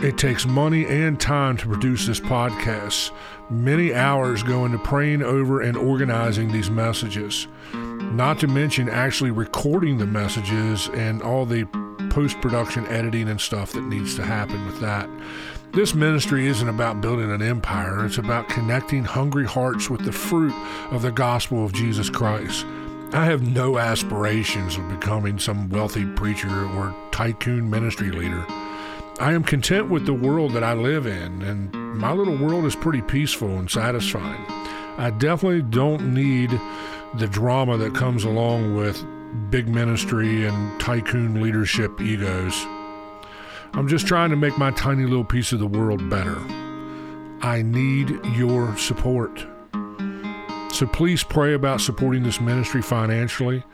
It 0.00 0.16
takes 0.16 0.46
money 0.46 0.86
and 0.86 1.18
time 1.18 1.56
to 1.56 1.66
produce 1.66 2.06
this 2.06 2.20
podcast. 2.20 3.10
Many 3.50 3.92
hours 3.92 4.44
go 4.44 4.64
into 4.64 4.78
praying 4.78 5.22
over 5.22 5.60
and 5.60 5.76
organizing 5.76 6.52
these 6.52 6.70
messages, 6.70 7.48
not 7.74 8.38
to 8.38 8.46
mention 8.46 8.88
actually 8.88 9.32
recording 9.32 9.98
the 9.98 10.06
messages 10.06 10.88
and 10.94 11.20
all 11.20 11.44
the 11.44 11.64
post 12.10 12.40
production 12.40 12.86
editing 12.86 13.28
and 13.28 13.40
stuff 13.40 13.72
that 13.72 13.82
needs 13.82 14.14
to 14.14 14.24
happen 14.24 14.64
with 14.66 14.80
that. 14.80 15.10
This 15.72 15.94
ministry 15.94 16.46
isn't 16.46 16.68
about 16.68 17.00
building 17.00 17.32
an 17.32 17.42
empire, 17.42 18.06
it's 18.06 18.18
about 18.18 18.48
connecting 18.48 19.04
hungry 19.04 19.46
hearts 19.46 19.90
with 19.90 20.04
the 20.04 20.12
fruit 20.12 20.54
of 20.92 21.02
the 21.02 21.10
gospel 21.10 21.64
of 21.64 21.72
Jesus 21.72 22.08
Christ. 22.08 22.64
I 23.12 23.24
have 23.24 23.42
no 23.42 23.78
aspirations 23.78 24.76
of 24.76 24.88
becoming 24.88 25.40
some 25.40 25.68
wealthy 25.70 26.06
preacher 26.06 26.66
or 26.76 26.94
tycoon 27.10 27.68
ministry 27.68 28.12
leader. 28.12 28.46
I 29.20 29.32
am 29.32 29.42
content 29.42 29.90
with 29.90 30.06
the 30.06 30.14
world 30.14 30.52
that 30.52 30.62
I 30.62 30.74
live 30.74 31.04
in, 31.06 31.42
and 31.42 31.72
my 31.98 32.12
little 32.12 32.36
world 32.36 32.64
is 32.64 32.76
pretty 32.76 33.02
peaceful 33.02 33.58
and 33.58 33.68
satisfying. 33.68 34.44
I 34.96 35.10
definitely 35.10 35.62
don't 35.62 36.14
need 36.14 36.50
the 37.16 37.26
drama 37.26 37.76
that 37.78 37.96
comes 37.96 38.22
along 38.22 38.76
with 38.76 39.04
big 39.50 39.66
ministry 39.66 40.46
and 40.46 40.80
tycoon 40.80 41.42
leadership 41.42 42.00
egos. 42.00 42.54
I'm 43.72 43.88
just 43.88 44.06
trying 44.06 44.30
to 44.30 44.36
make 44.36 44.56
my 44.56 44.70
tiny 44.70 45.02
little 45.02 45.24
piece 45.24 45.50
of 45.50 45.58
the 45.58 45.66
world 45.66 46.08
better. 46.08 46.38
I 47.40 47.62
need 47.62 48.24
your 48.36 48.76
support. 48.76 49.44
So 50.72 50.86
please 50.86 51.24
pray 51.24 51.54
about 51.54 51.80
supporting 51.80 52.22
this 52.22 52.40
ministry 52.40 52.82
financially. 52.82 53.64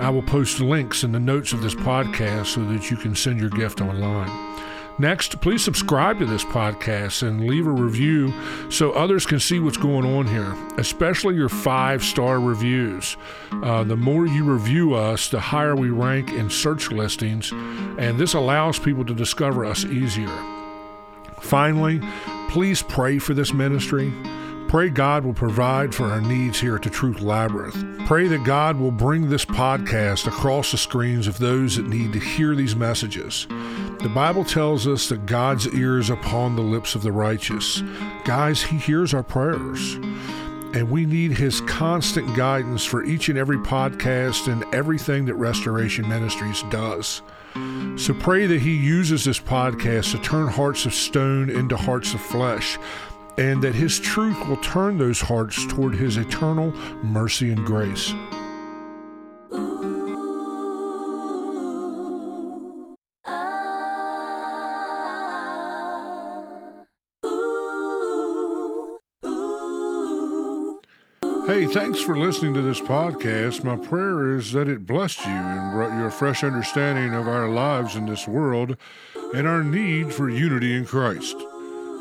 I 0.00 0.08
will 0.08 0.22
post 0.22 0.60
links 0.60 1.04
in 1.04 1.12
the 1.12 1.20
notes 1.20 1.52
of 1.52 1.60
this 1.60 1.74
podcast 1.74 2.46
so 2.46 2.64
that 2.64 2.90
you 2.90 2.96
can 2.96 3.14
send 3.14 3.40
your 3.40 3.50
gift 3.50 3.82
online. 3.82 4.55
Next, 4.98 5.38
please 5.42 5.62
subscribe 5.62 6.18
to 6.20 6.26
this 6.26 6.44
podcast 6.44 7.22
and 7.22 7.46
leave 7.46 7.66
a 7.66 7.70
review 7.70 8.32
so 8.70 8.92
others 8.92 9.26
can 9.26 9.38
see 9.38 9.58
what's 9.58 9.76
going 9.76 10.06
on 10.06 10.26
here, 10.26 10.56
especially 10.78 11.34
your 11.34 11.50
five 11.50 12.02
star 12.02 12.40
reviews. 12.40 13.18
Uh, 13.52 13.84
the 13.84 13.96
more 13.96 14.26
you 14.26 14.44
review 14.44 14.94
us, 14.94 15.28
the 15.28 15.38
higher 15.38 15.76
we 15.76 15.90
rank 15.90 16.30
in 16.30 16.48
search 16.48 16.90
listings, 16.90 17.52
and 17.52 18.16
this 18.18 18.32
allows 18.32 18.78
people 18.78 19.04
to 19.04 19.14
discover 19.14 19.66
us 19.66 19.84
easier. 19.84 20.34
Finally, 21.40 22.00
please 22.48 22.82
pray 22.82 23.18
for 23.18 23.34
this 23.34 23.52
ministry. 23.52 24.10
Pray 24.76 24.90
God 24.90 25.24
will 25.24 25.32
provide 25.32 25.94
for 25.94 26.04
our 26.04 26.20
needs 26.20 26.60
here 26.60 26.76
at 26.76 26.82
the 26.82 26.90
Truth 26.90 27.22
Labyrinth. 27.22 28.06
Pray 28.06 28.28
that 28.28 28.44
God 28.44 28.78
will 28.78 28.90
bring 28.90 29.30
this 29.30 29.46
podcast 29.46 30.26
across 30.26 30.70
the 30.70 30.76
screens 30.76 31.26
of 31.26 31.38
those 31.38 31.76
that 31.76 31.86
need 31.88 32.12
to 32.12 32.18
hear 32.18 32.54
these 32.54 32.76
messages. 32.76 33.46
The 33.48 34.12
Bible 34.14 34.44
tells 34.44 34.86
us 34.86 35.08
that 35.08 35.24
God's 35.24 35.66
ear 35.68 35.98
is 35.98 36.10
upon 36.10 36.56
the 36.56 36.62
lips 36.62 36.94
of 36.94 37.00
the 37.00 37.10
righteous. 37.10 37.82
Guys, 38.26 38.60
He 38.60 38.76
hears 38.76 39.14
our 39.14 39.22
prayers. 39.22 39.94
And 39.94 40.90
we 40.90 41.06
need 41.06 41.32
His 41.32 41.62
constant 41.62 42.36
guidance 42.36 42.84
for 42.84 43.02
each 43.02 43.30
and 43.30 43.38
every 43.38 43.56
podcast 43.56 44.52
and 44.52 44.62
everything 44.74 45.24
that 45.24 45.36
Restoration 45.36 46.06
Ministries 46.06 46.62
does. 46.68 47.22
So 47.96 48.12
pray 48.12 48.44
that 48.44 48.60
He 48.60 48.76
uses 48.76 49.24
this 49.24 49.40
podcast 49.40 50.12
to 50.12 50.18
turn 50.18 50.48
hearts 50.48 50.84
of 50.84 50.92
stone 50.92 51.48
into 51.48 51.78
hearts 51.78 52.12
of 52.12 52.20
flesh 52.20 52.78
and 53.38 53.62
that 53.62 53.74
His 53.74 53.98
truth 53.98 54.38
will 54.48 54.56
turn 54.58 54.98
those 54.98 55.20
hearts 55.20 55.66
toward 55.66 55.94
His 55.94 56.16
eternal 56.16 56.72
mercy 57.02 57.50
and 57.50 57.64
grace. 57.64 58.12
Hey, 71.46 71.64
thanks 71.64 72.00
for 72.00 72.18
listening 72.18 72.54
to 72.54 72.60
this 72.60 72.80
podcast. 72.80 73.62
My 73.62 73.76
prayer 73.76 74.36
is 74.36 74.52
that 74.52 74.68
it 74.68 74.84
blessed 74.84 75.24
you 75.24 75.30
and 75.30 75.72
brought 75.72 75.96
you 75.96 76.04
a 76.04 76.10
fresh 76.10 76.42
understanding 76.42 77.14
of 77.14 77.28
our 77.28 77.48
lives 77.48 77.94
in 77.94 78.06
this 78.06 78.26
world 78.26 78.76
and 79.32 79.46
our 79.46 79.62
need 79.62 80.12
for 80.12 80.28
unity 80.28 80.76
in 80.76 80.84
Christ. 80.84 81.36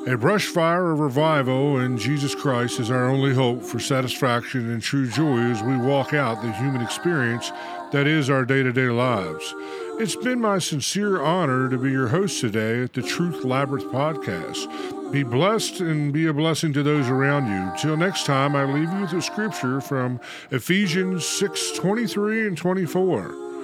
A 0.08 0.16
brush 0.16 0.46
fire 0.46 0.92
of 0.92 1.00
revival 1.00 1.80
in 1.80 1.98
Jesus 1.98 2.36
Christ 2.36 2.80
is 2.80 2.92
our 2.92 3.08
only 3.08 3.34
hope 3.34 3.64
for 3.64 3.80
satisfaction 3.80 4.70
and 4.70 4.80
true 4.80 5.10
joy 5.10 5.40
as 5.40 5.64
we 5.64 5.76
walk 5.78 6.14
out 6.14 6.44
the 6.44 6.52
human 6.52 6.82
experience 6.82 7.52
that 7.92 8.06
is 8.06 8.30
our 8.30 8.46
day 8.46 8.62
to 8.62 8.72
day 8.72 8.90
lives. 8.90 9.52
It's 9.98 10.16
been 10.16 10.40
my 10.40 10.60
sincere 10.60 11.20
honor 11.20 11.70
to 11.70 11.78
be 11.80 11.90
your 11.90 12.10
host 12.10 12.40
today 12.40 12.84
at 12.84 12.94
the 12.94 13.02
Truth 13.02 13.44
Labyrinth 13.44 13.88
podcast. 13.88 15.12
Be 15.12 15.24
blessed 15.24 15.80
and 15.80 16.14
be 16.14 16.28
a 16.28 16.34
blessing 16.34 16.72
to 16.74 16.84
those 16.84 17.10
around 17.10 17.48
you. 17.48 17.72
Till 17.82 17.98
next 17.98 18.28
time, 18.28 18.56
I 18.56 18.64
leave 18.66 18.92
you 18.94 19.02
with 19.02 19.14
a 19.14 19.24
scripture 19.24 19.82
from 19.82 20.20
Ephesians 20.52 21.26
6 21.26 21.72
23 21.72 22.46
and 22.46 22.56
24. 22.56 23.55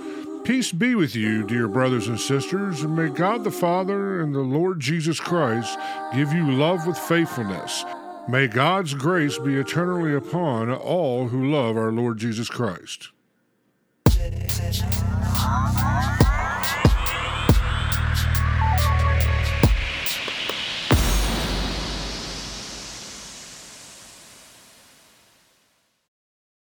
Peace 0.44 0.72
be 0.72 0.96
with 0.96 1.16
you, 1.16 1.46
dear 1.46 1.68
brothers 1.68 2.08
and 2.08 2.20
sisters, 2.20 2.82
and 2.82 2.96
may 2.96 3.10
God 3.10 3.44
the 3.44 3.52
Father 3.52 4.22
and 4.22 4.34
the 4.34 4.40
Lord 4.40 4.80
Jesus 4.80 5.20
Christ 5.20 5.78
give 6.16 6.34
you 6.34 6.52
love 6.52 6.88
with 6.88 6.98
faithfulness. 6.98 7.86
May 8.28 8.48
God's 8.48 8.96
grace 8.96 9.38
be 9.38 9.56
eternally 9.56 10.16
upon 10.16 10.72
all 10.72 11.28
who 11.28 11.52
love 11.52 11.78
our 11.78 11.92
Lord 11.92 12.18
Jesus 12.18 12.50
Christ. 12.50 13.10